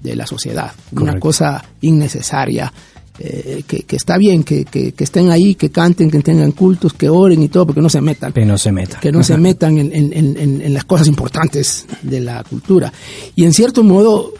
de 0.00 0.16
la 0.16 0.26
sociedad, 0.26 0.72
una 0.92 1.20
cosa 1.20 1.62
innecesaria, 1.82 2.72
eh, 3.18 3.62
que, 3.66 3.82
que 3.82 3.96
está 3.96 4.16
bien, 4.16 4.42
que, 4.42 4.64
que- 4.64 4.92
que 4.92 5.04
estén 5.04 5.30
ahí, 5.30 5.54
que 5.54 5.70
canten, 5.70 6.10
que 6.10 6.20
tengan 6.20 6.52
cultos, 6.52 6.92
que 6.94 7.08
oren 7.08 7.42
y 7.42 7.48
todo, 7.48 7.66
porque 7.66 7.80
no 7.82 7.88
se 7.90 8.00
metan 8.00 8.32
Que 8.32 8.44
no 8.46 8.56
se 8.58 8.72
meta. 8.72 8.98
que 9.00 9.12
no 9.12 9.22
se 9.22 9.36
metan 9.36 9.78
en, 9.78 9.92
en- 9.94 10.12
en- 10.12 10.36
en- 10.38 10.60
en 10.62 10.74
las 10.74 10.84
cosas 10.84 11.06
importantes 11.08 11.84
de 12.02 12.20
la 12.20 12.42
cultura. 12.44 12.92
Y 13.36 13.44
en 13.44 13.52
cierto 13.52 13.82
modo, 13.84 14.32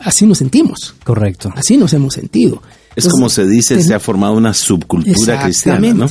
así 0.00 0.26
nos 0.26 0.38
sentimos, 0.38 0.94
Correcto. 1.04 1.52
así 1.54 1.76
nos 1.76 1.92
hemos 1.92 2.14
sentido. 2.14 2.56
Es 2.96 3.04
Entonces, 3.04 3.12
como 3.12 3.28
se 3.28 3.46
dice, 3.46 3.76
ten- 3.76 3.84
se 3.84 3.94
ha 3.94 4.00
formado 4.00 4.34
una 4.34 4.52
subcultura 4.54 5.42
cristiana, 5.42 5.94
¿no? 5.94 6.06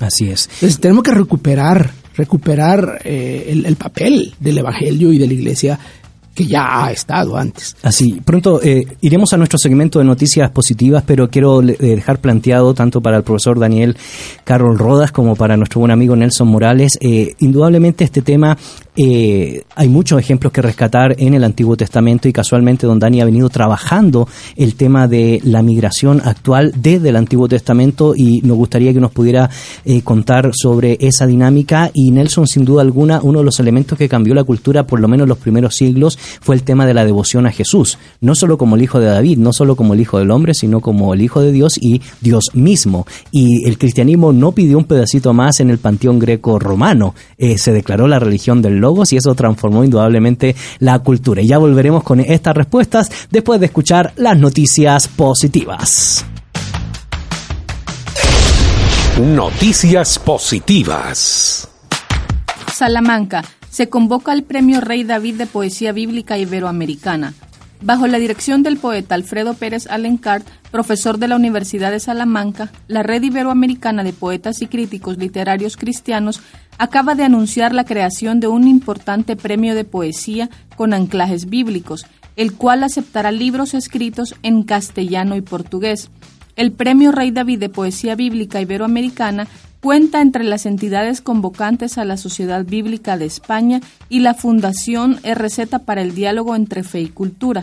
Así 0.00 0.28
es. 0.28 0.48
Entonces 0.54 0.80
tenemos 0.80 1.04
que 1.04 1.10
recuperar, 1.12 1.92
recuperar 2.16 3.00
eh, 3.04 3.46
el, 3.48 3.66
el 3.66 3.76
papel 3.76 4.34
del 4.40 4.58
Evangelio 4.58 5.12
y 5.12 5.18
de 5.18 5.26
la 5.26 5.32
Iglesia 5.34 5.78
que 6.40 6.46
ya 6.46 6.84
ha 6.84 6.90
estado 6.90 7.36
antes. 7.36 7.76
Así, 7.82 8.20
pronto 8.24 8.62
eh, 8.62 8.86
iremos 9.02 9.32
a 9.32 9.36
nuestro 9.36 9.58
segmento 9.58 9.98
de 9.98 10.06
noticias 10.06 10.50
positivas, 10.50 11.04
pero 11.06 11.28
quiero 11.28 11.62
eh, 11.62 11.76
dejar 11.78 12.18
planteado 12.18 12.72
tanto 12.72 13.02
para 13.02 13.18
el 13.18 13.22
profesor 13.22 13.58
Daniel 13.58 13.96
Carol 14.44 14.78
Rodas 14.78 15.12
como 15.12 15.36
para 15.36 15.56
nuestro 15.56 15.80
buen 15.80 15.90
amigo 15.92 16.16
Nelson 16.16 16.48
Morales. 16.48 16.98
eh, 17.00 17.34
indudablemente 17.40 18.04
este 18.04 18.22
tema, 18.22 18.56
eh, 18.96 19.62
hay 19.76 19.88
muchos 19.88 20.18
ejemplos 20.18 20.52
que 20.52 20.62
rescatar 20.62 21.14
en 21.18 21.34
el 21.34 21.44
Antiguo 21.44 21.76
Testamento 21.76 22.28
y 22.28 22.32
casualmente 22.32 22.86
don 22.86 22.98
Dani 22.98 23.20
ha 23.20 23.24
venido 23.24 23.48
trabajando 23.48 24.28
el 24.56 24.74
tema 24.74 25.06
de 25.06 25.40
la 25.44 25.62
migración 25.62 26.20
actual 26.24 26.72
desde 26.76 27.10
el 27.10 27.16
Antiguo 27.16 27.48
Testamento 27.48 28.14
y 28.16 28.40
nos 28.42 28.56
gustaría 28.56 28.92
que 28.92 29.00
nos 29.00 29.12
pudiera 29.12 29.48
eh, 29.84 30.02
contar 30.02 30.50
sobre 30.52 30.98
esa 31.00 31.26
dinámica 31.26 31.90
y 31.94 32.10
Nelson 32.10 32.46
sin 32.46 32.64
duda 32.64 32.82
alguna 32.82 33.20
uno 33.22 33.40
de 33.40 33.44
los 33.44 33.60
elementos 33.60 33.96
que 33.96 34.08
cambió 34.08 34.34
la 34.34 34.44
cultura 34.44 34.86
por 34.86 35.00
lo 35.00 35.08
menos 35.08 35.24
en 35.24 35.28
los 35.28 35.38
primeros 35.38 35.76
siglos 35.76 36.18
fue 36.40 36.54
el 36.54 36.62
tema 36.62 36.86
de 36.86 36.94
la 36.94 37.04
devoción 37.04 37.46
a 37.46 37.52
Jesús, 37.52 37.98
no 38.20 38.34
solo 38.34 38.58
como 38.58 38.76
el 38.76 38.82
hijo 38.82 39.00
de 39.00 39.06
David, 39.06 39.38
no 39.38 39.52
solo 39.52 39.76
como 39.76 39.94
el 39.94 40.00
hijo 40.00 40.18
del 40.18 40.30
hombre, 40.30 40.54
sino 40.54 40.80
como 40.80 41.14
el 41.14 41.22
hijo 41.22 41.40
de 41.40 41.52
Dios 41.52 41.78
y 41.80 42.00
Dios 42.20 42.50
mismo. 42.54 43.06
Y 43.30 43.68
el 43.68 43.78
cristianismo 43.78 44.32
no 44.32 44.52
pidió 44.52 44.78
un 44.78 44.84
pedacito 44.84 45.32
más 45.32 45.60
en 45.60 45.70
el 45.70 45.78
panteón 45.78 46.18
greco-romano, 46.18 47.14
eh, 47.38 47.58
se 47.58 47.72
declaró 47.72 48.08
la 48.08 48.18
religión 48.18 48.62
del 48.62 48.79
Logos 48.80 49.12
y 49.12 49.16
eso 49.16 49.34
transformó 49.34 49.84
indudablemente 49.84 50.56
la 50.78 50.98
cultura. 50.98 51.42
Y 51.42 51.48
ya 51.48 51.58
volveremos 51.58 52.02
con 52.02 52.20
estas 52.20 52.56
respuestas 52.56 53.10
después 53.30 53.60
de 53.60 53.66
escuchar 53.66 54.12
las 54.16 54.38
noticias 54.38 55.06
positivas. 55.06 56.24
Noticias 59.20 60.18
positivas. 60.18 61.68
Salamanca. 62.74 63.44
Se 63.68 63.88
convoca 63.88 64.32
al 64.32 64.42
Premio 64.42 64.80
Rey 64.80 65.04
David 65.04 65.34
de 65.36 65.46
Poesía 65.46 65.92
Bíblica 65.92 66.38
Iberoamericana. 66.38 67.34
Bajo 67.82 68.06
la 68.06 68.18
dirección 68.18 68.62
del 68.62 68.78
poeta 68.78 69.14
Alfredo 69.14 69.54
Pérez 69.54 69.86
Alencart, 69.86 70.46
profesor 70.70 71.18
de 71.18 71.28
la 71.28 71.36
Universidad 71.36 71.90
de 71.90 72.00
Salamanca, 72.00 72.70
la 72.88 73.02
Red 73.02 73.22
Iberoamericana 73.22 74.04
de 74.04 74.12
Poetas 74.12 74.60
y 74.60 74.66
Críticos 74.66 75.18
Literarios 75.18 75.76
Cristianos 75.76 76.40
acaba 76.80 77.14
de 77.14 77.24
anunciar 77.24 77.74
la 77.74 77.84
creación 77.84 78.40
de 78.40 78.48
un 78.48 78.66
importante 78.66 79.36
premio 79.36 79.74
de 79.74 79.84
poesía 79.84 80.48
con 80.76 80.94
anclajes 80.94 81.50
bíblicos, 81.50 82.06
el 82.36 82.54
cual 82.54 82.82
aceptará 82.82 83.30
libros 83.32 83.74
escritos 83.74 84.34
en 84.42 84.62
castellano 84.62 85.36
y 85.36 85.42
portugués. 85.42 86.08
El 86.56 86.72
Premio 86.72 87.12
Rey 87.12 87.32
David 87.32 87.58
de 87.58 87.68
Poesía 87.68 88.14
Bíblica 88.14 88.62
Iberoamericana 88.62 89.46
cuenta 89.82 90.22
entre 90.22 90.42
las 90.42 90.64
entidades 90.64 91.20
convocantes 91.20 91.98
a 91.98 92.06
la 92.06 92.16
Sociedad 92.16 92.64
Bíblica 92.64 93.18
de 93.18 93.26
España 93.26 93.82
y 94.08 94.20
la 94.20 94.32
Fundación 94.32 95.20
RZ 95.22 95.80
para 95.84 96.00
el 96.00 96.14
Diálogo 96.14 96.56
entre 96.56 96.82
Fe 96.82 97.02
y 97.02 97.08
Cultura. 97.08 97.62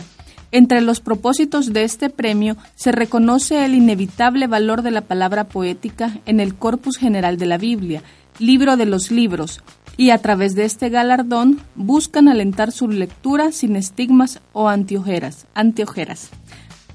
Entre 0.50 0.80
los 0.80 1.00
propósitos 1.00 1.72
de 1.72 1.84
este 1.84 2.08
premio 2.08 2.56
se 2.74 2.90
reconoce 2.90 3.64
el 3.64 3.74
inevitable 3.74 4.46
valor 4.46 4.82
de 4.82 4.90
la 4.90 5.02
palabra 5.02 5.44
poética 5.44 6.18
en 6.24 6.40
el 6.40 6.54
corpus 6.54 6.96
general 6.96 7.36
de 7.36 7.46
la 7.46 7.58
Biblia, 7.58 8.02
libro 8.38 8.76
de 8.76 8.86
los 8.86 9.10
libros, 9.10 9.60
y 9.98 10.10
a 10.10 10.18
través 10.18 10.54
de 10.54 10.64
este 10.64 10.88
galardón 10.88 11.60
buscan 11.74 12.28
alentar 12.28 12.72
su 12.72 12.88
lectura 12.88 13.52
sin 13.52 13.76
estigmas 13.76 14.40
o 14.52 14.68
antiojeras. 14.68 15.46
antiojeras. 15.54 16.30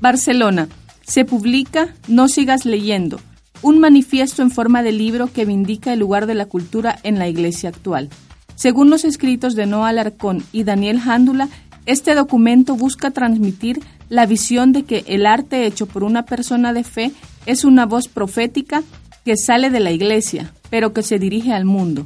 Barcelona. 0.02 0.68
Se 1.06 1.26
publica 1.26 1.94
No 2.08 2.30
sigas 2.30 2.66
leyendo, 2.66 3.20
un 3.62 3.80
manifiesto 3.80 4.42
en 4.42 4.52
forma 4.52 4.84
de 4.84 4.94
libro 4.94 5.28
que 5.32 5.44
vindica 5.46 5.92
el 5.92 6.00
lugar 6.00 6.28
de 6.28 6.34
la 6.34 6.46
cultura 6.46 6.98
en 7.04 7.20
la 7.20 7.28
iglesia 7.28 7.70
actual. 7.70 8.10
Según 8.56 8.90
los 8.90 9.04
escritos 9.04 9.56
de 9.56 9.66
Noah 9.66 9.90
Alarcón 9.90 10.44
y 10.54 10.64
Daniel 10.64 11.00
Jándula, 11.00 11.50
este 11.86 12.16
documento 12.16 12.76
busca 12.76 13.12
transmitir 13.12 13.82
la 14.10 14.26
visión 14.26 14.72
de 14.72 14.84
que 14.84 15.04
el 15.08 15.26
arte 15.26 15.66
hecho 15.66 15.86
por 15.86 16.04
una 16.04 16.24
persona 16.24 16.72
de 16.72 16.84
fe 16.84 17.12
es 17.46 17.66
una 17.66 17.86
voz 17.86 18.08
profética 18.08 18.84
que 19.26 19.36
sale 19.38 19.70
de 19.70 19.80
la 19.80 19.92
iglesia, 19.92 20.54
pero 20.70 20.94
que 20.94 21.04
se 21.04 21.20
dirige 21.20 21.54
al 21.54 21.66
mundo. 21.66 22.06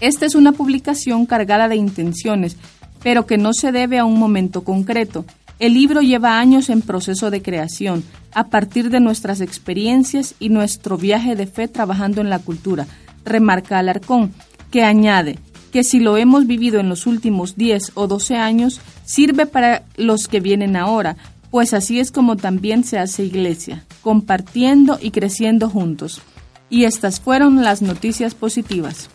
Esta 0.00 0.26
es 0.26 0.34
una 0.34 0.52
publicación 0.52 1.26
cargada 1.26 1.68
de 1.68 1.76
intenciones, 1.76 2.56
pero 3.02 3.26
que 3.26 3.36
no 3.38 3.52
se 3.52 3.72
debe 3.72 3.98
a 3.98 4.04
un 4.04 4.18
momento 4.18 4.62
concreto. 4.62 5.24
El 5.58 5.74
libro 5.74 6.00
lleva 6.02 6.38
años 6.38 6.70
en 6.70 6.82
proceso 6.82 7.30
de 7.30 7.42
creación, 7.42 8.04
a 8.32 8.48
partir 8.48 8.90
de 8.90 9.00
nuestras 9.00 9.40
experiencias 9.40 10.34
y 10.38 10.50
nuestro 10.50 10.96
viaje 10.96 11.34
de 11.34 11.46
fe 11.46 11.66
trabajando 11.66 12.20
en 12.20 12.30
la 12.30 12.38
cultura, 12.38 12.86
remarca 13.24 13.78
Alarcón, 13.78 14.32
que 14.70 14.84
añade 14.84 15.38
que 15.68 15.84
si 15.84 16.00
lo 16.00 16.16
hemos 16.16 16.46
vivido 16.46 16.80
en 16.80 16.88
los 16.88 17.06
últimos 17.06 17.56
10 17.56 17.92
o 17.94 18.06
12 18.06 18.36
años, 18.36 18.80
sirve 19.04 19.46
para 19.46 19.84
los 19.96 20.28
que 20.28 20.40
vienen 20.40 20.76
ahora, 20.76 21.16
pues 21.50 21.74
así 21.74 22.00
es 22.00 22.10
como 22.10 22.36
también 22.36 22.84
se 22.84 22.98
hace 22.98 23.24
iglesia, 23.24 23.84
compartiendo 24.02 24.98
y 25.00 25.10
creciendo 25.10 25.68
juntos. 25.70 26.20
Y 26.70 26.84
estas 26.84 27.20
fueron 27.20 27.62
las 27.62 27.80
noticias 27.80 28.34
positivas. 28.34 29.08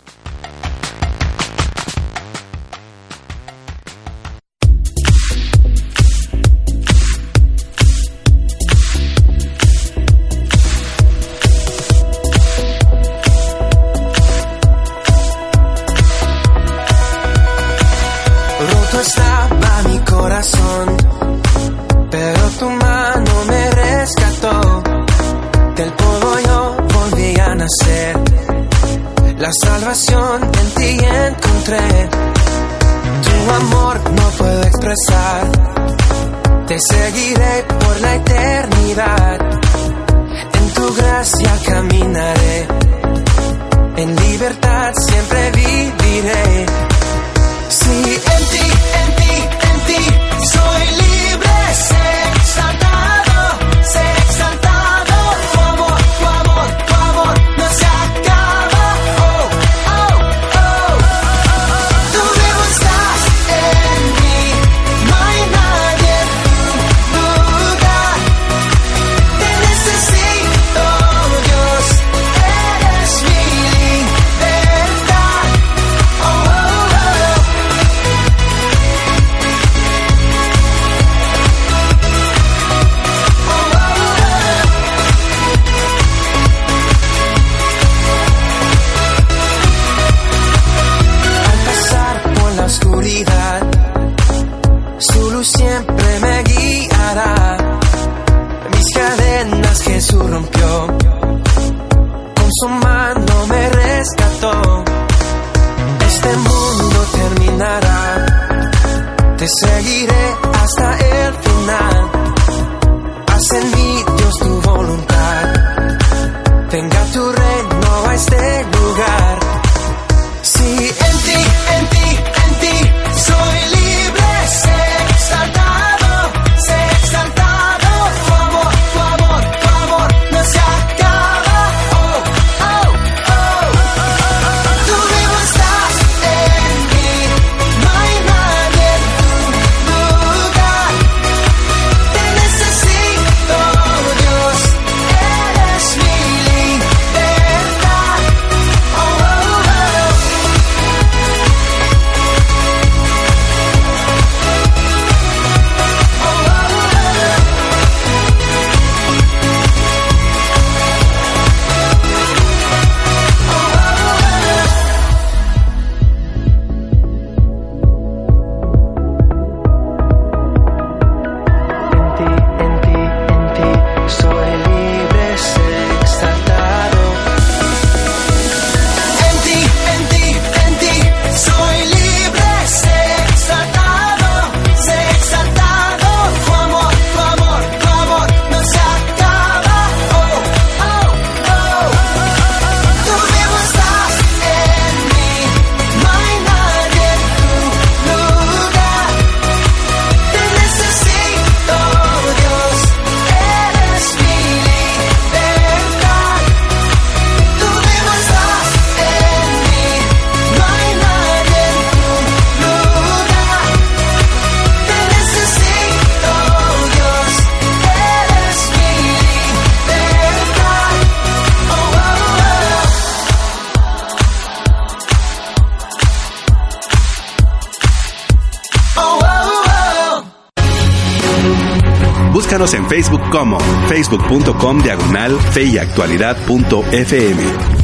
Como 233.34 233.57
facebook.com 233.89 234.77
diagonal 234.77 235.36
fe 235.53 235.63
y 235.63 235.79
actualidad 235.79 236.38
punto 236.45 236.84
FM. 236.91 237.82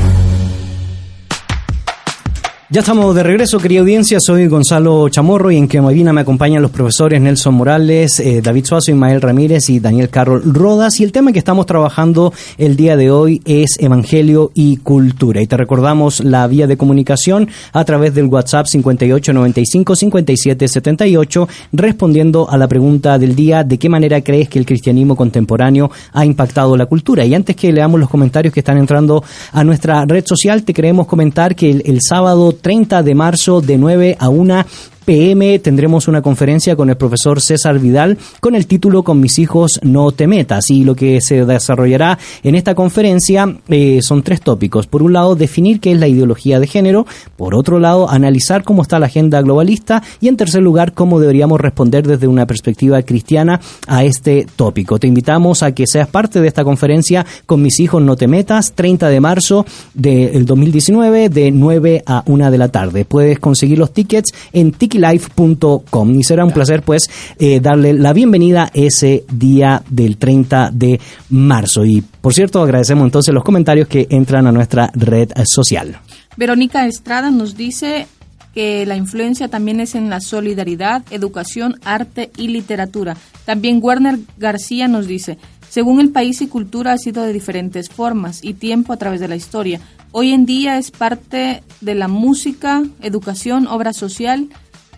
Ya 2.72 2.82
estamos 2.82 3.16
de 3.16 3.24
regreso, 3.24 3.58
querida 3.58 3.80
audiencia. 3.80 4.20
Soy 4.20 4.46
Gonzalo 4.46 5.10
Chamorro 5.10 5.50
y 5.50 5.58
en 5.58 5.68
Quemavina 5.68 6.14
me 6.14 6.22
acompañan 6.22 6.62
los 6.62 6.70
profesores 6.70 7.20
Nelson 7.20 7.56
Morales, 7.56 8.20
eh, 8.20 8.44
David 8.44 8.66
Suazo, 8.66 8.92
Ismael 8.92 9.22
Ramírez 9.22 9.70
y 9.70 9.80
Daniel 9.80 10.10
Carol 10.10 10.44
Rodas. 10.46 11.00
Y 11.00 11.04
el 11.04 11.12
tema 11.12 11.32
que 11.32 11.40
estamos 11.40 11.66
trabajando 11.66 12.32
el 12.60 12.76
día 12.76 12.96
de 12.96 13.10
hoy 13.10 13.42
es 13.44 13.78
Evangelio 13.80 14.52
y 14.54 14.78
Cultura. 14.78 15.42
Y 15.42 15.48
te 15.48 15.58
recordamos 15.58 16.24
la 16.24 16.46
vía 16.46 16.68
de 16.68 16.78
comunicación 16.78 17.50
a 17.74 17.84
través 17.86 18.14
del 18.14 18.28
WhatsApp 18.28 18.68
5895-5778, 18.68 21.48
respondiendo 21.74 22.52
a 22.52 22.58
la 22.60 22.68
pregunta 22.68 23.18
del 23.18 23.36
día: 23.36 23.64
¿de 23.64 23.80
qué 23.80 23.90
manera 23.90 24.22
crees 24.22 24.48
que 24.48 24.60
el 24.60 24.68
cristianismo 24.68 25.16
contemporáneo 25.16 25.90
ha 26.14 26.24
impactado 26.24 26.78
la 26.78 26.86
cultura? 26.86 27.26
Y 27.26 27.34
antes 27.34 27.56
que 27.56 27.74
leamos 27.74 28.00
los 28.00 28.12
comentarios 28.12 28.54
que 28.54 28.60
están 28.60 28.78
entrando 28.78 29.24
a 29.54 29.64
nuestra 29.64 30.06
red 30.06 30.24
social, 30.24 30.62
te 30.62 30.76
queremos 30.76 31.08
comentar 31.08 31.56
que 31.56 31.72
el, 31.72 31.82
el 31.84 31.98
sábado 32.08 32.59
30 32.62 33.04
de 33.04 33.16
marzo 33.16 33.62
de 33.62 33.78
9 33.78 34.18
a 34.20 34.30
1 34.30 34.66
pm 35.10 35.58
tendremos 35.58 36.08
una 36.08 36.22
conferencia 36.22 36.76
con 36.76 36.92
el 36.92 36.96
profesor 36.96 37.42
César 37.42 37.80
Vidal 37.80 38.16
con 38.42 38.54
el 38.54 38.68
título 38.68 39.02
Con 39.02 39.20
mis 39.20 39.40
hijos 39.40 39.80
no 39.82 40.12
te 40.12 40.28
metas 40.28 40.70
y 40.70 40.84
lo 40.84 40.94
que 40.94 41.20
se 41.20 41.46
desarrollará 41.46 42.20
en 42.44 42.54
esta 42.54 42.76
conferencia 42.76 43.58
eh, 43.70 44.02
son 44.04 44.22
tres 44.22 44.40
tópicos. 44.42 44.86
Por 44.86 45.02
un 45.02 45.14
lado, 45.14 45.36
definir 45.36 45.80
qué 45.80 45.94
es 45.94 46.00
la 46.00 46.08
ideología 46.08 46.60
de 46.60 46.68
género, 46.68 47.08
por 47.38 47.56
otro 47.56 47.80
lado, 47.80 48.08
analizar 48.08 48.64
cómo 48.64 48.84
está 48.84 49.00
la 49.00 49.08
agenda 49.08 49.42
globalista 49.42 50.04
y 50.22 50.28
en 50.28 50.38
tercer 50.38 50.62
lugar, 50.62 50.94
cómo 50.94 51.20
deberíamos 51.20 51.60
responder 51.60 52.06
desde 52.06 52.28
una 52.28 52.46
perspectiva 52.46 53.02
cristiana 53.02 53.60
a 53.88 54.04
este 54.04 54.46
tópico. 54.56 55.00
Te 55.00 55.08
invitamos 55.08 55.64
a 55.64 55.74
que 55.74 55.88
seas 55.88 56.08
parte 56.08 56.40
de 56.40 56.48
esta 56.48 56.64
conferencia 56.64 57.26
Con 57.48 57.64
mis 57.64 57.80
hijos 57.80 58.04
no 58.04 58.16
te 58.16 58.28
metas, 58.28 58.74
30 58.74 59.10
de 59.10 59.20
marzo 59.20 59.66
del 59.96 60.46
2019 60.46 61.30
de 61.30 61.50
9 61.50 62.04
a 62.06 62.22
1 62.28 62.52
de 62.52 62.58
la 62.60 62.68
tarde. 62.68 63.06
Puedes 63.06 63.40
conseguir 63.40 63.80
los 63.80 63.92
tickets 63.92 64.34
en 64.54 64.72
tiki 64.72 64.99
life.com 65.00 66.20
y 66.20 66.24
será 66.24 66.46
un 66.46 66.52
placer 66.52 66.84
pues 66.84 67.10
eh, 67.40 67.60
darle 67.60 67.94
la 67.94 68.14
bienvenida 68.14 68.70
ese 68.74 69.26
día 69.32 69.82
del 69.90 70.18
30 70.18 70.72
de 70.74 71.00
marzo 71.30 71.86
y 71.86 72.02
por 72.02 72.34
cierto 72.34 72.62
agradecemos 72.62 73.06
entonces 73.06 73.34
los 73.34 73.44
comentarios 73.44 73.88
que 73.88 74.08
entran 74.10 74.48
a 74.48 74.52
nuestra 74.52 74.92
red 74.94 75.32
social 75.46 76.00
Verónica 76.38 76.88
Estrada 76.88 77.32
nos 77.32 77.58
dice 77.58 78.08
que 78.54 78.86
la 78.86 78.96
influencia 78.96 79.48
también 79.48 79.80
es 79.80 79.96
en 79.96 80.10
la 80.10 80.22
solidaridad, 80.22 81.04
educación, 81.12 81.76
arte 81.84 82.32
y 82.38 82.48
literatura. 82.48 83.18
También 83.46 83.80
Werner 83.82 84.20
García 84.38 84.88
nos 84.88 85.06
dice, 85.06 85.38
según 85.70 86.00
el 86.00 86.10
país 86.10 86.42
y 86.42 86.48
cultura 86.48 86.94
ha 86.94 86.98
sido 86.98 87.24
de 87.24 87.34
diferentes 87.34 87.90
formas 87.90 88.44
y 88.44 88.54
tiempo 88.54 88.94
a 88.94 88.98
través 88.98 89.20
de 89.20 89.28
la 89.28 89.36
historia. 89.36 89.82
Hoy 90.12 90.32
en 90.32 90.46
día 90.46 90.78
es 90.78 90.92
parte 90.92 91.62
de 91.82 91.96
la 91.96 92.08
música, 92.08 92.84
educación, 93.02 93.68
obra 93.68 93.94
social 93.94 94.50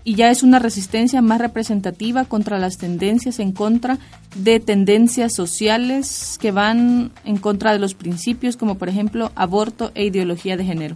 y 0.04 0.16
ya 0.16 0.32
es 0.32 0.43
una 0.43 0.60
resistencia 0.60 1.22
más 1.22 1.39
representativa 1.39 2.26
contra 2.26 2.58
las 2.58 2.78
tendencias 2.78 3.39
en 3.39 3.52
contra 3.52 3.99
de 4.36 4.60
tendencias 4.60 5.34
sociales 5.34 6.38
que 6.41 6.52
van 6.52 7.12
en 7.26 7.38
contra 7.38 7.74
de 7.74 7.80
los 7.80 7.93
principios 7.93 8.58
como 8.58 8.76
por 8.76 8.89
ejemplo 8.89 9.32
aborto 9.36 9.91
e 9.95 10.06
ideología 10.06 10.58
de 10.58 10.66
género. 10.66 10.95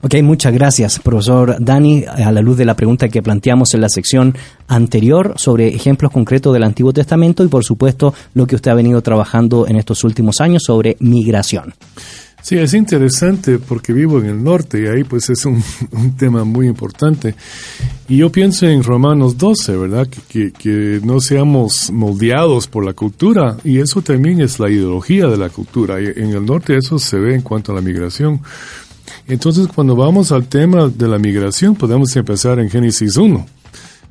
Ok, 0.00 0.16
muchas 0.22 0.52
gracias, 0.52 0.98
profesor 0.98 1.56
Dani. 1.60 2.04
A 2.04 2.32
la 2.32 2.40
luz 2.40 2.56
de 2.56 2.64
la 2.64 2.74
pregunta 2.74 3.08
que 3.08 3.22
planteamos 3.22 3.74
en 3.74 3.80
la 3.80 3.88
sección 3.88 4.34
anterior 4.66 5.34
sobre 5.36 5.68
ejemplos 5.68 6.10
concretos 6.10 6.52
del 6.52 6.64
Antiguo 6.64 6.92
Testamento 6.92 7.44
y, 7.44 7.48
por 7.48 7.64
supuesto, 7.64 8.14
lo 8.34 8.46
que 8.46 8.56
usted 8.56 8.70
ha 8.70 8.74
venido 8.74 9.00
trabajando 9.02 9.66
en 9.68 9.76
estos 9.76 10.02
últimos 10.04 10.40
años 10.40 10.64
sobre 10.66 10.96
migración. 11.00 11.74
Sí, 12.42 12.58
es 12.58 12.74
interesante 12.74 13.60
porque 13.60 13.92
vivo 13.92 14.18
en 14.18 14.26
el 14.26 14.42
norte 14.42 14.82
y 14.82 14.86
ahí 14.86 15.04
pues 15.04 15.30
es 15.30 15.44
un, 15.44 15.62
un 15.92 16.16
tema 16.16 16.42
muy 16.42 16.66
importante. 16.66 17.36
Y 18.08 18.18
yo 18.18 18.30
pienso 18.30 18.66
en 18.66 18.82
Romanos 18.82 19.38
12, 19.38 19.76
¿verdad? 19.76 20.08
Que, 20.08 20.20
que, 20.22 20.52
que, 20.52 21.00
no 21.04 21.20
seamos 21.20 21.90
moldeados 21.92 22.66
por 22.66 22.84
la 22.84 22.94
cultura 22.94 23.56
y 23.62 23.78
eso 23.78 24.02
también 24.02 24.40
es 24.40 24.58
la 24.58 24.68
ideología 24.68 25.28
de 25.28 25.36
la 25.36 25.50
cultura. 25.50 26.00
Y 26.00 26.06
en 26.06 26.30
el 26.30 26.44
norte 26.44 26.76
eso 26.76 26.98
se 26.98 27.16
ve 27.16 27.36
en 27.36 27.42
cuanto 27.42 27.70
a 27.70 27.76
la 27.76 27.80
migración. 27.80 28.40
Entonces 29.28 29.68
cuando 29.68 29.94
vamos 29.94 30.32
al 30.32 30.48
tema 30.48 30.88
de 30.88 31.06
la 31.06 31.18
migración 31.18 31.76
podemos 31.76 32.14
empezar 32.16 32.58
en 32.58 32.68
Génesis 32.68 33.16
1, 33.16 33.46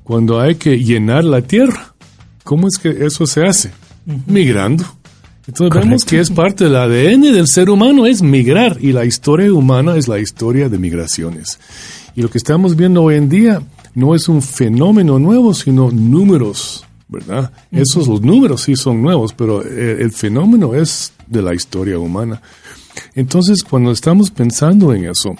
cuando 0.03 0.39
hay 0.39 0.55
que 0.55 0.77
llenar 0.77 1.25
la 1.25 1.41
tierra. 1.41 1.93
¿Cómo 2.43 2.67
es 2.67 2.77
que 2.77 3.05
eso 3.05 3.27
se 3.27 3.45
hace? 3.45 3.71
Migrando. 4.25 5.00
Entonces 5.51 5.71
Correcto. 5.71 5.87
vemos 5.89 6.05
que 6.05 6.19
es 6.21 6.29
parte 6.29 6.63
del 6.63 6.77
ADN 6.77 7.33
del 7.33 7.45
ser 7.45 7.69
humano, 7.69 8.05
es 8.05 8.21
migrar, 8.21 8.77
y 8.79 8.93
la 8.93 9.03
historia 9.03 9.51
humana 9.51 9.97
es 9.97 10.07
la 10.07 10.17
historia 10.17 10.69
de 10.69 10.77
migraciones. 10.77 11.59
Y 12.15 12.21
lo 12.21 12.29
que 12.29 12.37
estamos 12.37 12.77
viendo 12.77 13.03
hoy 13.03 13.15
en 13.15 13.27
día 13.27 13.61
no 13.93 14.15
es 14.15 14.29
un 14.29 14.41
fenómeno 14.41 15.19
nuevo, 15.19 15.53
sino 15.53 15.91
números, 15.91 16.85
¿verdad? 17.09 17.51
Uh 17.69 17.75
-huh. 17.75 17.81
Esos, 17.81 18.07
los 18.07 18.21
números 18.21 18.61
sí 18.61 18.77
son 18.77 19.01
nuevos, 19.01 19.33
pero 19.33 19.61
el, 19.61 19.99
el, 19.99 20.11
fenómeno 20.13 20.73
es 20.73 21.11
de 21.27 21.41
la 21.41 21.53
historia 21.53 21.99
humana. 21.99 22.41
Entonces, 23.13 23.61
cuando 23.61 23.91
estamos 23.91 24.31
pensando 24.31 24.93
en 24.93 25.03
eso, 25.03 25.35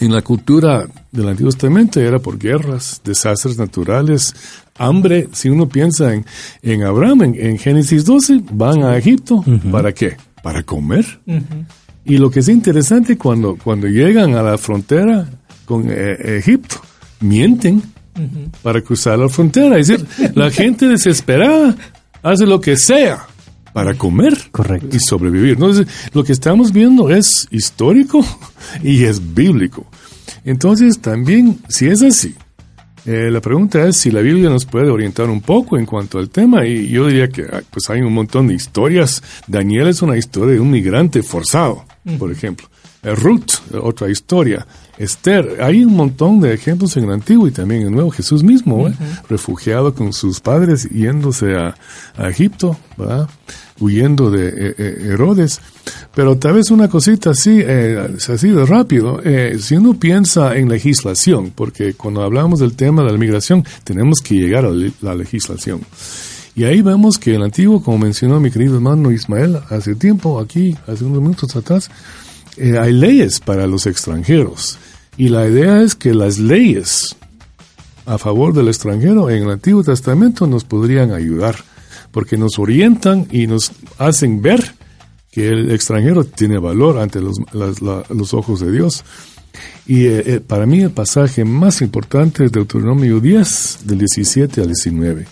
en 0.00 0.12
la 0.12 0.22
cultura 0.22 0.86
del 1.12 1.28
Antiguo 1.28 1.52
Testamento 1.52 2.00
era 2.00 2.18
por 2.18 2.38
guerras, 2.38 3.00
desastres 3.04 3.58
naturales, 3.58 4.34
hambre. 4.78 5.28
Si 5.32 5.48
uno 5.48 5.68
piensa 5.68 6.14
en, 6.14 6.24
en 6.62 6.82
Abraham, 6.82 7.22
en, 7.22 7.34
en, 7.38 7.58
Génesis 7.58 8.04
12, 8.04 8.40
van 8.52 8.82
a 8.82 8.96
Egipto. 8.96 9.36
Uh 9.36 9.44
-huh. 9.44 9.70
¿Para 9.70 9.92
qué? 9.92 10.16
Para 10.42 10.62
comer. 10.62 11.04
Uh 11.26 11.34
-huh. 11.34 11.66
Y 12.04 12.16
lo 12.16 12.30
que 12.30 12.40
es 12.40 12.48
interesante 12.48 13.18
cuando, 13.18 13.56
cuando 13.62 13.86
llegan 13.86 14.34
a 14.34 14.42
la 14.42 14.56
frontera 14.56 15.28
con 15.66 15.84
eh, 15.88 16.38
Egipto, 16.38 16.76
mienten 17.20 17.76
uh 17.76 18.20
-huh. 18.20 18.50
para 18.62 18.80
cruzar 18.80 19.18
la 19.18 19.28
frontera. 19.28 19.78
Es 19.78 19.88
decir, 19.88 20.06
la 20.34 20.50
gente 20.60 20.88
desesperada 20.88 21.76
hace 22.22 22.46
lo 22.46 22.58
que 22.60 22.76
sea 22.76 23.26
para 23.72 23.94
comer 23.94 24.36
Correcto. 24.50 24.96
y 24.96 25.00
sobrevivir. 25.00 25.52
Entonces, 25.52 25.86
lo 26.12 26.24
que 26.24 26.32
estamos 26.32 26.72
viendo 26.72 27.10
es 27.10 27.46
histórico 27.50 28.24
y 28.82 29.04
es 29.04 29.34
bíblico. 29.34 29.86
Entonces, 30.44 31.00
también, 31.00 31.58
si 31.68 31.86
es 31.86 32.02
así, 32.02 32.34
eh, 33.06 33.30
la 33.30 33.40
pregunta 33.40 33.86
es 33.86 33.96
si 33.96 34.10
la 34.10 34.20
Biblia 34.20 34.50
nos 34.50 34.66
puede 34.66 34.90
orientar 34.90 35.30
un 35.30 35.40
poco 35.40 35.78
en 35.78 35.86
cuanto 35.86 36.18
al 36.18 36.28
tema 36.28 36.66
y 36.66 36.88
yo 36.88 37.06
diría 37.06 37.28
que 37.28 37.46
pues 37.70 37.88
hay 37.88 38.02
un 38.02 38.12
montón 38.12 38.48
de 38.48 38.54
historias. 38.54 39.22
Daniel 39.46 39.88
es 39.88 40.02
una 40.02 40.16
historia 40.16 40.54
de 40.54 40.60
un 40.60 40.70
migrante 40.70 41.22
forzado, 41.22 41.84
por 42.18 42.30
ejemplo. 42.30 42.68
Eh, 43.02 43.14
Ruth, 43.14 43.52
otra 43.80 44.10
historia. 44.10 44.66
Esther, 45.00 45.58
hay 45.62 45.84
un 45.84 45.94
montón 45.94 46.40
de 46.40 46.52
ejemplos 46.52 46.96
en 46.96 47.04
el 47.04 47.12
Antiguo 47.12 47.48
y 47.48 47.52
también 47.52 47.80
en 47.80 47.86
el 47.88 47.94
Nuevo. 47.94 48.10
Jesús 48.10 48.42
mismo, 48.42 48.76
uh 48.76 48.88
-huh. 48.88 49.22
refugiado 49.28 49.94
con 49.94 50.12
sus 50.12 50.40
padres, 50.40 50.88
yéndose 50.90 51.56
a, 51.56 51.74
a 52.16 52.28
Egipto, 52.28 52.76
¿verdad? 52.98 53.28
huyendo 53.80 54.30
de 54.30 54.48
eh, 54.48 54.74
eh, 54.76 55.08
Herodes. 55.12 55.60
Pero 56.14 56.36
tal 56.36 56.52
vez 56.54 56.70
una 56.70 56.88
cosita 56.88 57.30
así, 57.30 57.60
eh, 57.62 58.14
así 58.28 58.48
de 58.50 58.66
rápido, 58.66 59.20
eh, 59.24 59.56
si 59.58 59.76
uno 59.76 59.94
piensa 59.94 60.54
en 60.56 60.68
legislación, 60.68 61.52
porque 61.54 61.94
cuando 61.94 62.22
hablamos 62.22 62.60
del 62.60 62.74
tema 62.74 63.02
de 63.02 63.12
la 63.12 63.18
migración, 63.18 63.64
tenemos 63.84 64.20
que 64.20 64.34
llegar 64.34 64.66
a 64.66 64.72
la 65.00 65.14
legislación. 65.14 65.80
Y 66.54 66.64
ahí 66.64 66.82
vemos 66.82 67.16
que 67.16 67.36
el 67.36 67.42
antiguo, 67.42 67.82
como 67.82 67.98
mencionó 67.98 68.38
mi 68.38 68.50
querido 68.50 68.74
hermano 68.74 69.10
Ismael 69.10 69.60
hace 69.70 69.94
tiempo, 69.94 70.38
aquí, 70.40 70.76
hace 70.86 71.04
unos 71.04 71.22
minutos 71.22 71.56
atrás, 71.56 71.90
eh, 72.56 72.78
hay 72.78 72.92
leyes 72.92 73.40
para 73.40 73.66
los 73.66 73.86
extranjeros. 73.86 74.78
Y 75.20 75.28
la 75.28 75.46
idea 75.46 75.82
es 75.82 75.94
que 75.94 76.14
las 76.14 76.38
leyes 76.38 77.14
a 78.06 78.16
favor 78.16 78.54
del 78.54 78.68
extranjero 78.68 79.28
en 79.28 79.42
el 79.42 79.50
Antiguo 79.50 79.84
Testamento 79.84 80.46
nos 80.46 80.64
podrían 80.64 81.12
ayudar, 81.12 81.56
porque 82.10 82.38
nos 82.38 82.58
orientan 82.58 83.28
y 83.30 83.46
nos 83.46 83.70
hacen 83.98 84.40
ver 84.40 84.74
que 85.30 85.48
el 85.48 85.72
extranjero 85.72 86.24
tiene 86.24 86.56
valor 86.56 86.96
ante 86.96 87.20
los, 87.20 87.36
los 87.52 88.32
ojos 88.32 88.60
de 88.60 88.72
Dios. 88.72 89.04
Y 89.86 90.06
eh, 90.06 90.22
eh, 90.24 90.40
para 90.40 90.64
mí 90.64 90.80
el 90.80 90.90
pasaje 90.90 91.44
más 91.44 91.82
importante 91.82 92.46
es 92.46 92.52
Deuteronomio 92.52 93.20
10, 93.20 93.80
del 93.84 93.98
17 93.98 94.62
al 94.62 94.68
19, 94.68 95.26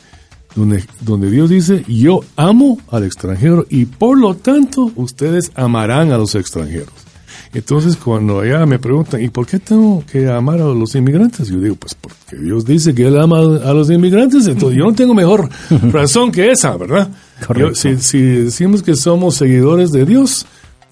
donde, 0.55 0.84
donde 1.01 1.30
Dios 1.30 1.49
dice, 1.49 1.82
yo 1.89 2.20
amo 2.36 2.78
al 2.91 3.05
extranjero 3.05 3.64
y 3.70 3.86
por 3.86 4.18
lo 4.18 4.36
tanto 4.36 4.93
ustedes 4.97 5.51
amarán 5.55 6.12
a 6.12 6.18
los 6.18 6.34
extranjeros. 6.34 7.08
Entonces, 7.55 7.97
cuando 7.97 8.41
allá 8.41 8.67
me 8.67 8.79
preguntan, 8.79 9.23
¿y 9.23 9.29
por 9.29 9.47
qué 9.47 9.59
tengo 9.59 10.05
que 10.11 10.29
amar 10.29 10.61
a 10.61 10.65
los 10.67 10.95
inmigrantes? 10.95 11.49
Yo 11.49 11.59
digo, 11.61 11.77
pues 11.77 11.95
porque 11.95 12.37
Dios 12.37 12.65
dice 12.67 12.95
que 12.95 13.07
Él 13.07 13.19
ama 13.19 13.39
a 13.39 13.73
los 13.73 13.91
inmigrantes, 13.91 14.47
entonces 14.47 14.79
yo 14.79 14.85
no 14.85 14.93
tengo 14.95 15.15
mejor 15.15 15.49
razón 15.91 16.31
que 16.31 16.51
esa, 16.51 16.77
¿verdad? 16.77 17.09
Yo, 17.57 17.75
si, 17.75 17.97
si, 17.99 18.21
decimos 18.21 18.83
que 18.83 18.95
somos 18.97 19.37
seguidores 19.37 19.93
de 19.93 20.05
Dios 20.05 20.45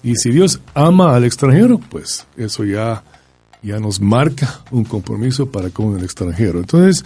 y 0.03 0.15
si 0.15 0.31
Dios 0.31 0.59
ama 0.73 1.15
al 1.15 1.25
extranjero, 1.25 1.79
pues 1.91 2.25
eso 2.37 2.63
ya, 2.63 3.03
ya 3.61 3.79
nos 3.79 4.01
marca 4.01 4.61
un 4.71 4.83
compromiso 4.83 5.45
para 5.51 5.69
con 5.69 5.95
el 5.97 6.03
extranjero. 6.03 6.59
Entonces, 6.59 7.03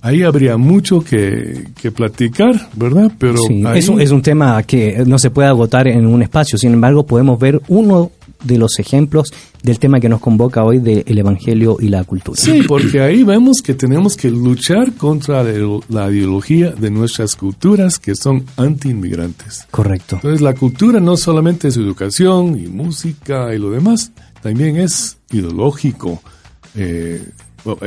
ahí 0.00 0.22
habría 0.24 0.56
mucho 0.56 1.00
que, 1.02 1.68
que 1.80 1.92
platicar, 1.92 2.68
¿verdad? 2.74 3.10
Pero 3.18 3.36
Sí, 3.38 3.62
ahí- 3.64 3.78
es, 3.78 3.88
un, 3.88 4.00
es 4.00 4.10
un 4.10 4.20
tema 4.20 4.60
que 4.64 5.02
no 5.06 5.18
se 5.18 5.30
puede 5.30 5.48
agotar 5.48 5.86
en 5.88 6.06
un 6.06 6.20
espacio, 6.22 6.58
sin 6.58 6.72
embargo 6.72 7.06
podemos 7.06 7.38
ver 7.38 7.62
uno 7.68 8.10
de 8.44 8.58
los 8.58 8.78
ejemplos 8.78 9.32
del 9.62 9.78
tema 9.78 10.00
que 10.00 10.08
nos 10.08 10.20
convoca 10.20 10.64
hoy 10.64 10.78
del 10.78 11.18
Evangelio 11.18 11.76
y 11.80 11.88
la 11.88 12.04
cultura. 12.04 12.40
Sí, 12.40 12.62
porque 12.66 13.00
ahí 13.00 13.22
vemos 13.22 13.62
que 13.62 13.74
tenemos 13.74 14.16
que 14.16 14.30
luchar 14.30 14.92
contra 14.94 15.42
la, 15.42 15.80
la 15.88 16.10
ideología 16.10 16.70
de 16.70 16.90
nuestras 16.90 17.36
culturas 17.36 17.98
que 17.98 18.14
son 18.14 18.44
anti-inmigrantes. 18.56 19.66
Correcto. 19.70 20.16
Entonces 20.16 20.40
la 20.40 20.54
cultura 20.54 21.00
no 21.00 21.16
solamente 21.16 21.68
es 21.68 21.76
educación 21.76 22.58
y 22.58 22.68
música 22.68 23.54
y 23.54 23.58
lo 23.58 23.70
demás, 23.70 24.12
también 24.42 24.76
es 24.76 25.18
ideológico, 25.30 26.20
eh, 26.74 27.22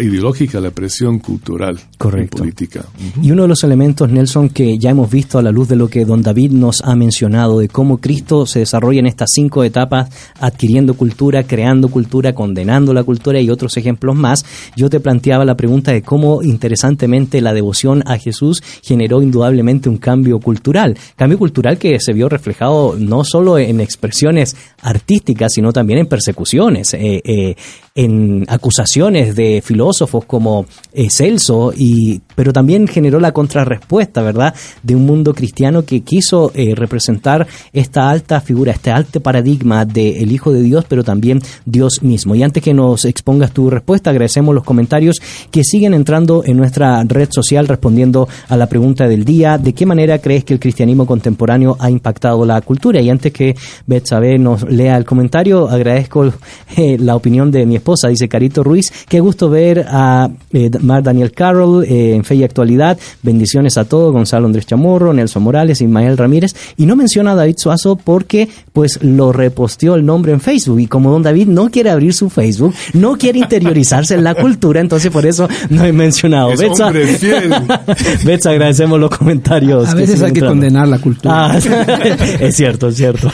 ideológica 0.01 0.59
la 0.59 0.71
presión 0.71 1.19
cultural 1.19 1.79
Correcto. 1.97 2.37
y 2.37 2.39
política. 2.39 2.85
Y 3.21 3.31
uno 3.31 3.43
de 3.43 3.47
los 3.47 3.63
elementos, 3.63 4.09
Nelson, 4.09 4.49
que 4.49 4.77
ya 4.77 4.91
hemos 4.91 5.09
visto 5.09 5.37
a 5.37 5.41
la 5.41 5.51
luz 5.51 5.67
de 5.67 5.75
lo 5.75 5.87
que 5.87 6.05
don 6.05 6.21
David 6.21 6.51
nos 6.51 6.81
ha 6.83 6.95
mencionado, 6.95 7.59
de 7.59 7.67
cómo 7.67 7.97
Cristo 7.97 8.45
se 8.45 8.59
desarrolla 8.59 8.99
en 8.99 9.07
estas 9.07 9.29
cinco 9.33 9.63
etapas, 9.63 10.09
adquiriendo 10.39 10.93
cultura, 10.95 11.43
creando 11.43 11.89
cultura, 11.89 12.33
condenando 12.33 12.93
la 12.93 13.03
cultura 13.03 13.39
y 13.41 13.49
otros 13.49 13.77
ejemplos 13.77 14.15
más, 14.15 14.45
yo 14.75 14.89
te 14.89 14.99
planteaba 14.99 15.45
la 15.45 15.55
pregunta 15.55 15.91
de 15.91 16.01
cómo 16.01 16.41
interesantemente 16.43 17.41
la 17.41 17.53
devoción 17.53 18.03
a 18.05 18.17
Jesús 18.17 18.63
generó 18.83 19.21
indudablemente 19.21 19.89
un 19.89 19.97
cambio 19.97 20.39
cultural. 20.39 20.97
Cambio 21.15 21.37
cultural 21.37 21.77
que 21.77 21.99
se 21.99 22.13
vio 22.13 22.29
reflejado 22.29 22.95
no 22.97 23.23
solo 23.23 23.57
en 23.57 23.81
expresiones 23.81 24.55
artísticas, 24.81 25.53
sino 25.53 25.73
también 25.73 25.99
en 25.99 26.07
persecuciones, 26.07 26.93
eh, 26.93 27.21
eh, 27.23 27.55
en 27.95 28.45
acusaciones 28.49 29.35
de 29.35 29.61
filósofos 29.63 30.25
como 30.25 30.65
eh, 30.93 31.07
Celso, 31.09 31.73
y, 31.75 32.21
pero 32.35 32.53
también 32.53 32.87
generó 32.87 33.19
la 33.19 33.31
contrarrespuesta, 33.31 34.21
¿verdad?, 34.21 34.53
de 34.83 34.95
un 34.95 35.05
mundo 35.05 35.33
cristiano 35.33 35.85
que 35.85 36.01
quiso 36.01 36.51
eh, 36.53 36.75
representar 36.75 37.47
esta 37.73 38.09
alta 38.09 38.41
figura, 38.41 38.71
este 38.71 38.91
alto 38.91 39.21
paradigma 39.21 39.85
del 39.85 40.31
Hijo 40.31 40.51
de 40.51 40.61
Dios, 40.61 40.85
pero 40.87 41.03
también 41.03 41.41
Dios 41.65 41.99
mismo. 42.01 42.35
Y 42.35 42.43
antes 42.43 42.61
que 42.61 42.73
nos 42.73 43.05
expongas 43.05 43.51
tu 43.51 43.69
respuesta, 43.69 44.09
agradecemos 44.09 44.53
los 44.53 44.63
comentarios 44.63 45.21
que 45.51 45.63
siguen 45.63 45.93
entrando 45.93 46.43
en 46.45 46.57
nuestra 46.57 47.03
red 47.03 47.29
social 47.31 47.67
respondiendo 47.67 48.27
a 48.49 48.57
la 48.57 48.67
pregunta 48.67 49.07
del 49.07 49.25
día, 49.25 49.57
¿de 49.57 49.73
qué 49.73 49.85
manera 49.85 50.19
crees 50.19 50.43
que 50.43 50.53
el 50.53 50.59
cristianismo 50.59 51.05
contemporáneo 51.05 51.77
ha 51.79 51.89
impactado 51.89 52.45
la 52.45 52.61
cultura? 52.61 53.01
Y 53.01 53.09
antes 53.09 53.31
que 53.31 53.55
Betsabe 53.85 54.37
nos 54.37 54.63
lea 54.63 54.97
el 54.97 55.05
comentario, 55.05 55.67
agradezco 55.67 56.33
eh, 56.77 56.97
la 56.99 57.15
opinión 57.15 57.51
de 57.51 57.65
mi 57.65 57.75
esposa, 57.75 58.09
dice 58.09 58.27
Carito 58.27 58.63
Ruiz, 58.63 58.91
qué 59.07 59.19
gusto 59.19 59.49
ver 59.49 59.85
a 59.87 60.29
eh, 60.51 60.69
Daniel 60.71 61.31
Carroll 61.31 61.85
eh, 61.85 62.15
Fe 62.25 62.35
y 62.35 62.43
Actualidad, 62.43 62.97
bendiciones 63.23 63.77
a 63.77 63.85
todos, 63.85 64.11
Gonzalo 64.11 64.47
Andrés 64.47 64.65
Chamorro, 64.65 65.13
Nelson 65.13 65.43
Morales, 65.43 65.81
Ismael 65.81 66.17
Ramírez, 66.17 66.55
y 66.77 66.85
no 66.85 66.95
menciona 66.95 67.31
a 67.31 67.35
David 67.35 67.55
Suazo 67.57 67.95
porque 67.95 68.49
pues 68.73 69.01
lo 69.01 69.31
reposteó 69.31 69.95
el 69.95 70.05
nombre 70.05 70.33
en 70.33 70.41
Facebook, 70.41 70.79
y 70.79 70.87
como 70.87 71.11
don 71.11 71.23
David 71.23 71.47
no 71.47 71.69
quiere 71.69 71.89
abrir 71.89 72.13
su 72.13 72.29
Facebook, 72.29 72.73
no 72.93 73.17
quiere 73.17 73.39
interiorizarse 73.39 74.15
en 74.15 74.23
la 74.23 74.35
cultura, 74.35 74.81
entonces 74.81 75.11
por 75.11 75.25
eso 75.25 75.47
no 75.69 75.85
he 75.85 75.93
mencionado. 75.93 76.51
Es 76.51 76.59
Betsa, 76.59 76.87
hombre 76.87 77.07
fiel. 77.07 77.53
Betsa, 78.25 78.51
agradecemos 78.51 78.99
los 78.99 79.09
comentarios. 79.09 79.89
A 79.89 79.95
veces 79.95 80.21
hay 80.21 80.31
que 80.31 80.39
entrando. 80.39 80.61
condenar 80.61 80.87
la 80.87 80.99
cultura. 80.99 81.53
Ah, 81.53 81.57
es 82.39 82.55
cierto, 82.55 82.89
es 82.89 82.97
cierto. 82.97 83.31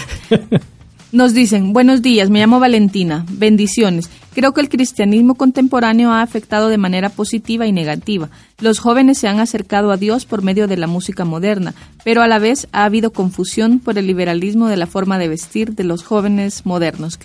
Nos 1.12 1.34
dicen, 1.34 1.74
buenos 1.74 2.02
días, 2.02 2.30
me 2.30 2.40
llamo 2.40 2.60
Valentina, 2.60 3.26
bendiciones. 3.30 4.10
Creo 4.34 4.54
que 4.54 4.62
el 4.62 4.70
cristianismo 4.70 5.36
contemporáneo 5.36 6.12
ha 6.12 6.22
afectado 6.22 6.70
de 6.70 6.78
manera 6.78 7.10
positiva 7.10 7.68
y 7.68 7.72
negativa. 7.72 8.30
Los 8.60 8.80
jóvenes 8.80 9.18
se 9.18 9.28
han 9.28 9.40
acercado 9.40 9.92
a 9.92 9.98
Dios 9.98 10.26
por 10.26 10.42
medio 10.42 10.68
de 10.68 10.78
la 10.78 10.88
música 10.88 11.26
moderna, 11.26 11.74
pero 12.04 12.22
a 12.22 12.28
la 12.28 12.40
vez 12.40 12.68
ha 12.72 12.86
habido 12.86 13.12
confusión 13.12 13.80
por 13.80 13.98
el 13.98 14.08
liberalismo 14.08 14.68
de 14.68 14.78
la 14.78 14.88
forma 14.88 15.20
de 15.20 15.28
vestir 15.28 15.76
de 15.76 15.84
los 15.84 16.04
jóvenes 16.04 16.66
modernos. 16.66 17.20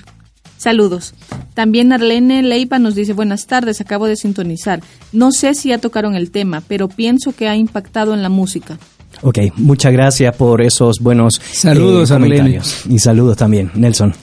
Saludos. 0.58 1.14
También 1.54 1.92
Arlene 1.92 2.42
Leiva 2.42 2.78
nos 2.78 2.94
dice 2.94 3.12
buenas 3.12 3.46
tardes, 3.46 3.80
acabo 3.80 4.06
de 4.06 4.16
sintonizar. 4.16 4.80
No 5.12 5.30
sé 5.30 5.54
si 5.54 5.68
ya 5.68 5.78
tocaron 5.78 6.14
el 6.16 6.30
tema, 6.30 6.62
pero 6.66 6.88
pienso 6.88 7.32
que 7.32 7.48
ha 7.48 7.56
impactado 7.56 8.14
en 8.14 8.22
la 8.22 8.30
música. 8.30 8.78
Ok, 9.22 9.38
muchas 9.56 9.92
gracias 9.92 10.34
por 10.34 10.62
esos 10.62 11.00
buenos 11.00 11.38
eh, 11.38 11.42
Saludos, 11.52 12.10
Arlene. 12.10 12.36
comentarios. 12.36 12.86
Y 12.86 12.98
saludos 12.98 13.36
también, 13.36 13.70
Nelson. 13.74 14.14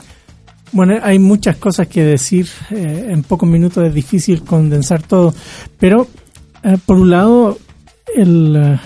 Bueno, 0.74 0.94
hay 1.04 1.20
muchas 1.20 1.56
cosas 1.56 1.86
que 1.86 2.02
decir. 2.02 2.48
eh, 2.72 3.06
en 3.10 3.22
pocos 3.22 3.48
minutos 3.48 3.86
es 3.86 3.94
difícil 3.94 4.42
condensar 4.42 5.02
todo. 5.02 5.32
Pero, 5.78 6.08
eh, 6.64 6.76
por 6.84 6.96
un 6.98 7.10
lado, 7.10 7.56
el, 8.12 8.56
eh, 8.56 8.80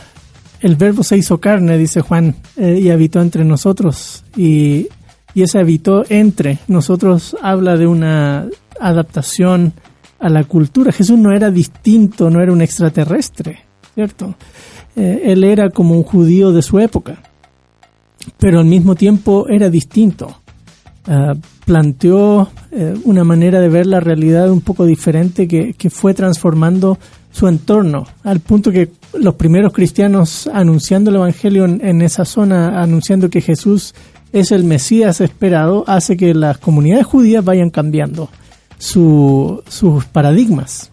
el 0.60 0.76
verbo 0.76 1.02
se 1.02 1.16
hizo 1.16 1.38
carne, 1.38 1.78
dice 1.78 2.02
Juan, 2.02 2.36
y 2.58 2.90
habitó 2.90 3.22
entre 3.22 3.42
nosotros. 3.42 4.22
Y, 4.36 4.88
y 5.32 5.42
ese 5.42 5.60
habitó 5.60 6.04
entre 6.10 6.58
nosotros 6.68 7.34
habla 7.40 7.78
de 7.78 7.86
una 7.86 8.48
adaptación 8.78 9.72
a 10.20 10.28
la 10.28 10.44
cultura. 10.44 10.92
Jesús 10.92 11.18
no 11.18 11.34
era 11.34 11.50
distinto, 11.50 12.28
no 12.28 12.42
era 12.42 12.52
un 12.52 12.60
extraterrestre, 12.60 13.60
¿cierto? 13.94 14.34
Él 14.94 15.42
era 15.44 15.70
como 15.70 15.94
un 15.94 16.02
judío 16.02 16.52
de 16.52 16.60
su 16.60 16.80
época, 16.80 17.22
pero 18.36 18.58
al 18.58 18.66
mismo 18.66 18.94
tiempo 18.94 19.46
era 19.48 19.70
distinto. 19.70 20.42
Ah, 21.06 21.34
planteó 21.68 22.48
eh, 22.72 22.94
una 23.04 23.24
manera 23.24 23.60
de 23.60 23.68
ver 23.68 23.84
la 23.86 24.00
realidad 24.00 24.50
un 24.50 24.62
poco 24.62 24.86
diferente 24.86 25.46
que, 25.46 25.74
que 25.74 25.90
fue 25.90 26.14
transformando 26.14 26.96
su 27.30 27.46
entorno, 27.46 28.06
al 28.24 28.40
punto 28.40 28.72
que 28.72 28.88
los 29.12 29.34
primeros 29.34 29.74
cristianos 29.74 30.48
anunciando 30.50 31.10
el 31.10 31.16
Evangelio 31.16 31.66
en, 31.66 32.00
esa 32.00 32.24
zona, 32.24 32.80
anunciando 32.82 33.28
que 33.28 33.42
Jesús 33.42 33.94
es 34.32 34.50
el 34.50 34.64
Mesías 34.64 35.20
esperado, 35.20 35.84
hace 35.86 36.16
que 36.16 36.32
las 36.32 36.56
comunidades 36.56 37.04
judías 37.04 37.44
vayan 37.44 37.68
cambiando 37.68 38.30
su- 38.78 39.62
sus 39.68 40.06
paradigmas. 40.06 40.90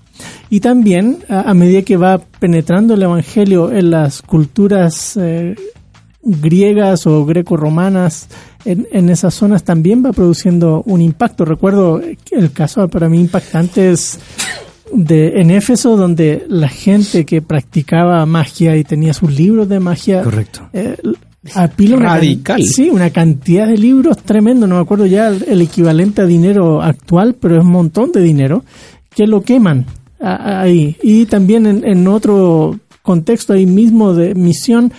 Y 0.50 0.60
también, 0.60 1.20
a, 1.30 1.50
a 1.50 1.54
medida 1.54 1.84
que 1.84 1.96
va 1.96 2.18
penetrando 2.18 2.96
el 2.96 3.04
Evangelio 3.04 3.72
en 3.72 3.92
las 3.92 4.22
culturas 4.22 5.16
eh, 5.16 5.56
griegas 6.22 7.08
o 7.08 7.26
greco-romanas, 7.26 8.28
en, 8.66 8.88
en 8.92 9.10
esas 9.10 9.34
zonas 9.34 9.64
también 9.64 10.04
va 10.06 10.12
produciendo 10.12 10.84
un 10.86 11.02
impacto. 11.02 11.46
Recuerdo 11.46 12.02
el 12.32 12.52
caso 12.52 12.88
para 12.88 13.08
mí 13.10 13.20
impactante 13.22 13.92
es 13.92 14.20
de 14.94 15.40
en 15.42 15.52
Éfeso, 15.52 15.98
donde 15.98 16.46
la 16.48 16.70
gente 16.70 17.26
que 17.26 17.42
practicaba 17.42 18.26
magia 18.26 18.76
y 18.78 18.84
tenía 18.84 19.14
sus 19.14 19.32
libros 19.34 19.68
de 19.70 19.80
magia, 19.80 20.22
Correcto. 20.24 20.70
eh, 20.74 20.96
apila 21.54 21.98
una 21.98 22.10
Radical. 22.16 22.64
sí, 22.64 22.90
una 22.90 23.10
cantidad 23.10 23.68
de 23.68 23.78
libros 23.78 24.18
tremendo, 24.24 24.68
no 24.68 24.76
me 24.76 24.82
acuerdo 24.82 25.06
ya 25.06 25.28
el, 25.28 25.44
el 25.48 25.62
equivalente 25.62 26.22
a 26.22 26.26
dinero 26.26 26.82
actual, 26.82 27.36
pero 27.40 27.56
es 27.58 27.64
un 27.64 27.72
montón 27.72 28.12
de 28.12 28.22
dinero, 28.22 28.64
que 29.14 29.28
lo 29.28 29.42
queman 29.42 29.86
ahí. 30.20 30.96
Y 31.04 31.26
también 31.26 31.66
en, 31.66 31.86
en 31.86 32.08
otro 32.08 32.80
contexto 33.02 33.54
ahí 33.54 33.66
mismo 33.66 34.14
de 34.14 34.34
misión, 34.34 34.92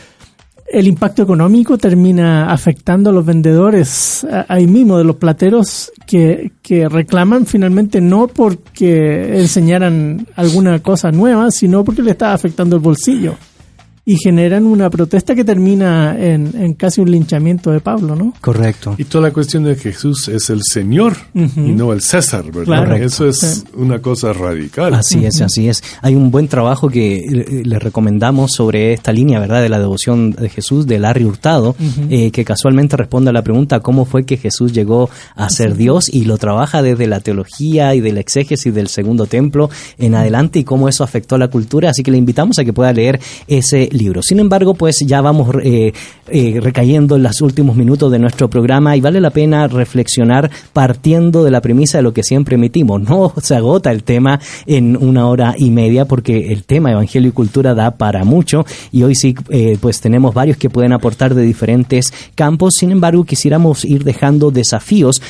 el 0.69 0.87
impacto 0.87 1.23
económico 1.23 1.79
termina 1.79 2.51
afectando 2.53 3.11
a 3.11 3.13
los 3.13 3.25
vendedores 3.25 4.27
ahí 4.49 4.67
mismo 4.67 4.99
de 4.99 5.05
los 5.05 5.17
plateros 5.17 5.93
que, 6.07 6.53
que 6.63 6.89
reclaman 6.89 7.47
finalmente 7.47 8.01
no 8.01 8.29
porque 8.29 9.39
enseñaran 9.39 10.27
alguna 10.37 10.81
cosa 10.81 11.11
nueva, 11.11 11.51
sino 11.51 11.85
porque 11.85 12.03
le 12.03 12.13
estaba 12.13 12.33
afectando 12.33 12.77
el 12.77 12.83
bolsillo. 12.83 13.37
Y 14.09 14.19
generan 14.19 14.67
una 14.67 14.89
protesta 14.89 15.35
que 15.35 15.43
termina 15.45 16.17
en, 16.17 16.53
en 16.57 16.75
casi 16.75 17.01
un 17.01 17.11
linchamiento 17.11 17.73
de 17.73 17.81
Pablo, 17.81 18.15
¿no? 18.15 18.33
Correcto. 18.41 18.95
Y 18.99 19.05
toda 19.05 19.23
la 19.29 19.33
cuestión 19.33 19.65
de 19.65 19.75
que 19.75 19.91
Jesús 19.93 20.29
es 20.29 20.49
el 20.49 20.61
Señor 20.63 21.17
y 21.35 21.73
no 21.73 21.93
el 21.93 22.01
César, 22.03 22.45
¿verdad? 22.47 22.65
Claro. 22.85 22.95
Eso 22.95 23.29
es 23.29 23.37
Sí. 23.39 23.65
una 23.75 23.99
cosa 24.01 24.33
radical. 24.33 24.95
Así 24.95 25.25
es, 25.27 25.41
así 25.41 25.69
es. 25.69 25.83
Hay 26.03 26.15
un 26.15 26.31
buen 26.31 26.47
trabajo 26.47 26.89
que 26.89 27.17
eh, 27.19 27.63
le 27.65 27.79
recomendamos 27.81 28.53
sobre 28.53 28.93
esta 28.93 29.13
línea, 29.13 29.41
¿verdad? 29.41 29.61
De 29.61 29.69
la 29.69 29.81
devoción 29.81 30.31
de 30.31 30.49
Jesús, 30.51 30.87
de 30.87 31.01
Larry 31.01 31.25
Hurtado, 31.25 31.75
eh, 32.09 32.31
que 32.31 32.45
casualmente 32.45 32.97
responde 32.97 33.31
a 33.31 33.33
la 33.33 33.43
pregunta 33.43 33.81
cómo 33.81 34.05
fue 34.05 34.25
que 34.25 34.37
Jesús 34.37 34.73
llegó 34.73 35.11
a 35.35 35.51
ser 35.51 35.75
Dios 35.77 36.09
y 36.15 36.27
lo 36.27 36.39
trabaja 36.39 36.81
desde 36.81 37.09
la 37.09 37.19
teología 37.19 37.93
y 37.97 38.01
del 38.01 38.19
exégesis 38.19 38.73
del 38.73 38.87
segundo 38.87 39.27
templo 39.27 39.69
en 39.99 40.15
adelante 40.15 40.61
y 40.61 40.65
cómo 40.65 40.89
eso 40.89 41.03
afectó 41.03 41.35
a 41.35 41.39
la 41.39 41.49
cultura. 41.49 41.91
Así 41.91 42.05
que 42.05 42.13
le 42.13 42.19
invitamos 42.19 42.61
a 42.61 42.65
que 42.65 42.73
pueda 42.73 42.93
leer 42.93 43.19
ese 43.49 43.89
libro. 43.99 44.23
Sin 44.23 44.39
embargo, 44.39 44.75
pues 44.75 44.99
ya 45.01 45.21
vamos 45.21 45.55
eh, 45.63 45.93
eh, 46.29 46.61
recayendo 46.63 47.17
en 47.17 47.23
los 47.23 47.41
últimos 47.41 47.77
minutos 47.77 48.11
de 48.13 48.19
nuestro 48.19 48.49
programa 48.49 48.97
y 48.97 49.01
vale 49.01 49.21
la 49.21 49.31
pena 49.31 49.69
reflexionar 49.69 50.51
partiendo 50.73 51.45
de 51.45 51.51
la 51.51 51.61
premisa 51.61 51.99
de 51.99 52.03
lo 52.03 52.13
que 52.13 52.23
siempre 52.23 52.57
emitimos. 52.57 53.01
No 53.01 53.33
se 53.43 53.57
agota 53.57 53.91
el 53.91 54.03
tema 54.03 54.41
en 54.67 54.97
una 54.97 55.27
hora 55.27 55.55
y 55.57 55.71
media 55.71 56.07
porque 56.07 56.53
el 56.53 56.65
tema 56.65 56.93
Evangelio 56.93 57.31
y 57.31 57.33
Cultura 57.33 57.75
da 57.75 57.93
para 57.93 58.25
mucho 58.25 58.65
y 58.93 59.03
hoy 59.03 59.15
sí 59.15 59.35
eh, 59.51 59.79
pues 59.81 60.01
tenemos 60.01 60.35
varios 60.35 60.57
que 60.57 60.71
pueden 60.71 60.93
aportar 60.93 61.35
de 61.35 61.43
diferentes 61.43 62.13
campos. 62.35 62.75
Sin 62.75 62.91
embargo, 62.91 63.25
quisiéramos 63.25 63.85
ir 63.85 64.05
dejando 64.05 64.51
desafíos 64.51 65.23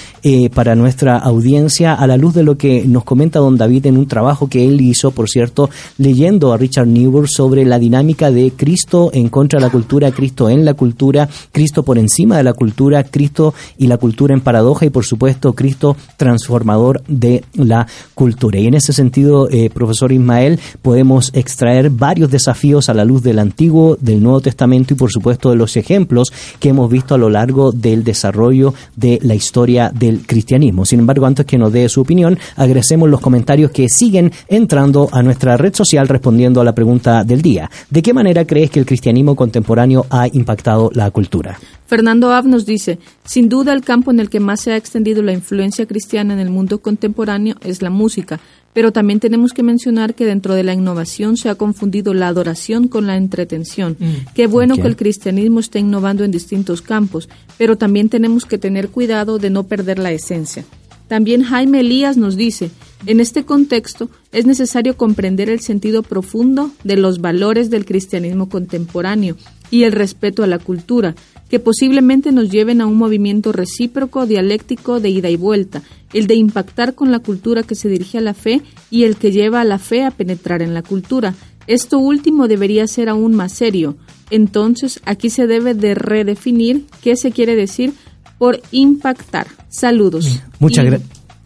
para 0.54 0.74
nuestra 0.74 1.18
audiencia 1.18 1.94
a 1.94 2.06
la 2.06 2.16
luz 2.16 2.34
de 2.34 2.42
lo 2.42 2.58
que 2.58 2.84
nos 2.86 3.04
comenta 3.04 3.38
don 3.38 3.56
David 3.56 3.86
en 3.86 3.96
un 3.96 4.06
trabajo 4.06 4.48
que 4.48 4.66
él 4.66 4.80
hizo, 4.80 5.10
por 5.10 5.28
cierto, 5.28 5.70
leyendo 5.98 6.52
a 6.52 6.56
Richard 6.56 6.86
Newberg 6.86 7.28
sobre 7.28 7.64
la 7.64 7.78
dinámica 7.78 8.30
de 8.30 8.50
Cristo 8.56 9.10
en 9.12 9.28
contra 9.28 9.58
de 9.58 9.66
la 9.66 9.70
cultura, 9.70 10.10
Cristo 10.10 10.48
en 10.48 10.64
la 10.64 10.74
cultura, 10.74 11.28
Cristo 11.52 11.82
por 11.82 11.98
encima 11.98 12.36
de 12.36 12.42
la 12.42 12.52
cultura, 12.52 13.04
Cristo 13.04 13.54
y 13.78 13.86
la 13.86 13.98
cultura 13.98 14.34
en 14.34 14.40
paradoja 14.40 14.86
y 14.86 14.90
por 14.90 15.04
supuesto 15.04 15.52
Cristo 15.52 15.96
transformador 16.16 17.02
de 17.06 17.44
la 17.54 17.86
cultura. 18.14 18.58
Y 18.58 18.66
en 18.66 18.74
ese 18.74 18.92
sentido, 18.92 19.48
eh, 19.50 19.70
profesor 19.70 20.12
Ismael, 20.12 20.58
podemos 20.82 21.30
extraer 21.34 21.90
varios 21.90 22.30
desafíos 22.30 22.88
a 22.88 22.94
la 22.94 23.04
luz 23.04 23.22
del 23.22 23.38
Antiguo, 23.38 23.96
del 24.00 24.22
Nuevo 24.22 24.40
Testamento 24.40 24.94
y 24.94 24.96
por 24.96 25.10
supuesto 25.10 25.50
de 25.50 25.56
los 25.56 25.76
ejemplos 25.76 26.32
que 26.58 26.70
hemos 26.70 26.90
visto 26.90 27.14
a 27.14 27.18
lo 27.18 27.28
largo 27.28 27.72
del 27.72 28.04
desarrollo 28.04 28.74
de 28.96 29.18
la 29.22 29.34
historia 29.34 29.90
del 29.94 30.26
cristianismo. 30.26 30.84
Sin 30.84 31.00
embargo, 31.00 31.26
antes 31.26 31.46
que 31.46 31.58
nos 31.58 31.72
dé 31.72 31.88
su 31.88 32.00
opinión, 32.00 32.38
agradecemos 32.56 33.08
los 33.08 33.20
comentarios 33.20 33.70
que 33.70 33.88
siguen 33.88 34.32
entrando 34.48 35.08
a 35.12 35.22
nuestra 35.22 35.56
red 35.56 35.74
social 35.74 36.08
respondiendo 36.08 36.60
a 36.60 36.64
la 36.64 36.74
pregunta 36.74 37.24
del 37.24 37.42
día. 37.42 37.70
¿De 37.90 38.02
qué 38.02 38.14
manera 38.14 38.44
crees 38.46 38.70
que 38.70 38.80
el 38.80 38.86
cristianismo 38.86 39.36
contemporáneo 39.36 40.06
ha 40.10 40.28
impactado 40.28 40.90
la 40.94 41.10
cultura? 41.10 41.58
Fernando 41.86 42.30
Av 42.32 42.46
nos 42.46 42.66
dice, 42.66 42.98
sin 43.24 43.48
duda 43.48 43.72
el 43.72 43.82
campo 43.82 44.10
en 44.10 44.20
el 44.20 44.28
que 44.28 44.40
más 44.40 44.60
se 44.60 44.72
ha 44.72 44.76
extendido 44.76 45.22
la 45.22 45.32
influencia 45.32 45.86
cristiana 45.86 46.34
en 46.34 46.40
el 46.40 46.50
mundo 46.50 46.78
contemporáneo 46.78 47.56
es 47.62 47.82
la 47.82 47.90
música, 47.90 48.40
pero 48.72 48.92
también 48.92 49.20
tenemos 49.20 49.52
que 49.52 49.62
mencionar 49.62 50.14
que 50.14 50.26
dentro 50.26 50.54
de 50.54 50.62
la 50.62 50.74
innovación 50.74 51.36
se 51.36 51.48
ha 51.48 51.54
confundido 51.54 52.12
la 52.12 52.28
adoración 52.28 52.88
con 52.88 53.06
la 53.06 53.16
entretención. 53.16 53.96
Qué 54.34 54.46
bueno 54.46 54.76
que 54.76 54.86
el 54.86 54.96
cristianismo 54.96 55.60
esté 55.60 55.78
innovando 55.78 56.24
en 56.24 56.30
distintos 56.30 56.82
campos, 56.82 57.28
pero 57.56 57.78
también 57.78 58.08
tenemos 58.10 58.44
que 58.44 58.58
tener 58.58 58.90
cuidado 58.90 59.38
de 59.38 59.48
no 59.48 59.62
perder 59.62 59.98
la 59.98 60.12
esencia. 60.12 60.64
También 61.08 61.42
Jaime 61.42 61.80
Elías 61.80 62.16
nos 62.16 62.36
dice, 62.36 62.70
en 63.06 63.20
este 63.20 63.44
contexto 63.44 64.10
es 64.32 64.46
necesario 64.46 64.96
comprender 64.96 65.48
el 65.48 65.60
sentido 65.60 66.02
profundo 66.02 66.70
de 66.82 66.96
los 66.96 67.20
valores 67.20 67.70
del 67.70 67.84
cristianismo 67.84 68.48
contemporáneo 68.48 69.36
y 69.70 69.84
el 69.84 69.92
respeto 69.92 70.42
a 70.42 70.46
la 70.46 70.58
cultura, 70.58 71.14
que 71.48 71.60
posiblemente 71.60 72.32
nos 72.32 72.50
lleven 72.50 72.80
a 72.80 72.86
un 72.86 72.96
movimiento 72.96 73.52
recíproco, 73.52 74.26
dialéctico 74.26 74.98
de 74.98 75.10
ida 75.10 75.30
y 75.30 75.36
vuelta, 75.36 75.82
el 76.12 76.26
de 76.26 76.34
impactar 76.34 76.94
con 76.94 77.12
la 77.12 77.20
cultura 77.20 77.62
que 77.62 77.76
se 77.76 77.88
dirige 77.88 78.18
a 78.18 78.22
la 78.22 78.34
fe 78.34 78.62
y 78.90 79.04
el 79.04 79.16
que 79.16 79.30
lleva 79.30 79.60
a 79.60 79.64
la 79.64 79.78
fe 79.78 80.02
a 80.02 80.10
penetrar 80.10 80.62
en 80.62 80.74
la 80.74 80.82
cultura. 80.82 81.34
Esto 81.68 81.98
último 81.98 82.48
debería 82.48 82.86
ser 82.86 83.08
aún 83.08 83.34
más 83.34 83.52
serio. 83.52 83.96
Entonces, 84.30 85.00
aquí 85.04 85.30
se 85.30 85.46
debe 85.46 85.74
de 85.74 85.94
redefinir 85.94 86.86
qué 87.00 87.16
se 87.16 87.30
quiere 87.30 87.54
decir 87.54 87.92
por 88.38 88.60
impactar. 88.70 89.46
Saludos. 89.68 90.40
Muchas 90.58 90.84
Y 90.84 90.88
gra- 90.88 91.00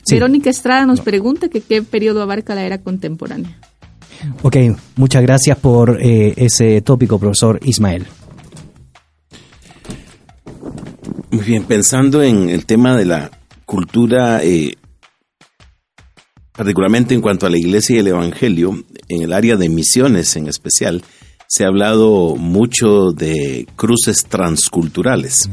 sí. 0.05 0.15
Verónica 0.15 0.51
Estrada 0.51 0.87
nos 0.87 1.01
pregunta 1.01 1.49
que 1.49 1.61
qué 1.61 1.83
periodo 1.83 2.23
abarca 2.23 2.55
la 2.55 2.65
era 2.65 2.79
contemporánea. 2.79 3.59
Ok, 4.43 4.57
muchas 4.97 5.23
gracias 5.23 5.59
por 5.59 5.99
eh, 6.03 6.35
ese 6.37 6.81
tópico, 6.83 7.19
profesor 7.19 7.59
Ismael. 7.65 8.07
Muy 11.31 11.45
bien, 11.45 11.65
pensando 11.65 12.23
en 12.23 12.51
el 12.51 12.67
tema 12.67 12.97
de 12.97 13.05
la 13.05 13.31
cultura, 13.65 14.43
eh, 14.43 14.75
particularmente 16.53 17.15
en 17.15 17.21
cuanto 17.21 17.47
a 17.47 17.51
la 17.51 17.59
iglesia 17.59 17.97
y 17.97 17.99
el 18.01 18.09
evangelio, 18.09 18.85
en 19.09 19.23
el 19.23 19.33
área 19.33 19.57
de 19.57 19.69
misiones 19.69 20.35
en 20.37 20.49
especial, 20.49 21.03
se 21.49 21.65
ha 21.65 21.69
hablado 21.69 22.37
mucho 22.37 23.13
de 23.13 23.67
cruces 23.77 24.25
transculturales. 24.29 25.49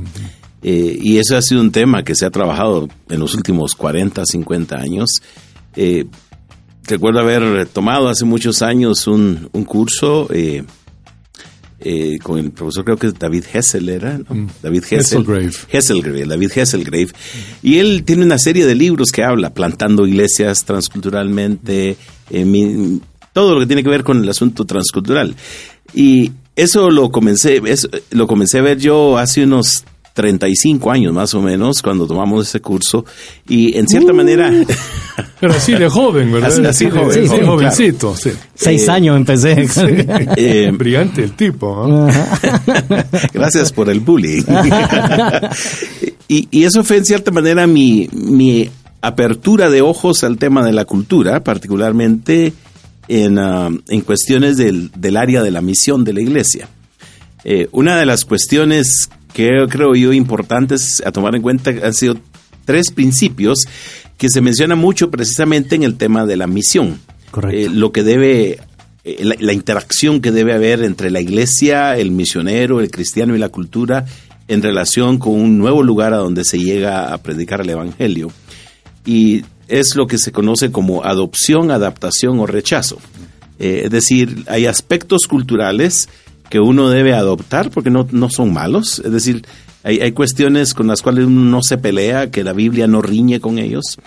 Eh, 0.70 0.98
y 1.02 1.18
eso 1.18 1.38
ha 1.38 1.42
sido 1.42 1.62
un 1.62 1.72
tema 1.72 2.04
que 2.04 2.14
se 2.14 2.26
ha 2.26 2.30
trabajado 2.30 2.90
en 3.10 3.20
los 3.22 3.34
últimos 3.36 3.74
40, 3.74 4.26
50 4.26 4.76
años. 4.76 5.22
Eh, 5.78 6.06
recuerdo 6.84 7.22
haber 7.22 7.68
tomado 7.68 8.10
hace 8.10 8.26
muchos 8.26 8.62
años 8.62 9.08
un, 9.08 9.50
un 9.54 9.64
curso 9.64 10.28
eh, 11.80 12.18
con 12.22 12.40
el 12.40 12.52
profesor, 12.52 12.84
creo 12.84 12.98
que 12.98 13.08
es 13.08 13.18
David 13.18 13.46
Hessel, 13.54 13.88
¿era? 13.88 14.18
¿no? 14.18 14.48
David 14.62 14.84
Hessel. 14.90 15.00
Hesselgrave. 15.22 15.52
Hesselgrave, 15.72 16.26
David 16.26 16.52
Hesselgrave. 16.56 17.08
Y 17.64 17.78
él 17.78 18.04
tiene 18.04 18.26
una 18.26 18.38
serie 18.40 18.66
de 18.66 18.76
libros 18.76 19.10
que 19.14 19.24
habla, 19.24 19.54
plantando 19.54 20.06
iglesias 20.06 20.66
transculturalmente, 20.66 21.96
mi- 22.32 23.00
todo 23.32 23.54
lo 23.54 23.60
que 23.62 23.68
tiene 23.68 23.84
que 23.84 23.90
ver 23.90 24.04
con 24.04 24.22
el 24.22 24.28
asunto 24.28 24.66
transcultural. 24.66 25.36
Y 25.94 26.32
eso 26.56 26.90
lo 26.90 27.10
comencé, 27.12 27.62
eso, 27.68 27.88
lo 28.12 28.28
comencé 28.28 28.58
a 28.60 28.64
ver 28.64 28.80
yo 28.80 29.18
hace 29.18 29.44
unos 29.44 29.86
35 30.18 30.90
años 30.92 31.14
más 31.14 31.34
o 31.36 31.42
menos, 31.42 31.82
cuando 31.84 32.08
tomamos 32.08 32.48
ese 32.48 32.60
curso. 32.60 33.06
Y 33.48 33.78
en 33.78 33.88
cierta 33.88 34.12
manera... 34.14 34.52
Pero 35.40 35.54
así 35.54 35.74
de 35.76 35.88
joven, 35.88 36.32
¿verdad? 36.32 36.50
Así- 36.52 36.66
así 36.66 36.86
de- 36.86 36.92
joven, 36.92 37.14
sí, 37.24 37.28
joven, 37.28 37.46
jovencito, 37.46 38.16
sí. 38.16 38.32
Seis 38.56 38.88
Eh, 38.88 38.92
años 38.92 39.16
empecé. 39.16 39.56
eh, 40.36 40.72
Brillante 40.74 41.24
el 41.24 41.34
tipo. 41.34 41.88
Gracias 43.34 43.72
por 43.72 43.90
el 43.90 44.00
bullying. 44.00 44.44
y, 46.28 46.48
y 46.52 46.64
eso 46.64 46.84
fue 46.84 46.98
en 46.98 47.06
cierta 47.06 47.32
manera 47.32 47.68
mi, 47.68 48.10
mi 48.12 48.70
apertura 49.02 49.70
de 49.70 49.82
ojos 49.82 50.24
al 50.24 50.38
tema 50.38 50.66
de 50.66 50.74
la 50.74 50.86
cultura, 50.86 51.44
particularmente 51.44 52.54
en, 53.08 53.38
ah, 53.40 53.70
en 53.88 54.02
cuestiones 54.02 54.58
del, 54.58 54.92
del 54.98 55.18
área 55.18 55.44
de 55.44 55.52
la 55.52 55.62
misión 55.62 56.04
de 56.04 56.14
la 56.14 56.22
iglesia. 56.22 56.68
Eh, 57.44 57.70
una 57.72 57.96
de 57.98 58.06
las 58.06 58.26
cuestiones 58.26 59.10
que 59.34 59.50
creo 59.70 59.96
yo 59.96 60.14
importantes 60.14 61.02
a 61.06 61.12
tomar 61.12 61.36
en 61.36 61.42
cuenta 61.42 61.72
han 61.84 61.94
sido 61.94 62.18
tres 62.66 62.92
principios 62.92 63.60
que 64.18 64.30
se 64.30 64.42
menciona 64.42 64.76
mucho 64.76 65.10
precisamente 65.10 65.76
en 65.76 65.84
el 65.84 65.96
tema 65.96 66.26
de 66.26 66.38
la 66.38 66.48
misión. 66.48 67.00
Correcto. 67.32 67.58
Eh, 67.58 67.70
lo 67.70 67.92
que 67.92 68.04
debe, 68.04 68.60
eh, 69.04 69.18
la, 69.24 69.36
la 69.40 69.54
interacción 69.54 70.22
que 70.22 70.32
debe 70.32 70.54
haber 70.54 70.84
entre 70.84 71.12
la 71.12 71.22
iglesia, 71.22 71.98
el 71.98 72.12
misionero, 72.12 72.80
el 72.80 72.92
cristiano 72.92 73.36
y 73.36 73.40
la 73.40 73.50
cultura 73.50 74.06
en 74.48 74.62
relación 74.62 75.20
con 75.20 75.34
un 75.34 75.58
nuevo 75.58 75.84
lugar 75.84 76.14
a 76.14 76.18
donde 76.18 76.46
se 76.46 76.58
llega 76.58 77.14
a 77.14 77.18
predicar 77.20 77.62
el 77.62 77.70
evangelio. 77.70 78.32
Y 79.06 79.44
es 79.68 79.96
lo 79.96 80.08
que 80.08 80.18
se 80.18 80.32
conoce 80.32 80.72
como 80.72 81.04
adopción, 81.04 81.72
adaptación 81.72 82.40
o 82.40 82.48
rechazo. 82.48 82.98
Eh, 83.60 83.82
es 83.86 83.92
decir, 83.92 84.46
hay 84.48 84.66
aspectos 84.66 85.28
culturales 85.28 86.10
que 86.50 86.60
uno 86.60 86.90
debe 86.90 87.14
adoptar 87.14 87.70
porque 87.70 87.90
no, 87.90 88.08
no 88.12 88.30
son 88.30 88.54
malos. 88.54 89.00
Es 89.04 89.12
decir, 89.12 89.46
hay, 89.84 90.00
hay 90.00 90.12
cuestiones 90.12 90.74
con 90.74 90.88
las 90.88 91.02
cuales 91.02 91.26
uno 91.26 91.42
no 91.50 91.62
se 91.64 91.78
pelea, 91.78 92.30
que 92.32 92.44
la 92.44 92.54
Biblia 92.54 92.88
no 92.88 93.02
riñe 93.02 93.40
con 93.40 93.58
ellos. 93.60 93.98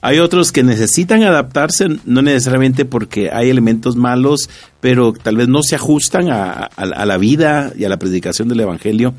Hay 0.00 0.18
otros 0.18 0.52
que 0.52 0.62
necesitan 0.62 1.22
adaptarse, 1.22 1.88
no 2.04 2.22
necesariamente 2.22 2.84
porque 2.84 3.30
hay 3.32 3.50
elementos 3.50 3.96
malos, 3.96 4.50
pero 4.80 5.12
tal 5.12 5.36
vez 5.36 5.48
no 5.48 5.62
se 5.62 5.76
ajustan 5.76 6.28
a, 6.30 6.52
a- 6.52 7.06
la 7.06 7.16
vida 7.18 7.72
y 7.78 7.84
a 7.84 7.88
la 7.88 7.98
predicación 7.98 8.48
del 8.48 8.60
Evangelio. 8.60 9.14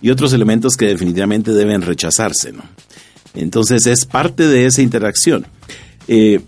Y 0.00 0.10
otros 0.10 0.32
elementos 0.32 0.76
que 0.76 0.86
definitivamente 0.86 1.52
deben 1.52 1.82
rechazarse, 1.82 2.52
¿no? 2.52 2.62
Entonces 3.34 3.86
es 3.86 4.04
parte 4.06 4.46
de 4.46 4.66
esa 4.66 4.80
interacción. 4.80 5.46
Eh, 6.06 6.40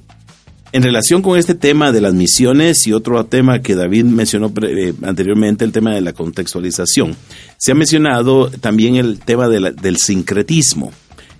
en 0.73 0.83
relación 0.83 1.21
con 1.23 1.39
este 1.39 1.55
tema 1.55 1.91
de 1.91 2.01
las 2.01 2.14
misiones 2.14 2.87
y 2.87 2.93
otro 2.93 3.25
tema 3.27 3.61
que 3.61 3.75
David 3.75 4.05
mencionó 4.05 4.53
eh, 4.62 4.95
anteriormente, 5.03 5.64
el 5.64 5.73
tema 5.73 5.95
de 5.95 6.01
la 6.01 6.12
contextualización, 6.12 7.16
se 7.59 7.73
ha 7.73 7.75
mencionado 7.75 8.51
también 8.51 8.97
el 8.97 9.18
tema 9.18 9.49
del 9.49 9.97
sincretismo 9.97 10.93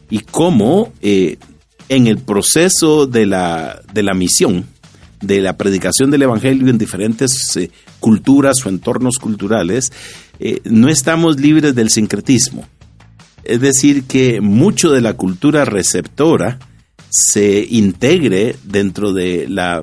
y 0.09 0.21
cómo 0.21 0.93
eh, 1.01 1.39
en 1.89 2.09
el 2.09 2.19
proceso 2.19 3.07
de 3.07 3.27
la, 3.27 3.81
de 3.93 4.03
la 4.03 4.15
misión, 4.15 4.67
de 5.21 5.41
la 5.41 5.57
predicación 5.57 6.11
del 6.11 6.23
Evangelio 6.23 6.69
en 6.69 6.79
diferentes 6.79 7.57
eh, 7.57 7.71
culturas 8.01 8.65
o 8.65 8.69
entornos 8.69 9.19
culturales, 9.19 9.93
no 10.65 10.89
estamos 10.89 11.39
libres 11.39 11.75
del 11.75 11.91
sincretismo. 11.91 12.67
Es 13.45 13.61
decir, 13.61 14.05
que 14.05 14.41
mucho 14.41 14.91
de 14.91 15.03
la 15.03 15.13
cultura 15.13 15.67
receptora 15.67 16.59
se 17.11 17.67
integre 17.69 18.57
dentro 18.65 19.13
de 19.13 19.47
la, 19.49 19.83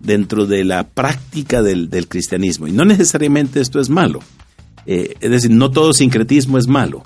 dentro 0.00 0.46
de 0.46 0.64
la 0.64 0.84
práctica 0.88 1.62
del, 1.62 1.90
del 1.90 2.08
cristianismo. 2.08 2.66
Y 2.66 2.72
no 2.72 2.84
necesariamente 2.84 3.60
esto 3.60 3.80
es 3.80 3.88
malo. 3.88 4.20
Eh, 4.86 5.14
es 5.20 5.30
decir, 5.30 5.50
no 5.50 5.70
todo 5.70 5.92
sincretismo 5.92 6.58
es 6.58 6.66
malo. 6.66 7.02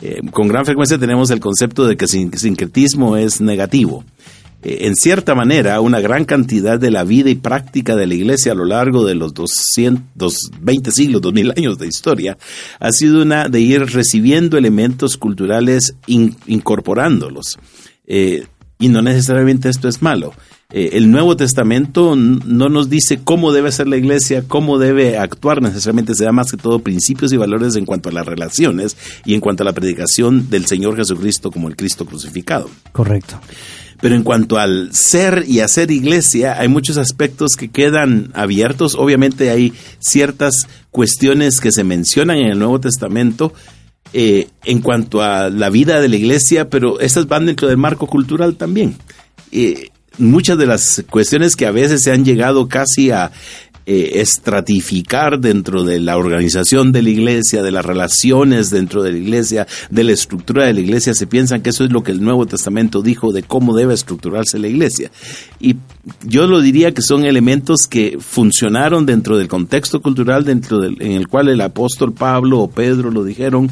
Eh, 0.00 0.20
con 0.30 0.48
gran 0.48 0.64
frecuencia 0.64 0.96
tenemos 0.98 1.30
el 1.30 1.40
concepto 1.40 1.86
de 1.86 1.96
que 1.96 2.06
sin- 2.06 2.32
sincretismo 2.38 3.16
es 3.16 3.40
negativo. 3.40 4.04
eh, 4.62 4.86
en 4.86 4.94
cierta 4.96 5.34
manera, 5.36 5.80
una 5.80 6.00
gran 6.00 6.24
cantidad 6.24 6.80
de 6.80 6.90
la 6.90 7.04
vida 7.04 7.30
y 7.30 7.34
práctica 7.36 7.94
de 7.96 8.06
la 8.08 8.14
iglesia 8.14 8.52
a 8.52 8.54
lo 8.56 8.64
largo 8.64 9.04
de 9.04 9.14
los 9.14 9.32
200, 9.34 10.50
20 10.60 10.90
siglos, 10.90 11.20
2000 11.22 11.52
años 11.56 11.78
de 11.78 11.86
historia, 11.86 12.36
ha 12.80 12.90
sido 12.90 13.22
una 13.22 13.48
de 13.48 13.60
ir 13.60 13.82
recibiendo 13.92 14.56
elementos 14.58 15.16
culturales, 15.16 15.94
in- 16.06 16.34
incorporándolos. 16.48 17.56
Y 18.78 18.88
no 18.88 19.02
necesariamente 19.02 19.68
esto 19.68 19.88
es 19.88 20.02
malo. 20.02 20.32
Eh, 20.70 20.90
el 20.92 21.10
Nuevo 21.10 21.34
Testamento 21.34 22.14
no 22.14 22.68
nos 22.68 22.90
dice 22.90 23.20
cómo 23.24 23.52
debe 23.52 23.72
ser 23.72 23.88
la 23.88 23.96
iglesia, 23.96 24.44
cómo 24.46 24.78
debe 24.78 25.16
actuar 25.16 25.62
necesariamente, 25.62 26.14
se 26.14 26.24
da 26.24 26.32
más 26.32 26.50
que 26.50 26.58
todo 26.58 26.80
principios 26.80 27.32
y 27.32 27.38
valores 27.38 27.74
en 27.76 27.86
cuanto 27.86 28.10
a 28.10 28.12
las 28.12 28.26
relaciones 28.26 28.96
y 29.24 29.34
en 29.34 29.40
cuanto 29.40 29.62
a 29.62 29.66
la 29.66 29.72
predicación 29.72 30.50
del 30.50 30.66
Señor 30.66 30.96
Jesucristo 30.96 31.50
como 31.50 31.68
el 31.68 31.76
Cristo 31.76 32.04
crucificado. 32.04 32.68
Correcto. 32.92 33.40
Pero 34.00 34.14
en 34.14 34.22
cuanto 34.22 34.58
al 34.58 34.90
ser 34.92 35.44
y 35.48 35.60
hacer 35.60 35.90
iglesia, 35.90 36.60
hay 36.60 36.68
muchos 36.68 36.98
aspectos 36.98 37.56
que 37.56 37.68
quedan 37.68 38.30
abiertos. 38.32 38.94
Obviamente 38.94 39.50
hay 39.50 39.72
ciertas 39.98 40.68
cuestiones 40.92 41.60
que 41.60 41.72
se 41.72 41.82
mencionan 41.82 42.36
en 42.38 42.46
el 42.52 42.58
Nuevo 42.58 42.78
Testamento 42.78 43.52
eh, 44.12 44.48
en 44.64 44.80
cuanto 44.80 45.22
a 45.22 45.50
la 45.50 45.70
vida 45.70 46.00
de 46.00 46.08
la 46.08 46.16
iglesia, 46.16 46.70
pero 46.70 47.00
estas 47.00 47.28
van 47.28 47.46
dentro 47.46 47.68
del 47.68 47.76
marco 47.76 48.06
cultural 48.06 48.56
también. 48.56 48.96
Eh, 49.52 49.90
muchas 50.18 50.58
de 50.58 50.66
las 50.66 51.04
cuestiones 51.10 51.56
que 51.56 51.66
a 51.66 51.70
veces 51.70 52.02
se 52.02 52.12
han 52.12 52.24
llegado 52.24 52.68
casi 52.68 53.10
a 53.10 53.30
eh, 53.90 54.20
estratificar 54.20 55.40
dentro 55.40 55.82
de 55.82 55.98
la 55.98 56.18
organización 56.18 56.92
de 56.92 57.00
la 57.00 57.08
iglesia, 57.08 57.62
de 57.62 57.70
las 57.70 57.86
relaciones 57.86 58.68
dentro 58.68 59.02
de 59.02 59.12
la 59.12 59.16
iglesia, 59.16 59.66
de 59.88 60.04
la 60.04 60.12
estructura 60.12 60.66
de 60.66 60.74
la 60.74 60.80
iglesia, 60.80 61.14
se 61.14 61.26
piensan 61.26 61.62
que 61.62 61.70
eso 61.70 61.84
es 61.84 61.90
lo 61.90 62.02
que 62.02 62.12
el 62.12 62.22
Nuevo 62.22 62.44
Testamento 62.44 63.00
dijo 63.00 63.32
de 63.32 63.44
cómo 63.44 63.74
debe 63.74 63.94
estructurarse 63.94 64.58
la 64.58 64.68
iglesia. 64.68 65.10
Y 65.58 65.76
yo 66.22 66.46
lo 66.46 66.60
diría 66.60 66.92
que 66.92 67.00
son 67.00 67.24
elementos 67.24 67.86
que 67.88 68.18
funcionaron 68.20 69.06
dentro 69.06 69.38
del 69.38 69.48
contexto 69.48 70.02
cultural 70.02 70.44
dentro 70.44 70.80
del, 70.80 71.00
en 71.00 71.12
el 71.12 71.26
cual 71.26 71.48
el 71.48 71.62
apóstol 71.62 72.12
Pablo 72.12 72.58
o 72.60 72.70
Pedro 72.70 73.10
lo 73.10 73.24
dijeron 73.24 73.70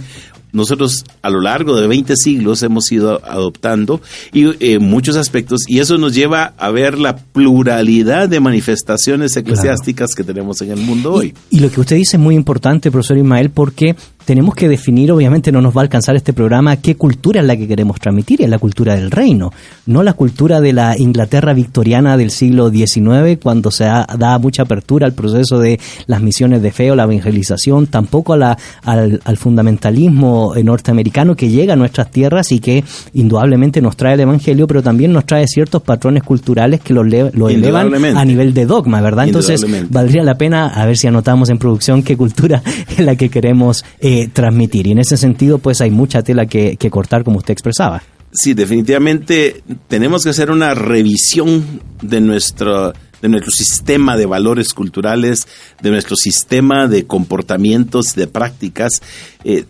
nosotros 0.53 1.05
a 1.23 1.31
lo 1.31 1.41
largo 1.41 1.79
de 1.81 1.87
20 1.87 2.17
siglos 2.17 2.63
hemos 2.63 2.91
ido 2.91 3.21
adoptando 3.25 4.01
y 4.33 4.47
eh, 4.61 4.79
muchos 4.79 5.17
aspectos 5.17 5.61
y 5.67 5.81
eso 5.81 5.99
nos 5.99 6.15
lleva 6.15 6.55
a 6.59 6.71
ver 6.71 6.99
la 6.99 7.17
pluralidad 7.17 8.29
de 8.29 8.41
manifestaciones 8.41 9.37
eclesiásticas 9.37 10.15
que 10.15 10.25
tenemos 10.25 10.61
en 10.63 10.71
el 10.71 10.79
mundo 10.79 11.13
hoy. 11.13 11.35
Y 11.51 11.61
lo 11.61 11.71
que 11.71 11.81
usted 11.81 11.97
dice 11.97 12.17
es 12.17 12.23
muy 12.23 12.35
importante, 12.35 12.91
profesor 12.91 13.19
Ismael, 13.19 13.51
porque 13.51 13.97
tenemos 14.27 14.55
que 14.55 14.69
definir, 14.69 15.11
obviamente 15.13 15.51
no 15.53 15.63
nos 15.63 15.75
va 15.75 15.81
a 15.81 15.85
alcanzar 15.85 16.17
este 16.17 16.33
programa, 16.35 16.77
qué 16.77 16.97
cultura 16.97 17.41
es 17.41 17.47
la 17.47 17.57
que 17.57 17.67
queremos 17.67 17.99
transmitir, 18.01 18.43
es 18.43 18.51
la 18.51 18.59
cultura 18.59 18.95
del 18.97 19.11
reino, 19.11 19.53
no 19.87 20.03
la 20.03 20.13
cultura 20.13 20.61
de 20.61 20.73
la 20.75 20.99
Inglaterra 20.99 21.55
victoriana 21.55 22.17
del 22.19 22.31
siglo 22.31 22.69
XIX, 22.71 23.39
cuando 23.43 23.71
se 23.71 23.85
ha- 23.85 24.05
da 24.19 24.39
mucha 24.39 24.65
apertura 24.65 25.07
al 25.07 25.13
proceso 25.15 25.59
de 25.61 25.79
las 26.07 26.21
misiones 26.21 26.61
de 26.61 26.73
fe 26.73 26.91
o 26.91 26.97
la 26.97 27.05
evangelización, 27.05 27.87
tampoco 27.87 28.33
a 28.33 28.37
la- 28.37 28.59
al, 28.83 29.21
al 29.25 29.37
fundamentalismo 29.37 30.55
norteamericano 30.63 31.37
que 31.37 31.49
llega 31.49 31.75
a 31.75 31.77
nuestras 31.77 32.11
tierras 32.11 32.51
y 32.53 32.59
que 32.59 32.83
indudablemente 33.15 33.81
nos 33.81 33.97
trae 33.97 34.15
el 34.15 34.21
evangelio, 34.21 34.67
pero 34.67 34.83
también 34.83 35.13
nos 35.13 35.25
trae 35.25 35.47
ciertos 35.47 35.83
patrones 35.83 36.23
culturales 36.23 36.81
que 36.81 36.93
lo, 36.95 37.05
lo 37.05 37.49
elevan 37.49 37.87
a 38.17 38.25
nivel 38.25 38.53
de 38.55 38.67
dogma, 38.67 39.01
¿verdad? 39.01 39.27
Entonces, 39.29 39.61
valdría 39.91 40.23
la 40.25 40.37
pena 40.37 40.67
a 40.69 40.85
ver 40.87 40.97
si 40.97 41.07
anotamos 41.07 41.49
en 41.49 41.59
producción 41.59 42.03
qué 42.03 42.17
cultura 42.17 42.63
es 42.99 43.05
la 43.05 43.15
que 43.17 43.29
queremos 43.29 43.85
eh, 44.01 44.16
transmitir. 44.33 44.87
Y 44.87 44.93
en 44.93 44.99
ese 44.99 45.17
sentido, 45.17 45.59
pues 45.59 45.81
hay 45.81 45.91
mucha 45.91 46.23
tela 46.23 46.47
que, 46.47 46.77
que 46.77 46.91
cortar, 46.91 47.25
como 47.25 47.39
usted 47.39 47.53
expresaba. 47.53 48.03
Sí, 48.33 48.55
definitivamente 48.55 49.63
tenemos 49.89 50.25
que 50.25 50.31
hacer 50.31 50.51
una 50.51 50.75
revisión 50.75 51.81
de 52.03 52.21
nuestro 52.21 52.93
de 53.23 53.29
nuestro 53.31 53.51
sistema 53.51 54.17
de 54.17 54.27
valores 54.27 54.75
culturales, 54.75 55.47
de 55.81 55.91
nuestro 55.91 56.17
sistema 56.17 56.87
de 56.87 57.07
comportamientos, 57.07 58.15
de 58.15 58.27
prácticas, 58.27 59.01
eh, 59.43 59.65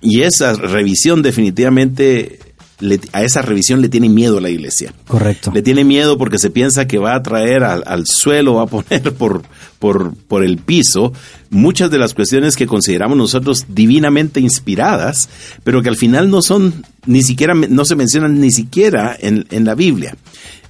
y 0.00 0.22
esa 0.22 0.52
revisión 0.52 1.22
definitivamente, 1.22 2.38
le- 2.80 3.00
a 3.12 3.22
esa 3.22 3.42
revisión 3.42 3.80
le 3.80 3.88
tiene 3.88 4.08
miedo 4.08 4.40
la 4.40 4.50
iglesia. 4.50 4.92
Correcto. 5.06 5.50
Le 5.54 5.62
tiene 5.62 5.84
miedo 5.84 6.18
porque 6.18 6.38
se 6.38 6.50
piensa 6.50 6.86
que 6.86 6.98
va 6.98 7.14
a 7.14 7.22
traer 7.22 7.62
al, 7.64 7.82
al 7.86 8.04
suelo, 8.06 8.54
va 8.54 8.62
a 8.62 8.66
poner 8.66 9.12
por, 9.18 9.42
por, 9.78 10.14
por 10.14 10.44
el 10.44 10.58
piso 10.58 11.12
muchas 11.50 11.90
de 11.90 11.98
las 11.98 12.14
cuestiones 12.14 12.56
que 12.56 12.66
consideramos 12.66 13.16
nosotros 13.16 13.66
divinamente 13.68 14.40
inspiradas, 14.40 15.28
pero 15.62 15.82
que 15.82 15.88
al 15.88 15.96
final 15.96 16.30
no 16.30 16.42
son 16.42 16.84
ni 17.06 17.22
siquiera, 17.22 17.54
no 17.54 17.84
se 17.84 17.94
mencionan 17.96 18.40
ni 18.40 18.50
siquiera 18.50 19.16
en, 19.20 19.46
en 19.50 19.64
la 19.64 19.74
Biblia. 19.74 20.16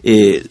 Eh, 0.02 0.44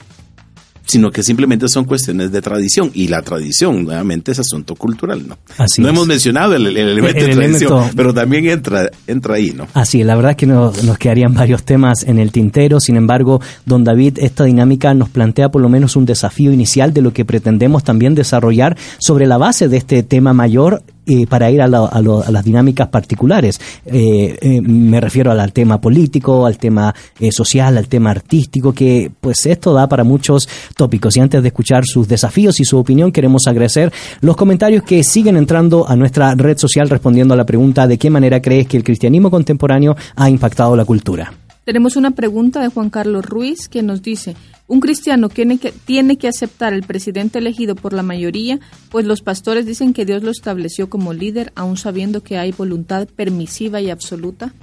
sino 0.85 1.11
que 1.11 1.23
simplemente 1.23 1.67
son 1.69 1.85
cuestiones 1.85 2.31
de 2.31 2.41
tradición 2.41 2.91
y 2.93 3.07
la 3.07 3.21
tradición 3.21 3.83
nuevamente 3.83 4.31
es 4.31 4.39
asunto 4.39 4.75
cultural, 4.75 5.27
¿no? 5.27 5.37
Así 5.57 5.81
no 5.81 5.87
es. 5.87 5.93
hemos 5.93 6.07
mencionado 6.07 6.55
el, 6.55 6.67
el 6.67 6.77
elemento 6.77 7.19
El 7.19 7.27
de 7.27 7.33
tradición, 7.35 7.71
elemento- 7.73 7.95
pero 7.95 8.13
también 8.13 8.47
entra 8.47 8.89
entra 9.07 9.35
ahí, 9.35 9.51
¿no? 9.51 9.67
Así 9.73 10.01
es, 10.01 10.05
la 10.07 10.15
verdad 10.15 10.31
es 10.31 10.37
que 10.37 10.45
no- 10.45 10.71
nos 10.83 10.97
quedarían 10.97 11.33
varios 11.33 11.63
temas 11.63 12.03
en 12.03 12.19
el 12.19 12.31
tintero, 12.31 12.79
sin 12.79 12.97
embargo, 12.97 13.41
don 13.65 13.83
David, 13.83 14.17
esta 14.19 14.43
dinámica 14.43 14.93
nos 14.93 15.09
plantea 15.09 15.49
por 15.49 15.61
lo 15.61 15.69
menos 15.69 15.95
un 15.95 16.05
desafío 16.05 16.51
inicial 16.51 16.93
de 16.93 17.01
lo 17.01 17.13
que 17.13 17.25
pretendemos 17.25 17.83
también 17.83 18.15
desarrollar 18.15 18.77
sobre 18.99 19.25
la 19.27 19.37
base 19.37 19.67
de 19.69 19.77
este 19.77 20.03
tema 20.03 20.33
mayor 20.33 20.83
eh, 21.05 21.27
para 21.27 21.49
ir 21.51 21.61
a, 21.61 21.65
a 21.65 22.01
lo- 22.01 22.23
a 22.23 22.31
las 22.31 22.43
dinámicas 22.45 22.87
particulares. 22.89 23.59
Eh, 23.85 24.37
eh, 24.41 24.61
me 24.61 24.99
refiero 25.01 25.31
al, 25.31 25.39
al 25.39 25.51
tema 25.53 25.79
político, 25.81 26.45
al 26.45 26.57
tema 26.57 26.93
eh, 27.19 27.31
social, 27.31 27.77
al 27.77 27.87
tema 27.87 28.11
artístico, 28.11 28.73
que 28.73 29.11
pues 29.21 29.45
esto 29.45 29.73
da 29.73 29.87
para 29.87 30.03
muchos 30.03 30.47
tópicos. 30.75 31.15
Y 31.17 31.19
antes 31.19 31.41
de 31.41 31.47
escuchar 31.49 31.83
sus 31.85 32.07
desafíos 32.07 32.59
y 32.59 32.65
su 32.65 32.77
opinión, 32.77 33.11
queremos 33.11 33.43
agradecer 33.47 33.91
los 34.21 34.35
comentarios 34.35 34.83
que 34.83 35.03
siguen 35.03 35.37
entrando 35.37 35.87
a 35.87 35.95
nuestra 35.95 36.35
red 36.35 36.57
social 36.57 36.89
respondiendo 36.89 37.33
a 37.33 37.37
la 37.37 37.45
pregunta 37.45 37.87
de 37.87 37.97
qué 37.97 38.09
manera 38.09 38.41
crees 38.41 38.67
que 38.67 38.77
el 38.77 38.83
cristianismo 38.83 39.29
contemporáneo 39.31 39.95
ha 40.15 40.29
impactado 40.29 40.75
la 40.75 40.85
cultura. 40.85 41.33
Tenemos 41.65 41.95
una 41.95 42.11
pregunta 42.11 42.61
de 42.61 42.67
Juan 42.67 42.89
Carlos 42.89 43.25
Ruiz 43.25 43.69
que 43.69 43.83
nos 43.83 44.01
dice, 44.01 44.35
un 44.67 44.81
cristiano 44.81 45.29
tiene 45.29 45.59
que, 45.59 45.71
tiene 45.71 46.17
que 46.17 46.27
aceptar 46.27 46.73
el 46.73 46.83
presidente 46.83 47.39
elegido 47.39 47.75
por 47.75 47.93
la 47.93 48.03
mayoría, 48.03 48.59
pues 48.89 49.05
los 49.05 49.21
pastores 49.21 49.65
dicen 49.65 49.93
que 49.93 50.05
Dios 50.05 50.23
lo 50.23 50.31
estableció 50.31 50.89
como 50.89 51.13
líder, 51.13 51.53
aun 51.55 51.77
sabiendo 51.77 52.21
que 52.21 52.37
hay 52.37 52.51
voluntad 52.51 53.07
permisiva 53.07 53.79
y 53.79 53.89
absoluta. 53.89 54.53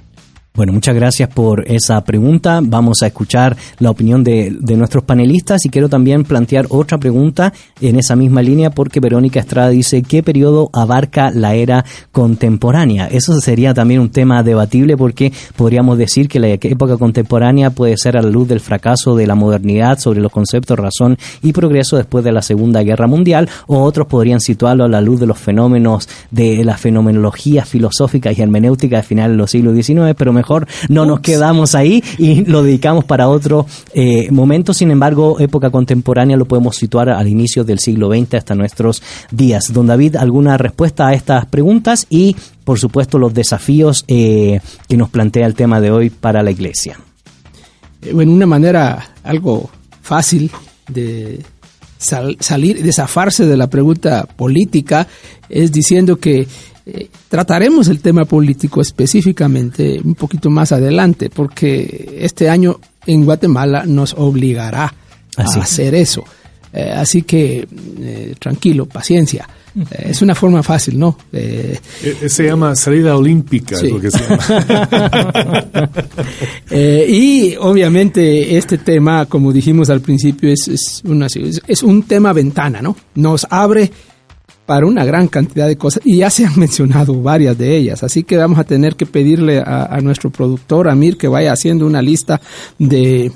Bueno, 0.52 0.72
muchas 0.72 0.97
gracias 0.97 1.28
por 1.28 1.64
esa 1.68 2.02
pregunta. 2.05 2.60
Vamos 2.60 3.02
a 3.02 3.06
escuchar 3.06 3.56
la 3.78 3.90
opinión 3.90 4.24
de, 4.24 4.56
de 4.60 4.77
nuestros 4.77 5.05
panelistas 5.05 5.64
y 5.64 5.68
quiero 5.68 5.89
también 5.89 6.24
plantear 6.24 6.66
otra 6.70 6.98
pregunta 6.98 7.52
en 7.81 7.97
esa 7.97 8.16
misma 8.16 8.43
línea 8.43 8.70
porque 8.70 8.98
Verónica 8.98 9.39
Estrada 9.39 9.68
dice, 9.68 10.02
¿qué 10.02 10.24
periodo 10.24 10.68
abarca 10.72 11.31
la 11.31 11.55
era 11.55 11.85
contemporánea? 12.10 13.06
Eso 13.06 13.40
sería 13.40 13.74
también 13.74 14.01
un 14.01 14.10
tema 14.10 14.43
debatible 14.43 14.97
porque 14.97 15.32
podríamos 15.55 15.97
decir 15.97 16.28
que 16.28 16.40
la 16.40 16.48
época 16.48 16.97
contemporánea 16.97 17.70
puede 17.70 17.97
ser 17.97 18.16
a 18.16 18.22
la 18.22 18.28
luz 18.28 18.48
del 18.48 18.60
fracaso 18.60 19.14
de 19.14 19.28
la 19.28 19.36
modernidad 19.36 20.01
sobre 20.01 20.20
los 20.20 20.32
conceptos 20.32 20.77
razón 20.77 21.16
y 21.43 21.52
progreso 21.52 21.97
después 21.97 22.24
de 22.24 22.32
la 22.32 22.43
Segunda 22.43 22.82
Guerra 22.82 23.06
Mundial 23.06 23.48
o 23.68 23.82
otros 23.82 24.09
podrían 24.09 24.40
situarlo 24.40 24.85
a 24.85 24.89
la 24.89 25.01
luz 25.01 25.20
de 25.20 25.27
los 25.27 25.39
fenómenos 25.39 26.09
de 26.32 26.64
la 26.64 26.77
fenomenología 26.77 27.64
filosófica 27.64 28.32
y 28.32 28.40
hermenéutica 28.40 28.97
de 28.97 29.02
finales 29.05 29.32
de 29.32 29.39
los 29.39 29.51
siglos 29.52 29.77
XIX, 29.77 30.14
pero 30.18 30.40
mejor 30.41 30.67
no 30.89 31.05
nos 31.07 31.21
quedamos 31.21 31.75
ahí 31.75 32.03
y 32.19 32.45
lo 32.45 32.62
dedicamos 32.62 33.05
para 33.05 33.29
otro 33.29 33.67
eh, 33.95 34.31
momento. 34.31 34.73
Sin 34.73 34.91
embargo, 34.91 35.39
época 35.39 35.71
contemporánea 35.71 36.37
lo 36.37 36.47
podemos 36.47 36.77
situar 36.77 37.09
al 37.11 37.29
inicio 37.29 37.62
del 37.65 37.79
siglo 37.79 38.09
XX 38.11 38.35
hasta 38.35 38.55
nuestros 38.55 39.03
días. 39.31 39.73
Don 39.73 39.87
David, 39.87 40.17
¿alguna 40.17 40.57
respuesta 40.57 41.09
a 41.09 41.12
estas 41.12 41.47
preguntas? 41.47 42.07
Y, 42.09 42.35
por 42.65 42.79
supuesto, 42.79 43.19
los 43.19 43.35
desafíos 43.35 44.05
eh, 44.09 44.61
que 44.89 44.97
nos 44.97 45.11
plantea 45.11 45.47
el 45.47 45.55
tema 45.55 45.81
de 45.81 45.91
hoy 45.91 46.11
para 46.11 46.43
la 46.43 46.51
Iglesia. 46.51 46.99
Eh, 48.03 48.12
bueno, 48.15 48.33
una 48.33 48.47
manera 48.47 49.11
algo 49.23 49.69
fácil 50.03 50.51
de 50.89 51.41
sal- 51.99 52.37
salir, 52.41 52.83
de 52.83 52.93
zafarse 52.93 53.47
de 53.47 53.57
la 53.57 53.69
pregunta 53.69 54.27
política 54.37 55.07
es 55.49 55.71
diciendo 55.73 56.17
que 56.17 56.47
eh, 56.95 57.09
trataremos 57.29 57.89
el 57.89 58.01
tema 58.01 58.25
político 58.25 58.81
específicamente 58.81 60.01
un 60.03 60.15
poquito 60.15 60.51
más 60.51 60.73
adelante, 60.73 61.31
porque 61.31 62.17
este 62.21 62.49
año 62.49 62.79
en 63.07 63.25
Guatemala 63.25 63.85
nos 63.87 64.15
obligará 64.15 64.93
Así 65.37 65.59
a 65.59 65.62
hacer 65.62 65.95
eso. 65.95 66.25
Eh, 66.73 66.93
así 66.95 67.23
que 67.23 67.67
eh, 68.01 68.35
tranquilo, 68.39 68.87
paciencia. 68.87 69.49
Eh, 69.77 70.09
es 70.11 70.23
una 70.23 70.35
forma 70.35 70.62
fácil, 70.62 70.99
¿no? 70.99 71.17
Se 72.29 72.45
llama 72.45 72.75
salida 72.77 73.17
olímpica, 73.17 73.77
Sí. 73.77 73.87
es 73.87 73.93
lo 73.93 74.01
que 74.01 74.11
se 74.11 74.19
llama. 74.19 75.91
Eh, 76.71 77.07
y 77.09 77.57
obviamente 77.59 78.57
este 78.57 78.79
tema, 78.79 79.27
como 79.27 79.53
dijimos 79.53 79.91
al 79.91 80.01
principio, 80.01 80.53
es, 80.53 80.69
es, 80.69 81.03
una- 81.05 81.27
es- 81.27 81.61
es 81.67 81.83
un 81.83 82.05
tema 82.05 82.33
ventana, 82.33 82.81
¿no? 82.81 82.97
Nos 83.17 83.47
abre 83.51 83.91
para 84.71 84.87
una 84.87 85.05
gran 85.05 85.27
cantidad 85.27 85.67
de 85.67 85.75
cosas 85.77 86.01
y 86.05 86.19
ya 86.19 86.31
se 86.31 86.47
han 86.47 86.57
mencionado 86.65 87.21
varias 87.21 87.59
de 87.59 87.77
ellas. 87.77 88.05
Así 88.05 88.23
que 88.23 88.37
vamos 88.37 88.57
a 88.57 88.63
tener 88.63 88.95
que 88.95 89.05
pedirle 89.05 89.59
a, 89.59 89.87
a 89.87 90.01
nuestro 90.01 90.31
productor, 90.31 90.89
Amir, 90.89 91.17
que 91.17 91.27
vaya 91.27 91.53
haciendo 91.53 91.87
una 91.87 92.01
lista 92.01 92.41
de 92.79 93.33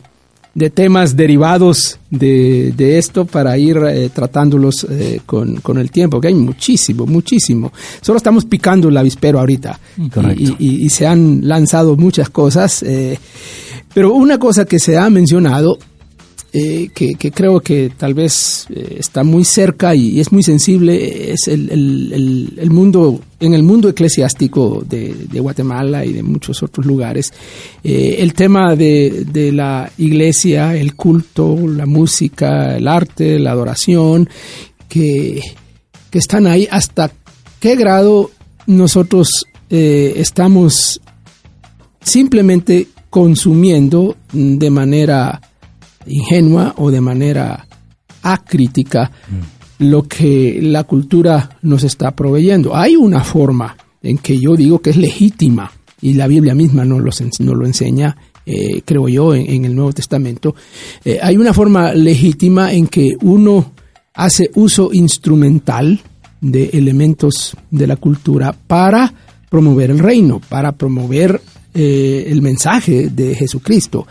de 0.54 0.70
temas 0.70 1.16
derivados 1.16 1.98
de, 2.10 2.72
de 2.76 2.96
esto 2.98 3.24
para 3.24 3.58
ir 3.58 3.76
eh, 3.88 4.08
tratándolos 4.14 4.86
eh, 4.88 5.20
con, 5.26 5.56
con 5.56 5.78
el 5.78 5.90
tiempo, 5.90 6.20
que 6.20 6.28
hay 6.28 6.34
muchísimo, 6.34 7.06
muchísimo. 7.06 7.72
Solo 8.00 8.18
estamos 8.18 8.44
picando 8.44 8.88
el 8.88 8.96
avispero 8.96 9.40
ahorita. 9.40 9.80
Y, 10.38 10.54
y- 10.60 10.84
y 10.84 10.88
se 10.90 11.08
han 11.08 11.40
lanzado 11.48 11.96
muchas 11.96 12.30
cosas. 12.30 12.84
eh, 12.84 13.18
pero 13.92 14.14
una 14.14 14.38
cosa 14.38 14.64
que 14.64 14.78
se 14.78 14.96
ha 14.96 15.10
mencionado 15.10 15.76
eh, 16.56 16.88
que, 16.94 17.14
creo 17.32 17.58
que 17.58 17.90
tal 17.96 18.14
vez 18.14 18.66
eh, 18.70 18.98
está 19.00 19.24
muy 19.24 19.44
cerca 19.44 19.92
y 19.94 20.20
es 20.20 20.30
muy 20.30 20.44
sensible 20.44 21.32
es 21.32 21.48
el, 21.48 21.68
el- 21.70 22.12
el- 22.12 22.70
mundo 22.70 23.20
en 23.40 23.54
el 23.54 23.64
mundo 23.64 23.88
eclesiástico 23.88 24.84
de, 24.88 25.12
Guatemala 25.40 26.04
y 26.04 26.12
de 26.12 26.22
muchos 26.22 26.62
otros 26.62 26.86
lugares 26.86 27.32
Eh, 27.82 28.16
el 28.20 28.32
tema 28.34 28.76
de, 28.76 29.24
de 29.32 29.50
la 29.50 29.90
iglesia 29.98 30.76
el 30.76 30.94
culto 30.94 31.56
la 31.66 31.86
música 31.86 32.76
el 32.76 32.86
arte 32.86 33.38
la 33.40 33.50
adoración 33.50 34.28
que, 34.88 35.40
que 36.10 36.18
están 36.18 36.46
ahí 36.46 36.68
hasta 36.70 37.10
qué 37.58 37.74
grado 37.74 38.30
nosotros 38.66 39.26
estamos 40.16 41.00
simplemente 42.02 42.86
consumiendo 43.10 44.16
de 44.32 44.70
manera 44.70 45.40
ingenua 46.06 46.74
o 46.78 46.90
de 46.90 47.00
manera 47.00 47.66
acrítica 48.22 49.10
lo 49.78 50.02
que 50.04 50.58
la 50.62 50.84
cultura 50.84 51.58
nos 51.62 51.82
está 51.84 52.12
proveyendo. 52.12 52.74
Hay 52.76 52.96
una 52.96 53.22
forma 53.24 53.76
en 54.02 54.18
que 54.18 54.38
yo 54.38 54.54
digo 54.56 54.78
que 54.80 54.90
es 54.90 54.96
legítima 54.96 55.70
y 56.00 56.14
la 56.14 56.26
Biblia 56.26 56.54
misma 56.54 56.84
nos 56.84 57.00
lo, 57.00 57.10
ens- 57.10 57.40
nos 57.40 57.56
lo 57.56 57.66
enseña, 57.66 58.16
eh, 58.46 58.82
creo 58.84 59.08
yo, 59.08 59.34
en, 59.34 59.50
en 59.50 59.64
el 59.64 59.74
Nuevo 59.74 59.92
Testamento. 59.92 60.54
Eh, 61.04 61.18
hay 61.22 61.36
una 61.36 61.52
forma 61.52 61.92
legítima 61.94 62.72
en 62.72 62.86
que 62.86 63.16
uno 63.22 63.72
hace 64.14 64.50
uso 64.54 64.90
instrumental 64.92 66.00
de 66.40 66.70
elementos 66.74 67.56
de 67.70 67.86
la 67.86 67.96
cultura 67.96 68.52
para 68.66 69.12
promover 69.50 69.90
el 69.90 69.98
reino, 69.98 70.40
para 70.48 70.72
promover 70.72 71.40
eh, 71.76 72.26
el 72.28 72.40
mensaje 72.40 73.08
de 73.08 73.34
Jesucristo. 73.34 74.06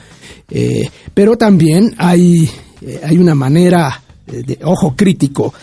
Eh, 0.50 0.90
pero 1.14 1.38
también 1.38 1.96
hay, 1.98 2.50
eh, 2.82 3.00
hay 3.02 3.18
una 3.18 3.36
manera 3.36 4.02
de 4.28 4.60
ojo 4.64 4.96
crítico 4.96 5.54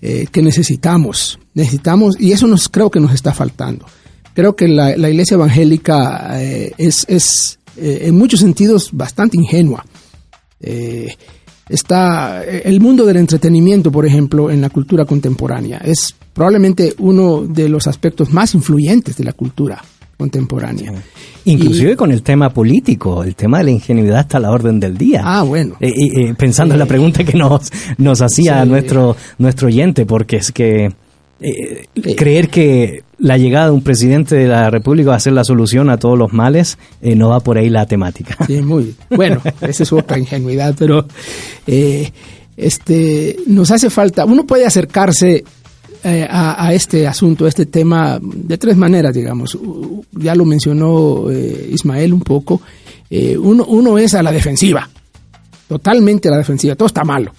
que 0.00 0.42
necesitamos. 0.42 1.38
Necesitamos, 1.54 2.16
y 2.18 2.32
eso 2.32 2.46
nos 2.46 2.68
creo 2.68 2.90
que 2.90 3.00
nos 3.00 3.12
está 3.14 3.32
faltando. 3.32 3.86
Creo 4.34 4.56
que 4.56 4.66
la, 4.66 4.96
la 4.96 5.08
iglesia 5.08 5.36
evangélica 5.36 6.40
es, 6.76 7.06
es 7.08 7.58
en 7.76 8.16
muchos 8.18 8.40
sentidos 8.40 8.90
bastante 8.92 9.36
ingenua. 9.36 9.84
Está 11.68 12.42
el 12.44 12.80
mundo 12.80 13.06
del 13.06 13.16
entretenimiento, 13.18 13.92
por 13.92 14.04
ejemplo, 14.04 14.50
en 14.50 14.60
la 14.60 14.70
cultura 14.70 15.04
contemporánea. 15.04 15.78
Es 15.78 16.14
probablemente 16.34 16.94
uno 16.98 17.42
de 17.46 17.68
los 17.68 17.86
aspectos 17.86 18.32
más 18.32 18.54
influyentes 18.54 19.16
de 19.16 19.24
la 19.24 19.32
cultura 19.32 19.82
contemporánea. 20.22 20.92
Inclusive 21.44 21.96
con 21.96 22.12
el 22.12 22.22
tema 22.22 22.50
político, 22.50 23.24
el 23.24 23.34
tema 23.34 23.58
de 23.58 23.64
la 23.64 23.70
ingenuidad 23.72 24.20
está 24.20 24.36
a 24.38 24.40
la 24.40 24.50
orden 24.52 24.78
del 24.78 24.96
día. 24.96 25.22
Ah, 25.24 25.42
bueno. 25.42 25.74
Eh, 25.80 25.88
eh, 25.88 26.10
eh, 26.28 26.34
pensando 26.38 26.74
en 26.74 26.78
la 26.78 26.86
pregunta 26.86 27.24
que 27.24 27.36
nos, 27.36 27.70
nos 27.98 28.20
hacía 28.22 28.62
Sí. 28.62 28.68
nuestro, 28.68 29.16
nuestro 29.38 29.66
oyente, 29.66 30.06
porque 30.06 30.36
es 30.36 30.52
que 30.52 30.92
eh, 31.40 31.86
creer 32.16 32.48
que 32.48 33.02
la 33.18 33.36
llegada 33.36 33.66
de 33.66 33.72
un 33.72 33.82
presidente 33.82 34.36
de 34.36 34.46
la 34.46 34.70
República 34.70 35.10
va 35.10 35.16
a 35.16 35.20
ser 35.20 35.32
la 35.32 35.42
solución 35.42 35.90
a 35.90 35.96
todos 35.96 36.16
los 36.16 36.32
males, 36.32 36.78
eh, 37.00 37.16
no 37.16 37.30
va 37.30 37.40
por 37.40 37.58
ahí 37.58 37.68
la 37.68 37.86
temática. 37.86 38.36
Sí, 38.46 38.60
muy 38.60 38.94
bueno. 39.10 39.40
Esa 39.60 39.82
es 39.82 39.92
otra 39.92 40.20
ingenuidad, 40.20 40.76
pero 40.78 41.06
este 42.56 43.36
nos 43.48 43.70
hace 43.72 43.90
falta. 43.90 44.24
Uno 44.24 44.44
puede 44.46 44.66
acercarse 44.66 45.42
eh, 46.04 46.26
a, 46.28 46.72
este 46.72 47.06
asunto, 47.06 47.44
a 47.44 47.48
este 47.48 47.66
tema, 47.66 48.18
de 48.20 48.58
tres 48.58 48.76
maneras, 48.76 49.14
digamos. 49.14 49.56
Ya 50.12 50.34
lo 50.34 50.44
mencionó 50.44 51.30
eh, 51.30 51.70
Ismael 51.72 52.12
un 52.12 52.22
poco. 52.22 52.60
Eh, 53.08 53.36
uno, 53.36 53.98
es 53.98 54.14
a 54.14 54.22
la 54.22 54.32
defensiva, 54.32 54.88
totalmente 55.68 56.26
a 56.26 56.32
la 56.32 56.38
defensiva. 56.38 56.74
Todo 56.74 56.86
está 56.86 57.04
malo. 57.04 57.32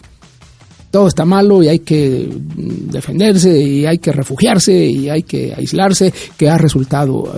Todo 0.91 1.07
está 1.07 1.25
malo 1.25 1.61
y 1.61 1.67
hay 1.67 1.79
que 1.79 2.29
defenderse 2.55 3.59
y 3.59 3.85
hay 3.85 3.97
que 3.97 4.11
refugiarse 4.11 4.73
y 4.73 5.09
hay 5.09 5.23
que 5.23 5.53
aislarse, 5.53 6.13
que 6.37 6.47
ha 6.47 6.57
resultado, 6.57 7.33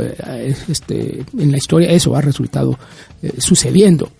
este, 0.67 1.23
en 1.39 1.51
la 1.51 1.57
historia 1.57 1.89
eso 1.89 2.15
ha 2.15 2.21
resultado 2.21 2.77
sucediendo. 3.37 4.11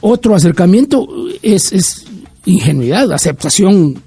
Otro 0.00 0.36
acercamiento 0.36 1.08
es 1.42 2.06
ingenuidad, 2.44 3.12
aceptación 3.12 4.00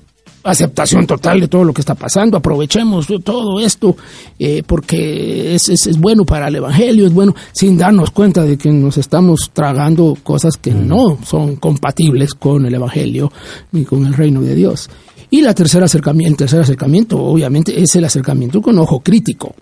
aceptación 0.44 1.06
total 1.06 1.40
de 1.40 1.48
todo 1.48 1.64
lo 1.64 1.74
que 1.74 1.82
está 1.82 1.96
pasando, 1.96 2.38
aprovechemos 2.38 3.08
todo 3.24 3.60
esto 3.60 3.96
eh, 4.40 4.64
porque 4.66 5.56
es, 5.56 5.70
es, 5.70 5.88
es 5.88 5.98
bueno 5.98 6.26
para 6.26 6.48
el 6.48 6.56
Evangelio, 6.56 7.06
es 7.06 7.14
bueno 7.14 7.36
sin 7.52 7.78
darnos 7.78 8.12
cuenta 8.12 8.44
de 8.44 8.58
que 8.58 8.72
nos 8.72 8.98
estamos 8.98 9.52
tragando 9.54 10.18
cosas 10.24 10.58
que 10.58 10.72
no 10.72 11.18
son 11.26 11.58
compatibles 11.58 12.34
con 12.34 12.66
el 12.66 12.74
Evangelio 12.74 13.32
ni 13.72 13.84
con 13.84 14.06
el 14.06 14.14
reino 14.14 14.42
de 14.42 14.56
Dios. 14.56 14.90
Y 15.30 15.42
la 15.42 15.54
tercera 15.54 15.86
acercamiento, 15.86 16.32
el 16.32 16.38
tercer 16.38 16.62
acercamiento 16.62 17.22
obviamente 17.22 17.80
es 17.82 17.96
el 17.96 18.06
acercamiento 18.06 18.62
con 18.62 18.78
ojo 18.80 19.02
crítico. 19.02 19.54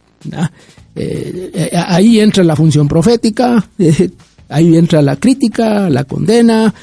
Eh, 0.95 1.51
eh, 1.53 1.69
ahí 1.73 2.19
entra 2.19 2.43
la 2.43 2.55
función 2.55 2.87
profética, 2.87 3.67
eh, 3.77 4.09
ahí 4.49 4.75
entra 4.75 5.01
la 5.01 5.15
crítica, 5.15 5.89
la 5.89 6.03
condena, 6.03 6.73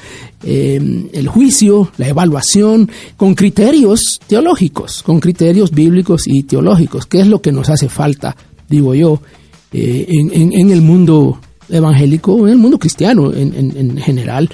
eh, 0.43 1.09
el 1.13 1.27
juicio, 1.27 1.91
la 1.97 2.07
evaluación, 2.07 2.89
con 3.17 3.33
criterios 3.35 4.19
teológicos, 4.27 5.01
con 5.03 5.19
criterios 5.19 5.71
bíblicos 5.71 6.23
y 6.27 6.43
teológicos, 6.43 7.05
que 7.05 7.21
es 7.21 7.27
lo 7.27 7.41
que 7.41 7.51
nos 7.51 7.69
hace 7.69 7.87
falta, 7.89 8.35
digo 8.69 8.93
yo, 8.95 9.21
eh, 9.71 10.05
en, 10.09 10.69
el 10.69 10.81
mundo 10.81 11.39
evangélico, 11.69 12.45
en 12.47 12.53
el 12.53 12.59
mundo 12.59 12.77
cristiano 12.77 13.33
en, 13.33 13.53
en- 13.55 13.77
en 13.77 13.97
general. 13.97 14.49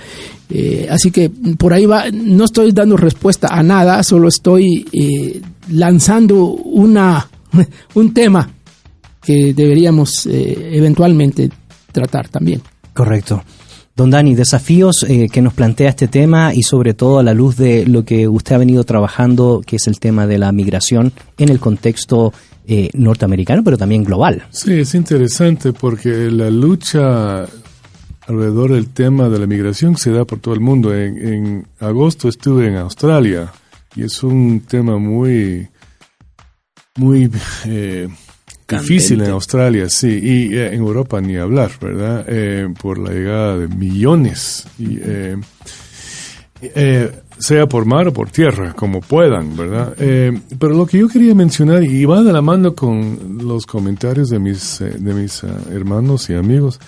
Eh, 0.52 0.88
así 0.90 1.12
que 1.12 1.30
por 1.30 1.74
ahí 1.74 1.86
va, 1.86 2.06
no 2.12 2.46
estoy 2.46 2.72
dando 2.72 2.96
respuesta 2.98 3.50
a 3.52 3.62
nada, 3.62 4.02
solo 4.04 4.28
estoy 4.30 4.88
eh, 4.94 5.42
lanzando 5.72 6.46
una, 6.46 7.30
un 7.96 8.14
tema 8.14 8.50
que 9.22 9.54
deberíamos 9.54 10.26
eventualmente 10.26 11.50
tratar 11.92 12.30
también. 12.30 12.62
Correcto. 13.00 13.46
Don 13.96 14.10
Dani, 14.10 14.36
desafíos 14.36 15.06
eh, 15.08 15.30
que 15.32 15.42
nos 15.42 15.54
plantea 15.54 15.88
este 15.88 16.10
tema 16.10 16.54
y 16.54 16.64
sobre 16.64 16.94
todo 16.94 17.20
a 17.20 17.24
la 17.24 17.34
luz 17.34 17.56
de 17.56 17.86
lo 17.86 18.04
que 18.04 18.28
usted 18.28 18.56
ha 18.56 18.58
venido 18.58 18.84
trabajando, 18.84 19.62
que 19.66 19.78
es 19.78 19.88
el 19.88 20.02
tema 20.02 20.28
de 20.28 20.38
la 20.38 20.52
migración 20.52 21.14
en 21.38 21.48
el 21.48 21.62
contexto 21.62 22.34
eh, 22.68 22.90
norteamericano, 22.94 23.64
pero 23.64 23.78
también 23.78 24.04
global. 24.04 24.44
Sí, 24.50 24.82
es 24.82 24.96
interesante 24.96 25.72
porque 25.72 26.10
la 26.30 26.50
lucha 26.50 27.46
alrededor 28.28 28.74
del 28.74 28.90
tema 28.90 29.30
de 29.30 29.40
la 29.40 29.48
migración 29.48 29.96
se 29.96 30.12
da 30.12 30.26
por 30.26 30.40
todo 30.40 30.54
el 30.54 30.60
mundo. 30.60 30.94
En, 30.94 31.26
en 31.26 31.68
agosto 31.80 32.28
estuve 32.28 32.68
en 32.68 32.76
Australia 32.76 33.50
y 33.96 34.04
es 34.04 34.22
un 34.24 34.60
tema 34.68 34.98
muy, 34.98 35.70
muy 36.98 37.32
eh, 37.66 38.10
difícil 38.70 39.14
en 39.14 39.18
Candente. 39.20 39.32
Australia, 39.32 39.90
sí, 39.90 40.20
y 40.22 40.56
eh, 40.56 40.74
en 40.74 40.80
Europa 40.80 41.20
ni 41.22 41.38
hablar, 41.38 41.72
¿verdad? 41.82 42.26
Eh, 42.28 42.68
por 42.82 42.98
la 42.98 43.12
llegada 43.12 43.58
de 43.58 43.68
millones. 43.68 44.68
Y, 44.78 45.00
eh, 45.02 45.38
eh, 46.62 47.12
sea 47.38 47.68
por 47.68 47.86
mar 47.86 48.10
o 48.10 48.14
por 48.14 48.30
tierra, 48.32 48.74
como 48.74 49.00
puedan, 49.00 49.56
¿verdad? 49.56 49.96
Eh, 49.98 50.38
pero 50.60 50.74
lo 50.74 50.86
que 50.86 50.98
yo 50.98 51.08
quería 51.08 51.34
mencionar, 51.34 51.84
y 51.84 52.04
va 52.04 52.22
de 52.22 52.34
la 52.34 52.42
mano 52.42 52.76
con 52.76 53.38
los 53.46 53.66
comentarios 53.66 54.30
de 54.30 54.40
mis, 54.40 54.82
eh, 54.82 54.96
de 55.00 55.14
mis 55.14 55.44
hermanos 55.72 56.30
y 56.30 56.34
amigos, 56.34 56.80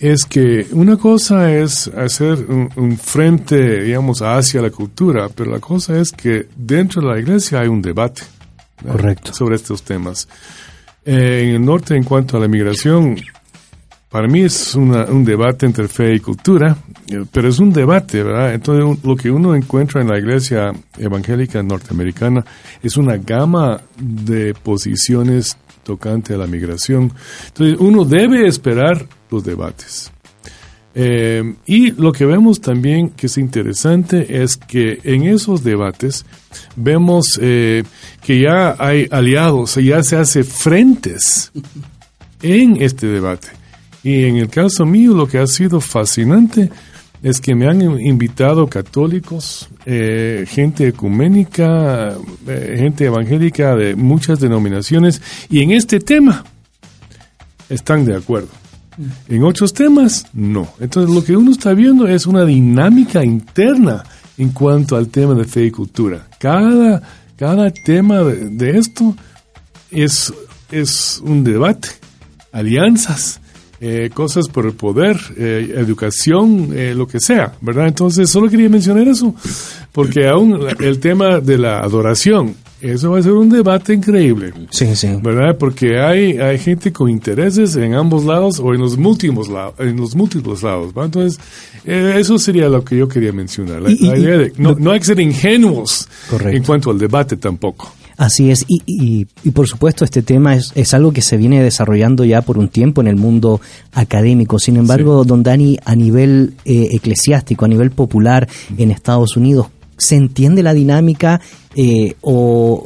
es 0.00 0.24
que 0.24 0.66
una 0.72 0.96
cosa 0.96 1.52
es 1.52 1.88
hacer 1.88 2.46
un, 2.48 2.70
un 2.76 2.96
frente, 2.96 3.82
digamos, 3.82 4.22
hacia 4.22 4.62
la 4.62 4.70
cultura, 4.70 5.28
pero 5.34 5.50
la 5.50 5.60
cosa 5.60 5.98
es 6.00 6.12
que 6.12 6.48
dentro 6.56 7.02
de 7.02 7.08
la 7.08 7.20
iglesia 7.20 7.60
hay 7.60 7.68
un 7.68 7.82
debate 7.82 8.22
¿verdad? 8.80 8.96
Correcto. 8.96 9.34
sobre 9.34 9.56
estos 9.56 9.82
temas. 9.82 10.28
En 11.10 11.48
el 11.54 11.64
norte, 11.64 11.96
en 11.96 12.04
cuanto 12.04 12.36
a 12.36 12.40
la 12.40 12.48
migración, 12.48 13.16
para 14.10 14.28
mí 14.28 14.42
es 14.42 14.74
una- 14.74 15.04
un 15.06 15.24
debate 15.24 15.64
entre 15.64 15.88
fe 15.88 16.14
y 16.14 16.20
cultura, 16.20 16.76
eh, 17.10 17.24
pero 17.32 17.48
es 17.48 17.58
un 17.58 17.72
debate, 17.72 18.22
¿verdad? 18.22 18.52
Entonces, 18.52 19.02
lo 19.02 19.16
que 19.16 19.30
uno 19.30 19.54
encuentra 19.54 20.02
en 20.02 20.08
la 20.08 20.18
iglesia 20.18 20.70
evangélica 20.98 21.62
norteamericana 21.62 22.44
es 22.82 22.98
una 22.98 23.16
gama 23.16 23.80
de 23.98 24.52
posiciones 24.52 25.56
tocante 25.82 26.34
a 26.34 26.36
la 26.36 26.46
migración. 26.46 27.10
Entonces, 27.46 27.76
uno 27.80 28.04
debe 28.04 28.46
esperar 28.46 29.06
los 29.30 29.42
debates. 29.44 30.12
Eh, 31.00 31.54
y 31.64 31.92
lo 31.92 32.10
que 32.10 32.26
vemos 32.26 32.60
también 32.60 33.10
que 33.10 33.28
es 33.28 33.38
interesante 33.38 34.42
es 34.42 34.56
que 34.56 34.98
en 35.04 35.28
esos 35.28 35.62
debates 35.62 36.26
vemos 36.74 37.38
eh, 37.40 37.84
que 38.20 38.40
ya 38.40 38.74
hay 38.80 39.06
aliados, 39.12 39.76
ya 39.76 40.02
se 40.02 40.16
hace 40.16 40.42
frentes 40.42 41.52
en 42.42 42.82
este 42.82 43.06
debate. 43.06 43.46
Y 44.02 44.24
en 44.24 44.38
el 44.38 44.48
caso 44.48 44.84
mío 44.84 45.14
lo 45.14 45.28
que 45.28 45.38
ha 45.38 45.46
sido 45.46 45.80
fascinante 45.80 46.68
es 47.22 47.40
que 47.40 47.54
me 47.54 47.68
han 47.68 47.80
invitado 48.00 48.66
católicos, 48.66 49.68
eh, 49.86 50.46
gente 50.48 50.88
ecuménica, 50.88 52.16
gente 52.44 53.04
evangélica 53.04 53.76
de 53.76 53.94
muchas 53.94 54.40
denominaciones, 54.40 55.22
y 55.48 55.62
en 55.62 55.70
este 55.70 56.00
tema 56.00 56.44
están 57.68 58.04
de 58.04 58.16
acuerdo. 58.16 58.57
En 59.28 59.44
otros 59.44 59.72
temas, 59.72 60.26
no. 60.32 60.68
Entonces 60.80 61.14
lo 61.14 61.24
que 61.24 61.36
uno 61.36 61.52
está 61.52 61.72
viendo 61.74 62.06
es 62.06 62.26
una 62.26 62.44
dinámica 62.44 63.24
interna 63.24 64.04
en 64.36 64.50
cuanto 64.50 64.96
al 64.96 65.08
tema 65.08 65.34
de 65.34 65.44
fe 65.44 65.66
y 65.66 65.70
cultura. 65.70 66.26
Cada, 66.38 67.02
cada 67.36 67.70
tema 67.70 68.22
de, 68.22 68.50
de 68.50 68.78
esto 68.78 69.14
es, 69.90 70.32
es 70.70 71.20
un 71.24 71.44
debate, 71.44 71.88
alianzas, 72.52 73.40
eh, 73.80 74.10
cosas 74.12 74.48
por 74.48 74.66
el 74.66 74.72
poder, 74.72 75.16
eh, 75.36 75.74
educación, 75.76 76.70
eh, 76.74 76.94
lo 76.96 77.06
que 77.06 77.20
sea, 77.20 77.52
¿verdad? 77.60 77.86
Entonces 77.86 78.28
solo 78.28 78.48
quería 78.48 78.68
mencionar 78.68 79.06
eso, 79.06 79.36
porque 79.92 80.26
aún 80.26 80.58
el 80.80 80.98
tema 80.98 81.38
de 81.38 81.58
la 81.58 81.78
adoración, 81.78 82.56
eso 82.80 83.10
va 83.10 83.18
a 83.18 83.22
ser 83.22 83.32
un 83.32 83.48
debate 83.48 83.92
increíble. 83.94 84.52
Sí, 84.70 84.94
sí. 84.94 85.08
¿Verdad? 85.22 85.56
Porque 85.58 85.98
hay, 86.00 86.38
hay 86.38 86.58
gente 86.58 86.92
con 86.92 87.10
intereses 87.10 87.74
en 87.76 87.94
ambos 87.94 88.24
lados 88.24 88.60
o 88.60 88.72
en 88.74 88.80
los 88.80 88.96
múltiples 88.96 89.48
lados. 89.48 89.74
En 89.78 89.96
los 89.96 90.14
múltiples 90.14 90.62
lados 90.62 90.92
¿va? 90.96 91.04
Entonces, 91.06 91.40
eh, 91.84 92.14
eso 92.18 92.38
sería 92.38 92.68
lo 92.68 92.84
que 92.84 92.96
yo 92.96 93.08
quería 93.08 93.32
mencionar. 93.32 93.82
La, 93.82 93.90
Y- 93.90 93.96
y- 94.00 94.06
la 94.08 94.18
idea 94.18 94.38
de 94.38 94.52
no, 94.58 94.74
no 94.74 94.92
hay 94.92 94.98
que 95.00 95.06
ser 95.06 95.20
ingenuos 95.20 96.08
Correcto. 96.30 96.56
en 96.56 96.62
cuanto 96.64 96.90
al 96.90 96.98
debate 96.98 97.36
tampoco. 97.36 97.92
Así 98.16 98.50
es, 98.50 98.64
y, 98.66 98.82
y, 98.84 99.26
y 99.44 99.50
por 99.52 99.68
supuesto 99.68 100.04
este 100.04 100.22
tema 100.22 100.56
es, 100.56 100.72
es 100.74 100.92
algo 100.92 101.12
que 101.12 101.22
se 101.22 101.36
viene 101.36 101.62
desarrollando 101.62 102.24
ya 102.24 102.42
por 102.42 102.58
un 102.58 102.68
tiempo 102.68 103.00
en 103.00 103.06
el 103.06 103.14
mundo 103.14 103.60
académico. 103.92 104.58
Sin 104.58 104.76
embargo, 104.76 105.24
don 105.24 105.44
Dani, 105.44 105.78
a 105.84 105.94
nivel 105.94 106.54
eh, 106.64 106.88
eclesiástico, 106.92 107.64
a 107.64 107.68
nivel 107.68 107.92
popular 107.92 108.48
en 108.76 108.90
Estados 108.90 109.36
Unidos, 109.36 109.68
¿se 109.98 110.16
entiende 110.16 110.62
la 110.62 110.72
dinámica 110.74 111.40
eh, 111.76 112.14
o 112.22 112.84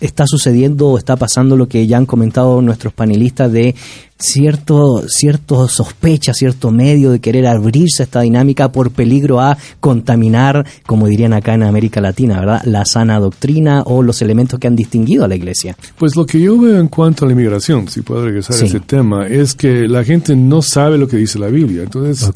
está 0.00 0.24
sucediendo 0.28 0.88
o 0.90 0.98
está 0.98 1.16
pasando 1.16 1.56
lo 1.56 1.66
que 1.68 1.84
ya 1.88 1.96
han 1.96 2.06
comentado 2.06 2.62
nuestros 2.62 2.92
panelistas 2.92 3.50
de 3.50 3.74
cierto, 4.16 5.02
cierto 5.08 5.68
sospecha, 5.68 6.32
cierto 6.34 6.70
medio 6.70 7.10
de 7.10 7.20
querer 7.20 7.46
abrirse 7.46 8.02
a 8.02 8.04
esta 8.04 8.20
dinámica 8.20 8.70
por 8.70 8.90
peligro 8.90 9.40
a 9.40 9.56
contaminar, 9.80 10.64
como 10.86 11.06
dirían 11.08 11.32
acá 11.32 11.54
en 11.54 11.62
América 11.64 12.00
Latina, 12.00 12.38
¿verdad? 12.40 12.62
La 12.64 12.84
sana 12.84 13.18
doctrina 13.18 13.82
o 13.86 14.02
los 14.02 14.22
elementos 14.22 14.58
que 14.60 14.66
han 14.68 14.76
distinguido 14.76 15.24
a 15.24 15.28
la 15.28 15.36
iglesia. 15.36 15.76
Pues 15.96 16.14
lo 16.16 16.26
que 16.26 16.40
yo 16.40 16.58
veo 16.58 16.78
en 16.78 16.88
cuanto 16.88 17.24
a 17.24 17.28
la 17.28 17.32
inmigración, 17.32 17.88
si 17.88 18.02
puedo 18.02 18.24
regresar 18.24 18.56
Sí. 18.56 18.64
a 18.64 18.66
ese 18.68 18.80
tema, 18.80 19.26
es 19.26 19.54
que 19.54 19.88
la 19.88 20.04
gente 20.04 20.36
no 20.36 20.62
sabe 20.62 20.98
lo 20.98 21.08
que 21.08 21.16
dice 21.16 21.38
la 21.38 21.48
Biblia. 21.48 21.82
Entonces. 21.82 22.30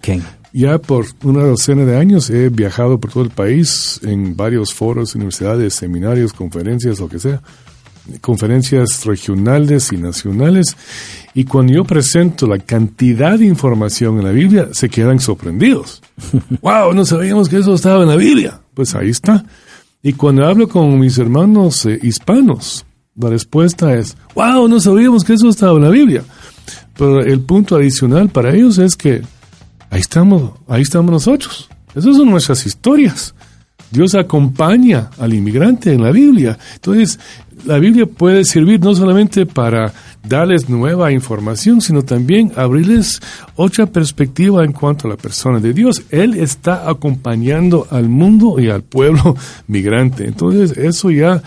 Ya 0.53 0.79
por 0.79 1.07
una 1.25 1.45
docena 1.45 1.85
de 1.85 1.97
años 1.97 2.29
he 2.31 2.49
viajado 2.49 2.99
por 2.99 3.11
todo 3.11 3.25
el 3.25 3.31
país 3.31 4.01
en 4.03 4.37
varios 4.37 4.75
foros, 4.75 5.15
universidades, 5.15 5.75
seminarios, 5.75 6.33
conferencias, 6.33 7.01
lo 7.01 7.09
que 7.09 7.19
sea, 7.19 7.41
conferencias 8.21 9.05
regionales 9.05 9.93
y 9.93 9.97
nacionales. 9.97 10.77
Y 11.35 11.45
cuando 11.45 11.73
yo 11.73 11.85
presento 11.85 12.47
la 12.47 12.59
cantidad 12.59 13.39
de 13.39 13.47
información 13.47 14.19
en 14.19 14.25
la 14.25 14.33
Biblia, 14.33 14.69
se 14.73 14.89
quedan 14.89 15.21
sorprendidos. 15.21 16.03
¡Wow! 16.61 16.93
No 16.93 17.07
sabíamos 17.07 17.49
que 17.49 17.59
eso 17.59 17.75
estaba 17.75 18.03
en 18.03 18.11
la 18.11 18.17
Biblia. 18.17 18.61
Pues 18.75 18.95
ahí 18.95 19.11
está. 19.11 19.45
Y 20.03 20.13
cuando 20.15 20.45
hablo 20.45 20.69
con 20.69 20.99
mis 20.99 21.17
hermanos 21.17 21.87
eh, 21.87 21.99
hispanos, 22.03 22.85
la 23.17 23.31
respuesta 23.31 23.95
es, 23.95 24.17
¡Wow! 24.35 24.69
No 24.69 24.81
sabíamos 24.81 25.25
que 25.25 25.35
eso 25.35 25.49
estaba 25.49 25.79
en 25.79 25.85
la 25.85 25.91
Biblia. 25.91 26.25
Pero 26.97 27.21
el 27.21 27.41
punto 27.41 27.77
adicional 27.77 28.29
para 28.29 28.55
ellos 28.55 28.77
es 28.79 28.97
que 28.97 29.23
ahí 29.93 30.01
estamos, 30.01 30.53
ahí 30.67 30.83
estamos 30.83 31.13
nosotros. 31.13 31.69
Esas 31.95 32.17
son 32.17 32.31
nuestras 32.31 32.65
historias. 32.65 33.35
Dios 33.91 34.15
acompaña 34.15 35.11
al 35.19 35.35
inmigrante 35.35 35.93
en 35.93 36.03
la 36.03 36.11
Biblia. 36.11 36.59
Entonces, 36.75 37.21
la 37.67 37.79
Biblia 37.79 38.07
puede 38.07 38.43
servir 38.47 38.81
no 38.81 38.95
solamente 38.95 39.45
para 39.45 39.93
darles 40.27 40.71
nueva 40.71 41.13
información, 41.13 41.83
sino 41.83 42.03
también 42.03 42.53
abrirles 42.57 43.21
otra 43.55 43.85
perspectiva 43.85 44.65
en 44.65 44.73
cuanto 44.73 45.07
a 45.07 45.11
la 45.11 45.19
persona 45.19 45.61
de 45.61 45.75
Dios. 45.75 46.05
Él 46.09 46.39
está 46.39 46.89
acompañando 46.89 47.87
al 47.91 48.09
mundo 48.09 48.59
y 48.59 48.71
al 48.71 48.83
pueblo 48.83 49.37
migrante. 49.67 50.27
Entonces, 50.27 50.77
eso 50.79 51.11
ya, 51.11 51.43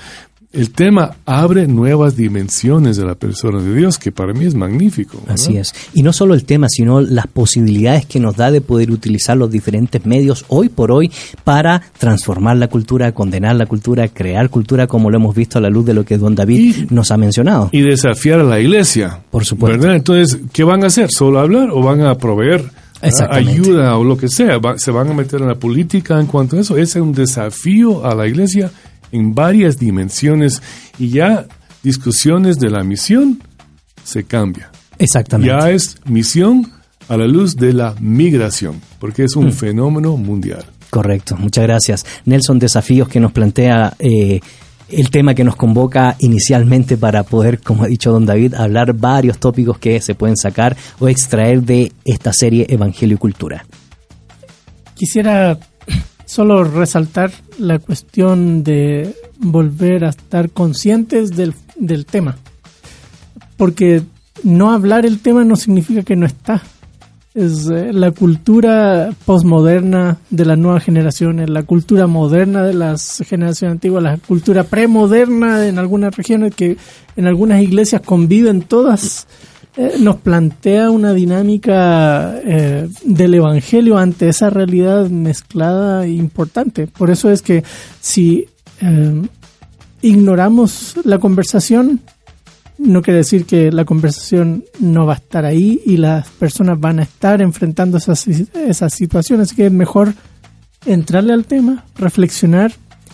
el 0.55 0.71
tema 0.71 1.17
abre 1.25 1.67
nuevas 1.67 2.15
dimensiones 2.15 2.97
de 2.97 3.05
la 3.05 3.15
persona 3.15 3.61
de 3.61 3.75
Dios, 3.75 3.97
que 3.97 4.11
para 4.11 4.33
mí 4.33 4.45
es 4.45 4.55
magnífico. 4.55 5.17
¿verdad? 5.19 5.33
Así 5.33 5.57
es. 5.57 5.73
Y 5.93 6.01
no 6.01 6.13
solo 6.13 6.33
el 6.33 6.45
tema, 6.45 6.67
sino 6.69 7.01
las 7.01 7.27
posibilidades 7.27 8.05
que 8.05 8.19
nos 8.19 8.37
da 8.37 8.51
de 8.51 8.61
poder 8.61 8.91
utilizar 8.91 9.35
los 9.37 9.51
diferentes 9.51 10.05
medios 10.05 10.45
hoy 10.47 10.69
por 10.69 10.91
hoy 10.91 11.11
para 11.43 11.81
transformar 11.97 12.57
la 12.57 12.69
cultura, 12.69 13.11
condenar 13.11 13.55
la 13.55 13.65
cultura, 13.65 14.07
crear 14.07 14.49
cultura, 14.49 14.87
como 14.87 15.11
lo 15.11 15.17
hemos 15.17 15.35
visto 15.35 15.57
a 15.57 15.61
la 15.61 15.69
luz 15.69 15.85
de 15.85 15.93
lo 15.93 16.05
que 16.05 16.17
don 16.17 16.35
David 16.35 16.89
nos 16.89 17.11
ha 17.11 17.17
mencionado. 17.17 17.69
y 17.71 17.81
desafiar 17.81 18.39
a 18.39 18.43
la 18.43 18.59
iglesia. 18.59 19.19
Por 19.29 19.45
supuesto. 19.45 19.77
¿verdad? 19.77 19.95
Entonces, 19.95 20.39
¿qué 20.53 20.63
van 20.63 20.83
a 20.83 20.87
hacer? 20.87 21.09
¿Solo 21.11 21.39
hablar 21.39 21.69
o 21.71 21.81
van 21.81 22.01
a 22.01 22.15
proveer 22.15 22.63
ayuda 23.29 23.97
o 23.97 24.03
lo 24.03 24.17
que 24.17 24.29
sea? 24.29 24.59
¿Se 24.77 24.91
van 24.91 25.09
a 25.09 25.13
meter 25.13 25.41
en 25.41 25.47
la 25.47 25.55
política 25.55 26.19
en 26.19 26.27
cuanto 26.27 26.57
a 26.57 26.61
eso? 26.61 26.77
Ese 26.77 26.99
es 26.99 27.03
un 27.03 27.11
desafío 27.11 28.05
a 28.05 28.15
la 28.15 28.27
iglesia 28.27 28.71
en 29.11 29.33
varias 29.35 29.77
dimensiones 29.77 30.61
y 30.99 31.09
ya 31.09 31.45
discusiones 31.83 32.57
de 32.57 32.69
la 32.69 32.83
misión 32.83 33.41
se 34.03 34.23
cambia. 34.23 34.71
Exactamente. 34.97 35.53
Ya 35.53 35.69
es 35.71 35.97
misión 36.05 36.71
a 37.07 37.17
la 37.17 37.27
luz 37.27 37.55
de 37.55 37.73
la 37.73 37.93
migración, 37.99 38.81
porque 38.99 39.23
es 39.25 39.35
Mm. 39.35 39.39
un 39.39 39.53
fenómeno 39.53 40.17
mundial. 40.17 40.65
Correcto, 40.89 41.35
muchas 41.37 41.63
gracias. 41.65 42.05
Nelson, 42.25 42.57
desafíos 42.59 43.07
que 43.09 43.19
nos 43.19 43.31
plantea 43.31 43.93
eh, 43.99 44.39
el 44.89 45.09
tema 45.09 45.33
que 45.33 45.43
nos 45.43 45.55
convoca 45.55 46.15
inicialmente 46.19 46.95
para 46.95 47.23
poder, 47.23 47.59
como 47.59 47.83
ha 47.83 47.87
dicho 47.87 48.11
don 48.11 48.25
David, 48.25 48.53
hablar 48.53 48.93
varios 48.93 49.39
tópicos 49.39 49.77
que 49.79 49.99
se 49.99 50.15
pueden 50.15 50.37
sacar 50.37 50.77
o 50.99 51.07
extraer 51.09 51.63
de 51.63 51.91
esta 52.05 52.31
serie 52.31 52.65
Evangelio 52.69 53.15
y 53.15 53.19
Cultura. 53.19 53.65
Quisiera 54.93 55.57
solo 56.25 56.63
resaltar 56.63 57.31
la 57.57 57.79
cuestión 57.79 58.63
de 58.63 59.15
volver 59.39 60.05
a 60.05 60.09
estar 60.09 60.49
conscientes 60.49 61.35
del, 61.35 61.53
del 61.75 62.05
tema. 62.05 62.35
Porque 63.57 64.03
no 64.43 64.71
hablar 64.71 65.05
el 65.05 65.19
tema 65.19 65.43
no 65.43 65.55
significa 65.55 66.03
que 66.03 66.15
no 66.15 66.25
está. 66.25 66.61
Es 67.33 67.69
eh, 67.69 67.91
la 67.91 68.11
cultura 68.11 69.11
postmoderna 69.25 70.19
de 70.29 70.45
las 70.45 70.57
nuevas 70.57 70.83
generaciones, 70.83 71.49
la 71.49 71.63
cultura 71.63 72.07
moderna 72.07 72.63
de 72.63 72.73
las 72.73 73.23
generaciones 73.27 73.73
antiguas, 73.73 74.03
la 74.03 74.17
cultura 74.17 74.63
premoderna 74.63 75.67
en 75.67 75.77
algunas 75.77 76.15
regiones 76.15 76.55
que 76.55 76.77
en 77.17 77.27
algunas 77.27 77.61
iglesias 77.61 78.01
conviven 78.05 78.61
todas, 78.61 79.27
eh, 79.77 79.95
nos 79.99 80.17
plantea 80.17 80.89
una 80.89 81.13
dinámica 81.13 82.39
eh, 82.43 82.87
del 83.03 83.33
evangelio 83.33 83.97
ante 83.97 84.29
esa 84.29 84.49
realidad 84.49 85.09
mezclada 85.09 86.05
e 86.05 86.11
importante. 86.11 86.87
Por 86.87 87.11
eso 87.11 87.29
es 87.29 87.41
que 87.41 87.63
si 87.99 88.45
eh, 88.79 89.21
ignoramos 90.01 90.95
la 91.03 91.19
conversación, 91.19 91.99
no 92.77 93.01
quiere 93.01 93.17
decir 93.17 93.45
que 93.45 93.69
la 93.69 93.83
conversación 93.83 94.63
no 94.79 95.05
va 95.05 95.13
a 95.13 95.17
estar 95.17 95.43
ahí 95.43 95.81
y 95.85 95.97
las 95.97 96.29
personas 96.29 96.79
van 96.79 96.99
a 96.99 97.03
estar 97.03 97.41
enfrentando 97.41 97.97
esas, 97.97 98.27
esas 98.27 98.93
situaciones. 98.93 99.47
Así 99.47 99.57
que 99.57 99.65
es 99.65 99.71
mejor 99.73 100.13
entrarle 100.85 101.33
al 101.33 101.45
tema, 101.45 101.83
reflexionar 101.97 102.71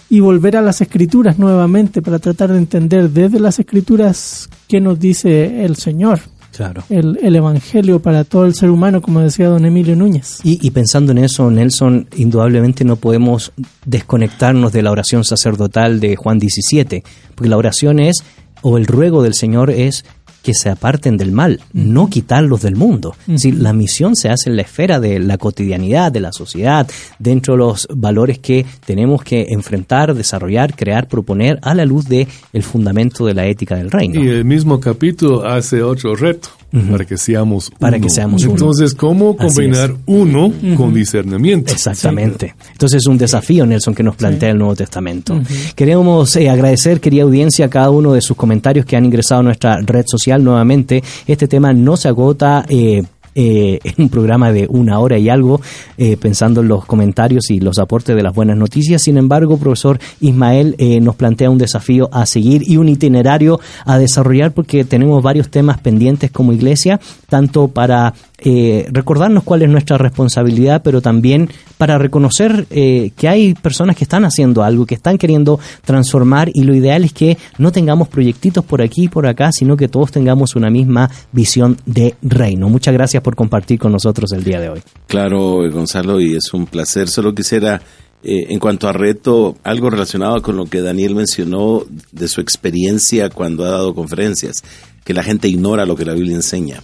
y 0.10 0.20
volver 0.20 0.58
a 0.58 0.62
las 0.62 0.82
escrituras 0.82 1.40
nuevamente 1.40 2.04
para 2.04 2.20
tratar 2.20 2.52
de 2.52 2.60
entender 2.60 3.10
desde 3.10 3.40
las 3.40 3.58
escrituras 3.58 4.50
qué 4.68 4.80
nos 4.80 5.00
dice 5.00 5.64
el 5.64 5.78
Señor, 5.78 6.20
Claro. 6.62 6.84
el, 6.90 7.18
el 7.24 7.36
Evangelio 7.36 8.04
para 8.04 8.24
todo 8.24 8.46
el 8.46 8.54
ser 8.54 8.70
humano, 8.70 9.02
como 9.02 9.20
decía 9.20 9.48
don 9.48 9.66
Emilio 9.66 9.96
Núñez. 9.96 10.42
Y, 10.44 10.60
y 10.62 10.70
pensando 10.70 11.12
en 11.12 11.18
eso, 11.18 11.50
Nelson, 11.50 12.08
indudablemente 12.16 12.86
no 12.86 12.98
podemos 12.98 13.52
desconectarnos 13.86 14.72
de 14.72 14.84
la 14.84 14.92
oración 14.92 15.24
sacerdotal 15.24 16.00
de 16.00 16.16
Juan 16.16 16.38
17, 16.38 17.04
porque 17.34 17.50
la 17.50 17.58
oración 17.58 18.00
es, 18.00 18.24
o 18.62 18.78
el 18.78 18.86
ruego 18.86 19.24
del 19.24 19.34
Señor 19.34 19.72
es 19.72 20.06
que 20.42 20.54
se 20.54 20.70
aparten 20.70 21.18
del 21.18 21.32
mal, 21.32 21.60
no 21.74 22.10
quitarlos 22.10 22.62
del 22.62 22.76
mundo. 22.76 23.16
Decir, 23.28 23.56
la 23.56 23.74
misión 23.74 24.16
se 24.16 24.30
hace 24.30 24.50
en 24.50 24.56
la 24.56 24.64
esfera 24.64 25.00
de 25.00 25.20
la 25.20 25.38
cotidianidad, 25.38 26.12
de 26.12 26.20
la 26.20 26.32
sociedad, 26.32 26.90
dentro 27.20 27.54
de 27.54 27.60
los 27.60 27.88
valores 27.94 28.40
que 28.40 28.66
tenemos 28.86 29.24
que 29.24 29.48
enfrentar, 29.50 30.14
desarrollar, 30.14 30.76
crear, 30.76 31.08
proponer 31.08 31.60
a 31.62 31.74
la 31.74 31.86
luz 31.86 32.08
de 32.08 32.28
el 32.54 32.64
fundamento 32.64 33.26
de 33.26 33.34
la 33.34 33.46
ética 33.46 33.76
del 33.76 33.92
reino. 33.92 34.24
Y 34.24 34.28
el 34.30 34.46
mismo 34.46 34.80
capítulo 34.80 35.46
hace 35.46 35.84
otro 35.84 36.16
reto 36.16 36.50
para 36.90 37.06
que 37.06 37.18
seamos 37.18 37.70
Para 37.78 37.98
uno. 37.98 38.04
que 38.06 38.10
seamos 38.10 38.44
uno. 38.44 38.52
Entonces, 38.54 38.94
¿cómo 38.94 39.36
combinar 39.36 39.94
uno 40.06 40.52
con 40.78 40.94
discernimiento? 40.94 41.72
Exactamente. 41.74 42.56
Entonces 42.72 42.98
es 43.04 43.08
un 43.08 43.18
desafío, 43.18 43.66
Nelson, 43.66 43.94
que 43.94 44.04
nos 44.04 44.16
plantea 44.16 44.52
el 44.52 44.58
Nuevo 44.58 44.76
Testamento. 44.76 45.40
Queremos 45.76 46.36
eh, 46.38 46.50
agradecer, 46.50 47.00
querida 47.02 47.24
audiencia, 47.24 47.66
a 47.66 47.70
cada 47.70 47.90
uno 47.90 48.14
de 48.14 48.22
sus 48.22 48.38
comentarios 48.38 48.86
que 48.86 48.96
han 48.96 49.06
ingresado 49.06 49.42
a 49.42 49.44
nuestra 49.44 49.78
red 49.82 50.06
social 50.08 50.44
nuevamente. 50.44 51.04
Este 51.28 51.48
tema 51.48 51.74
no 51.74 51.98
se 51.98 52.08
agota. 52.08 52.66
eh, 52.70 53.04
eh, 53.36 53.80
en 53.84 53.94
un 54.04 54.10
programa 54.10 54.52
de 54.52 54.68
una 54.70 55.00
hora 55.00 55.18
y 55.18 55.30
algo, 55.30 55.62
eh, 55.98 56.18
pensando 56.18 56.62
en 56.62 56.68
los 56.68 56.86
comentarios 56.86 57.50
y 57.50 57.60
los 57.60 57.80
aportes 57.80 58.16
de 58.16 58.24
las 58.24 58.34
buenas 58.34 58.58
noticias. 58.58 59.02
Sin 59.02 59.18
embargo, 59.18 59.58
profesor 59.58 60.00
Ismael 60.20 60.76
eh, 60.78 61.00
nos 61.00 61.16
plantea 61.16 61.50
un 61.50 61.58
desafío 61.58 62.10
a 62.12 62.26
seguir 62.26 62.64
y 62.66 62.78
un 62.78 62.90
itinerario 62.90 63.60
a 63.86 63.98
desarrollar 63.98 64.52
porque 64.52 64.84
tenemos 64.84 65.24
varios 65.24 65.50
temas 65.50 65.80
pendientes 65.80 66.32
como 66.32 66.54
iglesia, 66.54 67.00
tanto 67.30 67.70
para 67.70 68.14
eh, 68.44 68.88
recordarnos 68.92 69.44
cuál 69.44 69.62
es 69.62 69.70
nuestra 69.70 69.98
responsabilidad, 69.98 70.82
pero 70.84 71.02
también 71.02 71.50
para 71.78 71.98
reconocer 71.98 72.66
eh, 72.72 73.12
que 73.16 73.28
hay 73.28 73.54
personas 73.54 73.96
que 73.96 74.04
están 74.04 74.26
haciendo 74.26 74.64
algo, 74.64 74.86
que 74.86 74.96
están 74.96 75.18
queriendo 75.18 75.60
transformar 75.86 76.50
y 76.54 76.64
lo 76.64 76.74
ideal 76.74 77.04
es 77.04 77.14
que 77.14 77.38
no 77.60 77.72
tengamos 77.72 78.08
proyectitos 78.08 78.66
por 78.66 78.82
aquí 78.82 79.04
y 79.04 79.08
por 79.10 79.28
acá, 79.28 79.52
sino 79.52 79.78
que 79.78 79.88
todos 79.88 80.12
tengamos 80.12 80.56
una 80.56 80.72
misma 80.72 81.10
visión 81.32 81.78
de 81.86 82.16
reino. 82.22 82.68
Muchas 82.68 82.94
gracias 82.94 83.22
por 83.22 83.36
compartir 83.36 83.78
con 83.78 83.92
nosotros 83.92 84.32
el 84.32 84.44
día 84.44 84.60
de 84.60 84.70
hoy. 84.70 84.82
Claro, 85.08 85.60
Gonzalo, 85.72 86.20
y 86.20 86.36
es 86.36 86.54
un 86.54 86.66
placer. 86.66 87.10
Solo 87.10 87.36
quisiera, 87.36 87.82
eh, 88.24 88.48
en 88.50 88.60
cuanto 88.60 88.88
a 88.88 88.94
reto, 88.94 89.56
algo 89.64 89.90
relacionado 89.90 90.42
con 90.42 90.58
lo 90.58 90.66
que 90.66 90.82
Daniel 90.82 91.14
mencionó 91.16 91.84
de 92.12 92.28
su 92.28 92.42
experiencia 92.42 93.30
cuando 93.30 93.66
ha 93.66 93.70
dado 93.70 93.94
conferencias, 93.94 94.64
que 95.04 95.14
la 95.14 95.24
gente 95.24 95.48
ignora 95.48 95.86
lo 95.86 95.96
que 95.96 96.06
la 96.06 96.14
Biblia 96.14 96.36
enseña. 96.36 96.82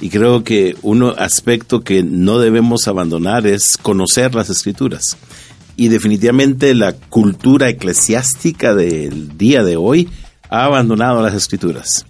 Y 0.00 0.08
creo 0.08 0.42
que 0.42 0.76
un 0.82 1.02
aspecto 1.04 1.82
que 1.82 2.02
no 2.02 2.38
debemos 2.38 2.88
abandonar 2.88 3.46
es 3.46 3.76
conocer 3.80 4.34
las 4.34 4.50
escrituras. 4.50 5.16
Y 5.76 5.88
definitivamente 5.88 6.74
la 6.74 6.92
cultura 6.94 7.68
eclesiástica 7.68 8.74
del 8.74 9.36
día 9.36 9.62
de 9.62 9.76
hoy 9.76 10.08
ha 10.48 10.64
abandonado 10.64 11.22
las 11.22 11.34
escrituras. 11.34 12.06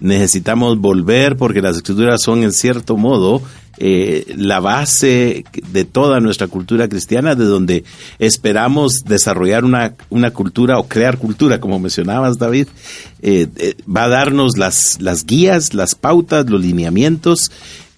Necesitamos 0.00 0.78
volver 0.78 1.36
porque 1.36 1.62
las 1.62 1.76
escrituras 1.76 2.22
son 2.22 2.42
en 2.42 2.52
cierto 2.52 2.96
modo 2.96 3.42
eh, 3.78 4.34
la 4.36 4.60
base 4.60 5.44
de 5.72 5.84
toda 5.84 6.20
nuestra 6.20 6.46
cultura 6.48 6.88
cristiana, 6.88 7.34
de 7.34 7.44
donde 7.44 7.84
esperamos 8.18 9.04
desarrollar 9.04 9.64
una, 9.64 9.94
una 10.10 10.30
cultura 10.30 10.78
o 10.78 10.86
crear 10.86 11.18
cultura, 11.18 11.60
como 11.60 11.78
mencionabas, 11.78 12.38
David, 12.38 12.68
eh, 13.22 13.48
eh, 13.56 13.74
va 13.84 14.04
a 14.04 14.08
darnos 14.08 14.56
las, 14.58 15.00
las 15.00 15.26
guías, 15.26 15.74
las 15.74 15.94
pautas, 15.94 16.48
los 16.48 16.60
lineamientos 16.60 17.50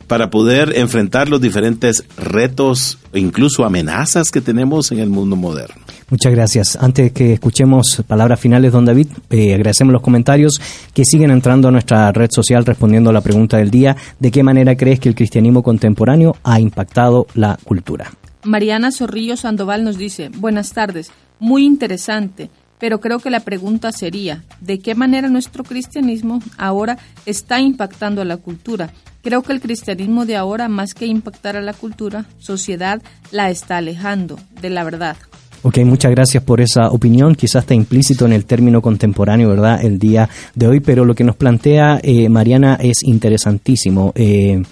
para 0.06 0.30
poder 0.30 0.76
enfrentar 0.76 1.28
los 1.28 1.40
diferentes 1.40 2.04
retos 2.16 2.98
e 3.12 3.18
incluso 3.18 3.64
amenazas 3.64 4.30
que 4.30 4.40
tenemos 4.40 4.92
en 4.92 5.00
el 5.00 5.10
mundo 5.10 5.36
moderno. 5.36 5.85
Muchas 6.08 6.32
gracias. 6.32 6.76
Antes 6.80 7.10
que 7.10 7.32
escuchemos 7.32 8.02
palabras 8.06 8.38
finales, 8.38 8.70
don 8.70 8.84
David, 8.84 9.08
eh, 9.30 9.54
agradecemos 9.54 9.92
los 9.92 10.02
comentarios 10.02 10.60
que 10.94 11.04
siguen 11.04 11.32
entrando 11.32 11.66
a 11.66 11.72
nuestra 11.72 12.12
red 12.12 12.30
social 12.30 12.64
respondiendo 12.64 13.10
a 13.10 13.12
la 13.12 13.22
pregunta 13.22 13.56
del 13.56 13.72
día, 13.72 13.96
¿de 14.20 14.30
qué 14.30 14.44
manera 14.44 14.76
crees 14.76 15.00
que 15.00 15.08
el 15.08 15.16
cristianismo 15.16 15.64
contemporáneo 15.64 16.36
ha 16.44 16.60
impactado 16.60 17.26
la 17.34 17.58
cultura? 17.64 18.12
Mariana 18.44 18.92
Zorrillo 18.92 19.36
Sandoval 19.36 19.82
nos 19.82 19.98
dice, 19.98 20.30
buenas 20.36 20.72
tardes, 20.72 21.10
muy 21.40 21.64
interesante, 21.64 22.50
pero 22.78 23.00
creo 23.00 23.18
que 23.18 23.30
la 23.30 23.40
pregunta 23.40 23.90
sería, 23.90 24.44
¿de 24.60 24.78
qué 24.78 24.94
manera 24.94 25.28
nuestro 25.28 25.64
cristianismo 25.64 26.40
ahora 26.56 26.98
está 27.24 27.60
impactando 27.60 28.22
a 28.22 28.24
la 28.24 28.36
cultura? 28.36 28.90
Creo 29.22 29.42
que 29.42 29.52
el 29.52 29.60
cristianismo 29.60 30.24
de 30.24 30.36
ahora, 30.36 30.68
más 30.68 30.94
que 30.94 31.06
impactar 31.06 31.56
a 31.56 31.62
la 31.62 31.72
cultura, 31.72 32.26
sociedad, 32.38 33.02
la 33.32 33.50
está 33.50 33.78
alejando 33.78 34.38
de 34.60 34.70
la 34.70 34.84
verdad. 34.84 35.16
Ok, 35.66 35.78
muchas 35.78 36.12
gracias 36.12 36.44
por 36.44 36.60
esa 36.60 36.90
opinión. 36.90 37.34
Quizás 37.34 37.64
está 37.64 37.74
implícito 37.74 38.24
en 38.24 38.32
el 38.32 38.44
término 38.44 38.80
contemporáneo, 38.80 39.48
¿verdad? 39.48 39.84
El 39.84 39.98
día 39.98 40.30
de 40.54 40.68
hoy, 40.68 40.78
pero 40.78 41.04
lo 41.04 41.12
que 41.16 41.24
nos 41.24 41.34
plantea 41.34 41.98
eh, 42.04 42.28
Mariana 42.28 42.78
es 42.80 43.02
interesantísimo. 43.02 44.12
Eh, 44.14 44.62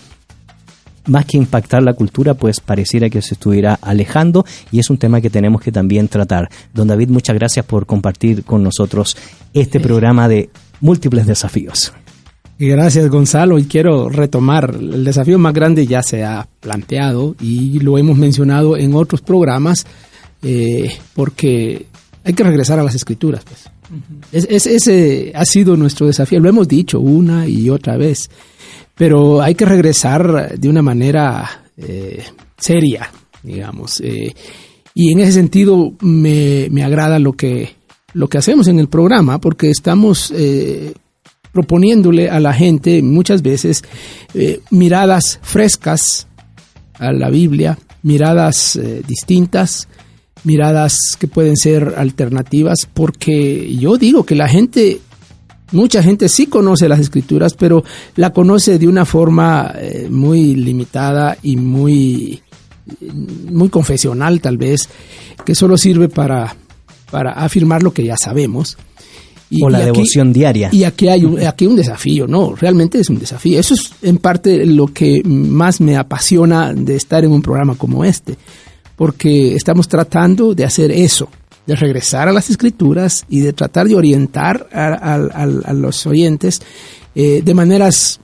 más 1.07 1.25
que 1.27 1.37
impactar 1.37 1.83
la 1.83 1.95
cultura, 1.95 2.35
pues 2.35 2.61
pareciera 2.61 3.11
que 3.11 3.23
se 3.23 3.35
estuviera 3.35 3.77
alejando 3.83 4.47
y 4.71 4.79
es 4.79 4.89
un 4.89 4.97
tema 4.97 5.21
que 5.21 5.31
tenemos 5.31 5.61
que 5.61 5.73
también 5.73 6.07
tratar. 6.07 6.49
Don 6.73 6.87
David, 6.87 7.09
muchas 7.09 7.35
gracias 7.35 7.67
por 7.67 7.87
compartir 7.87 8.45
con 8.45 8.63
nosotros 8.63 9.17
este 9.53 9.81
programa 9.81 10.29
de 10.29 10.49
múltiples 10.81 11.27
desafíos. 11.27 11.93
Gracias 12.57 13.09
Gonzalo 13.09 13.59
y 13.59 13.65
quiero 13.65 14.09
retomar, 14.09 14.77
el 14.79 15.03
desafío 15.03 15.41
más 15.41 15.55
grande 15.55 15.89
ya 15.89 16.05
se 16.05 16.23
ha 16.23 16.47
planteado 16.61 17.35
y 17.41 17.81
lo 17.81 17.99
hemos 17.99 18.17
mencionado 18.17 18.77
en 18.77 18.95
otros 18.95 19.23
programas 19.23 19.85
eh, 20.45 20.91
porque 21.15 21.87
hay 22.23 22.33
que 22.35 22.45
regresar 22.45 22.79
a 22.79 22.83
las 22.85 22.95
escrituras. 22.95 23.43
Pues. 23.45 23.65
Es- 24.33 24.47
es- 24.51 24.67
ese 24.67 25.33
ha 25.35 25.45
sido 25.45 25.77
nuestro 25.77 26.07
desafío, 26.07 26.41
lo 26.41 26.49
hemos 26.49 26.69
dicho 26.69 27.01
una 27.01 27.47
y 27.49 27.69
otra 27.71 27.97
vez, 27.97 28.31
pero 28.95 29.43
hay 29.43 29.55
que 29.55 29.65
regresar 29.65 30.59
de 30.59 30.69
una 30.69 30.83
manera 30.83 31.65
eh, 31.77 32.23
seria, 32.57 33.11
digamos. 33.43 34.01
eh, 34.01 34.33
y 34.95 35.13
en 35.13 35.19
ese 35.21 35.33
sentido 35.33 35.93
me, 36.01 36.69
me 36.71 36.85
agrada 36.85 37.19
lo 37.19 37.33
que, 37.33 37.75
lo 38.13 38.29
que 38.29 38.39
hacemos 38.39 38.69
en 38.69 38.79
el 38.79 38.89
programa 38.89 39.41
porque 39.41 39.69
estamos 39.71 40.33
proponiéndole 41.53 42.31
a 42.31 42.41
la 42.41 42.53
gente 42.53 43.03
muchas 43.03 43.43
veces 43.43 43.83
miradas 44.71 45.39
frescas 45.43 46.27
a 46.95 47.13
la 47.13 47.29
Biblia, 47.31 47.79
miradas 48.03 48.79
distintas, 49.07 49.89
miradas 50.45 51.17
que 51.19 51.27
pueden 51.29 51.57
ser 51.57 51.95
alternativas, 51.97 52.89
porque 52.93 53.75
yo 53.77 53.97
digo 53.97 54.25
que 54.25 54.35
la 54.35 54.49
gente, 54.49 55.01
mucha 55.73 56.03
gente 56.03 56.29
sí 56.29 56.47
conoce 56.47 56.89
las 56.89 57.01
escrituras, 57.01 57.55
pero 57.55 57.83
la 58.17 58.31
conoce 58.33 58.79
de 58.79 58.87
una 58.89 59.05
forma 59.05 59.73
eh, 59.79 60.07
muy 60.11 60.55
limitada 60.55 61.37
y 61.43 61.57
muy, 61.57 62.43
muy 63.51 63.69
confesional 63.71 64.41
tal 64.41 64.59
vez, 64.59 64.89
que 65.45 65.55
solo 65.55 65.77
sirve 65.77 66.09
para, 66.09 66.55
para 67.11 67.33
afirmar 67.33 67.83
lo 67.83 67.93
que 67.93 68.05
ya 68.05 68.17
sabemos. 68.17 68.77
Y- 69.51 69.63
o 69.63 69.69
la 69.69 69.79
y 69.79 69.83
aquí- 69.83 69.93
devoción 69.93 70.33
diaria. 70.33 70.69
y 70.73 70.85
aquí 70.85 71.07
hay 71.09 71.25
un, 71.25 71.39
aquí 71.47 71.65
hay 71.67 71.71
un 71.71 71.77
desafío, 71.77 72.27
¿no? 72.27 72.55
Realmente 72.57 72.99
es 72.99 73.09
un 73.11 73.19
desafío. 73.19 73.61
Eso 73.61 73.75
es 73.75 73.91
en 74.03 74.17
parte 74.17 74.65
lo 74.67 74.87
que 74.89 75.21
más 75.25 75.81
me 75.83 75.97
apasiona 75.97 76.73
de 76.73 76.97
estar 76.97 77.25
en 77.25 77.31
un 77.31 77.43
programa 77.43 77.77
como 77.77 78.05
este, 78.05 78.37
porque 78.97 79.55
estamos 79.55 79.89
tratando 79.89 80.55
de 80.55 80.65
hacer 80.65 80.91
eso, 80.91 81.29
de 81.67 81.75
regresar 81.77 82.29
a 82.29 82.33
las 82.33 82.51
escrituras 82.51 83.25
y 83.29 83.41
de 83.41 83.53
tratar 83.53 83.87
de 83.89 83.95
orientar 83.97 84.69
a, 84.73 84.87
a- 84.89 85.15
a- 85.15 85.61
a 85.71 85.73
los 85.73 86.07
oyentes 86.07 86.61
eh, 87.15 87.43
de 87.45 87.55
maneras 87.55 88.21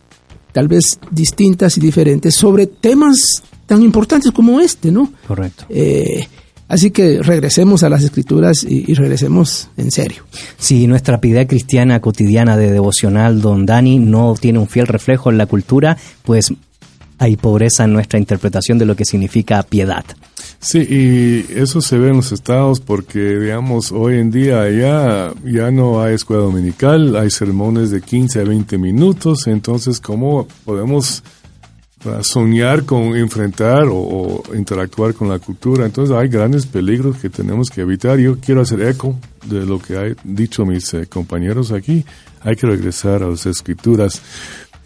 tal 0.52 0.68
vez 0.68 0.98
distintas 1.10 1.76
y 1.76 1.80
diferentes 1.80 2.34
sobre 2.34 2.66
temas 2.66 3.42
tan 3.66 3.82
importantes 3.82 4.32
como 4.32 4.60
este, 4.60 4.90
¿no? 4.90 5.12
Correcto. 5.28 5.64
Eh, 5.70 6.26
así 6.66 6.90
que 6.90 7.22
regresemos 7.22 7.84
a 7.84 7.88
las 7.88 8.02
escrituras 8.02 8.64
y, 8.68 8.84
y 8.90 8.94
regresemos 8.94 9.68
en 9.76 9.92
serio. 9.92 10.24
Si 10.58 10.88
nuestra 10.88 11.20
piedad 11.20 11.46
cristiana 11.46 12.00
cotidiana 12.00 12.56
de 12.56 12.72
devocional, 12.72 13.40
don 13.40 13.64
Dani, 13.64 13.98
no 14.00 14.34
tiene 14.40 14.58
un 14.58 14.66
fiel 14.66 14.88
reflejo 14.88 15.30
en 15.30 15.38
la 15.38 15.46
cultura, 15.46 15.96
pues 16.24 16.52
hay 17.20 17.36
pobreza 17.36 17.84
en 17.84 17.92
nuestra 17.92 18.18
interpretación 18.18 18.78
de 18.78 18.86
lo 18.86 18.96
que 18.96 19.04
significa 19.04 19.62
piedad. 19.62 20.04
Sí, 20.58 20.78
y 20.78 21.58
eso 21.58 21.82
se 21.82 21.98
ve 21.98 22.08
en 22.08 22.16
los 22.16 22.32
estados 22.32 22.80
porque, 22.80 23.38
digamos, 23.38 23.92
hoy 23.92 24.18
en 24.18 24.30
día 24.30 24.68
ya, 24.70 25.32
ya 25.44 25.70
no 25.70 26.02
hay 26.02 26.14
escuela 26.14 26.42
dominical, 26.42 27.16
hay 27.16 27.30
sermones 27.30 27.90
de 27.90 28.00
15 28.00 28.40
a 28.40 28.44
20 28.44 28.78
minutos, 28.78 29.46
entonces, 29.46 30.00
¿cómo 30.00 30.48
podemos 30.64 31.22
soñar 32.22 32.84
con 32.84 33.14
enfrentar 33.14 33.84
o, 33.84 33.98
o 33.98 34.54
interactuar 34.54 35.12
con 35.12 35.28
la 35.28 35.38
cultura? 35.38 35.84
Entonces, 35.84 36.16
hay 36.16 36.28
grandes 36.28 36.64
peligros 36.64 37.18
que 37.18 37.28
tenemos 37.28 37.68
que 37.68 37.82
evitar. 37.82 38.18
Yo 38.18 38.38
quiero 38.40 38.62
hacer 38.62 38.80
eco 38.80 39.14
de 39.44 39.66
lo 39.66 39.78
que 39.78 39.98
han 39.98 40.16
dicho 40.24 40.64
mis 40.64 40.94
eh, 40.94 41.06
compañeros 41.06 41.70
aquí. 41.70 42.02
Hay 42.40 42.56
que 42.56 42.66
regresar 42.66 43.22
a 43.22 43.28
las 43.28 43.44
escrituras. 43.44 44.22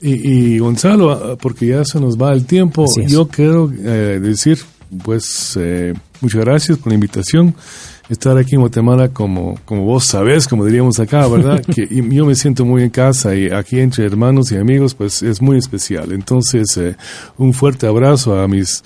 Y, 0.00 0.54
y 0.54 0.58
Gonzalo, 0.58 1.12
ah, 1.12 1.36
porque 1.40 1.66
ya 1.66 1.84
se 1.84 2.00
nos 2.00 2.20
va 2.20 2.32
el 2.32 2.44
tiempo, 2.44 2.84
yo 3.06 3.28
quiero 3.28 3.72
eh, 3.72 4.20
decir, 4.20 4.58
pues, 5.02 5.56
eh, 5.58 5.94
muchas 6.20 6.40
gracias 6.44 6.78
por 6.78 6.88
la 6.88 6.94
invitación. 6.94 7.54
Estar 8.10 8.36
aquí 8.36 8.54
en 8.54 8.60
Guatemala, 8.60 9.08
como, 9.08 9.58
como 9.64 9.84
vos 9.84 10.04
sabés, 10.04 10.46
como 10.46 10.66
diríamos 10.66 11.00
acá, 11.00 11.26
¿verdad? 11.26 11.62
que 11.74 11.88
y 11.90 12.06
yo 12.14 12.26
me 12.26 12.34
siento 12.34 12.66
muy 12.66 12.82
en 12.82 12.90
casa 12.90 13.34
y 13.34 13.48
aquí 13.48 13.80
entre 13.80 14.04
hermanos 14.04 14.52
y 14.52 14.56
amigos, 14.56 14.94
pues 14.94 15.22
es 15.22 15.40
muy 15.40 15.56
especial. 15.56 16.12
Entonces, 16.12 16.76
eh, 16.76 16.96
un 17.38 17.54
fuerte 17.54 17.86
abrazo 17.86 18.38
a 18.38 18.46
mis 18.46 18.84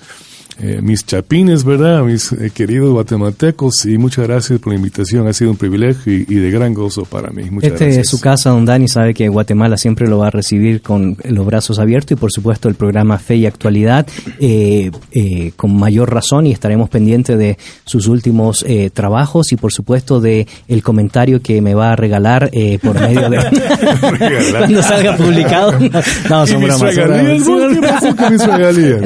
eh, 0.59 0.79
mis 0.81 1.05
chapines, 1.05 1.63
¿verdad? 1.63 2.03
Mis 2.03 2.31
eh, 2.31 2.51
queridos 2.53 2.91
guatemaltecos 2.91 3.85
y 3.85 3.97
muchas 3.97 4.27
gracias 4.27 4.59
por 4.59 4.73
la 4.73 4.77
invitación. 4.77 5.27
Ha 5.27 5.33
sido 5.33 5.51
un 5.51 5.57
privilegio 5.57 6.13
y, 6.13 6.25
y 6.27 6.35
de 6.35 6.51
gran 6.51 6.73
gozo 6.73 7.05
para 7.05 7.31
mí. 7.31 7.49
Muchas 7.49 7.73
este 7.73 7.85
gracias. 7.85 8.05
es 8.05 8.09
su 8.09 8.19
casa, 8.19 8.51
don 8.51 8.65
Dani, 8.65 8.87
sabe 8.87 9.13
que 9.13 9.27
Guatemala 9.29 9.77
siempre 9.77 10.07
lo 10.07 10.19
va 10.19 10.27
a 10.27 10.31
recibir 10.31 10.81
con 10.81 11.17
los 11.23 11.45
brazos 11.45 11.79
abiertos 11.79 12.11
y 12.11 12.15
por 12.15 12.31
supuesto 12.31 12.69
el 12.69 12.75
programa 12.75 13.17
Fe 13.17 13.37
y 13.37 13.45
Actualidad 13.45 14.07
eh, 14.39 14.91
eh, 15.11 15.51
con 15.55 15.77
mayor 15.77 16.13
razón 16.13 16.47
y 16.47 16.51
estaremos 16.51 16.89
pendientes 16.89 17.37
de 17.37 17.57
sus 17.85 18.07
últimos 18.07 18.65
trabajos 18.93 19.51
y 19.51 19.55
por 19.55 19.71
supuesto 19.71 20.19
de 20.19 20.47
el 20.67 20.83
comentario 20.83 21.41
que 21.41 21.61
me 21.61 21.73
va 21.73 21.91
a 21.91 21.95
regalar 21.95 22.49
eh, 22.53 22.79
por 22.81 22.99
medio 22.99 23.29
de 23.29 23.37
cuando 24.57 24.83
salga 24.83 25.15
publicado. 25.15 25.73
No, 26.29 26.43
¿Y 26.43 26.47
son 26.47 26.63
bromas. 26.63 26.95
Le 26.95 27.39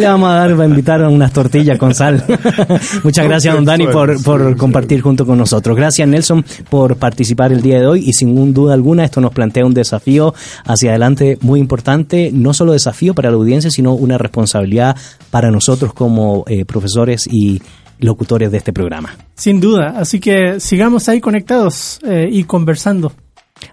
vamos 0.06 0.30
a 0.30 0.34
dar, 0.34 0.60
va 0.60 0.64
a 0.64 0.68
invitar 0.68 1.04
a 1.04 1.10
unas 1.10 1.32
tortillas 1.44 1.78
con 1.78 1.94
sal. 1.94 2.24
Muchas 3.03 3.28
gracias, 3.28 3.53
don 3.53 3.65
Dani, 3.65 3.88
por, 3.88 4.22
por 4.24 4.56
compartir 4.56 5.02
junto 5.02 5.26
con 5.26 5.38
nosotros. 5.38 5.76
Gracias, 5.76 6.07
Nelson, 6.07 6.45
por 6.70 6.95
participar 6.95 7.52
el 7.52 7.61
día 7.61 7.80
de 7.80 7.86
hoy 7.86 8.03
y 8.07 8.14
sin 8.14 8.53
duda 8.53 8.74
alguna 8.74 9.03
esto 9.03 9.20
nos 9.20 9.34
plantea 9.34 9.65
un 9.65 9.74
desafío 9.74 10.34
hacia 10.65 10.91
adelante 10.91 11.38
muy 11.41 11.60
importante, 11.60 12.32
no 12.32 12.53
solo 12.53 12.72
desafío 12.72 13.14
para 13.14 13.30
la 13.30 13.36
audiencia, 13.36 13.70
sino 13.70 13.94
una 13.94 14.18
responsabilidad 14.18 14.95
para 15.32 15.52
nosotros 15.52 15.94
como 15.94 16.45
eh, 16.48 16.64
profesores 16.64 17.28
y 17.30 17.61
locutores 17.99 18.49
de 18.52 18.57
este 18.57 18.72
programa. 18.72 19.15
Sin 19.36 19.60
duda, 19.60 19.95
así 19.98 20.20
que 20.20 20.60
sigamos 20.61 21.10
ahí 21.10 21.20
conectados 21.20 21.99
eh, 22.06 22.30
y 22.32 22.45
conversando. 22.45 23.11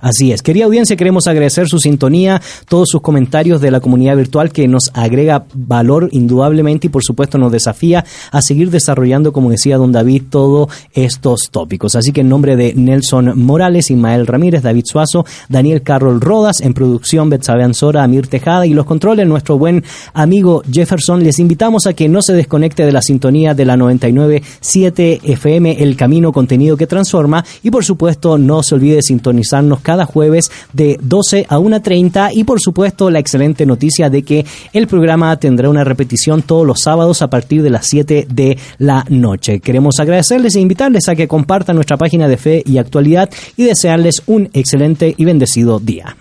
Así 0.00 0.32
es. 0.32 0.42
Querida 0.42 0.64
audiencia, 0.64 0.96
queremos 0.96 1.26
agradecer 1.26 1.68
su 1.68 1.78
sintonía, 1.78 2.40
todos 2.68 2.88
sus 2.90 3.00
comentarios 3.00 3.60
de 3.60 3.70
la 3.70 3.80
comunidad 3.80 4.16
virtual 4.16 4.52
que 4.52 4.68
nos 4.68 4.90
agrega 4.94 5.44
valor 5.54 6.08
indudablemente 6.12 6.86
y 6.86 6.90
por 6.90 7.04
supuesto 7.04 7.38
nos 7.38 7.52
desafía 7.52 8.04
a 8.30 8.42
seguir 8.42 8.70
desarrollando, 8.70 9.32
como 9.32 9.50
decía 9.50 9.76
don 9.76 9.92
David, 9.92 10.24
todos 10.30 10.68
estos 10.92 11.50
tópicos. 11.50 11.96
Así 11.96 12.12
que 12.12 12.20
en 12.20 12.28
nombre 12.28 12.56
de 12.56 12.74
Nelson 12.74 13.32
Morales, 13.38 13.90
Ismael 13.90 14.26
Ramírez, 14.26 14.62
David 14.62 14.84
Suazo, 14.86 15.24
Daniel 15.48 15.82
Carroll 15.82 16.20
Rodas, 16.20 16.60
en 16.60 16.74
producción 16.74 17.30
Betsabe 17.30 17.64
Ansora, 17.64 18.02
Amir 18.02 18.28
Tejada 18.28 18.66
y 18.66 18.74
los 18.74 18.86
controles, 18.86 19.26
nuestro 19.26 19.58
buen 19.58 19.84
amigo 20.14 20.62
Jefferson, 20.70 21.22
les 21.22 21.38
invitamos 21.38 21.86
a 21.86 21.94
que 21.94 22.08
no 22.08 22.22
se 22.22 22.32
desconecte 22.32 22.84
de 22.84 22.92
la 22.92 23.02
sintonía 23.02 23.54
de 23.54 23.64
la 23.64 23.76
99.7 23.76 25.20
FM, 25.22 25.82
El 25.82 25.96
Camino 25.96 26.32
Contenido 26.32 26.76
que 26.76 26.86
Transforma 26.86 27.44
y 27.62 27.70
por 27.70 27.84
supuesto 27.84 28.38
no 28.38 28.62
se 28.62 28.74
olvide 28.74 29.02
sintonizarnos 29.02 29.79
cada 29.80 30.04
jueves 30.04 30.50
de 30.72 30.98
12 31.00 31.46
a 31.48 31.58
1.30 31.58 32.30
y 32.34 32.44
por 32.44 32.60
supuesto 32.60 33.10
la 33.10 33.18
excelente 33.18 33.66
noticia 33.66 34.10
de 34.10 34.22
que 34.22 34.46
el 34.72 34.86
programa 34.86 35.36
tendrá 35.36 35.68
una 35.68 35.84
repetición 35.84 36.42
todos 36.42 36.66
los 36.66 36.80
sábados 36.80 37.22
a 37.22 37.30
partir 37.30 37.62
de 37.62 37.70
las 37.70 37.86
7 37.86 38.26
de 38.30 38.58
la 38.78 39.04
noche. 39.08 39.60
Queremos 39.60 39.98
agradecerles 39.98 40.56
e 40.56 40.60
invitarles 40.60 41.08
a 41.08 41.14
que 41.14 41.28
compartan 41.28 41.76
nuestra 41.76 41.96
página 41.96 42.28
de 42.28 42.36
fe 42.36 42.62
y 42.64 42.78
actualidad 42.78 43.30
y 43.56 43.64
desearles 43.64 44.22
un 44.26 44.48
excelente 44.52 45.14
y 45.16 45.24
bendecido 45.24 45.78
día. 45.78 46.16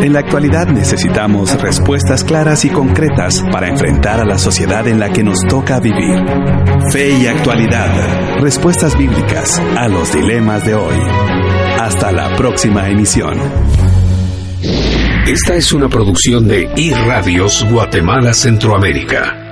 En 0.00 0.12
la 0.12 0.20
actualidad 0.20 0.68
necesitamos 0.68 1.60
respuestas 1.60 2.22
claras 2.22 2.64
y 2.64 2.70
concretas 2.70 3.42
para 3.50 3.68
enfrentar 3.68 4.20
a 4.20 4.24
la 4.24 4.38
sociedad 4.38 4.86
en 4.86 5.00
la 5.00 5.10
que 5.10 5.24
nos 5.24 5.40
toca 5.48 5.80
vivir. 5.80 6.24
Fe 6.92 7.10
y 7.10 7.26
actualidad. 7.26 8.38
Respuestas 8.40 8.96
bíblicas 8.96 9.58
a 9.76 9.88
los 9.88 10.12
dilemas 10.12 10.64
de 10.64 10.74
hoy. 10.76 11.47
Hasta 11.78 12.10
la 12.10 12.34
próxima 12.36 12.88
emisión. 12.88 13.38
Esta 15.28 15.54
es 15.54 15.72
una 15.72 15.88
producción 15.88 16.48
de 16.48 16.68
iRadios 16.74 17.64
Guatemala 17.70 18.34
Centroamérica. 18.34 19.47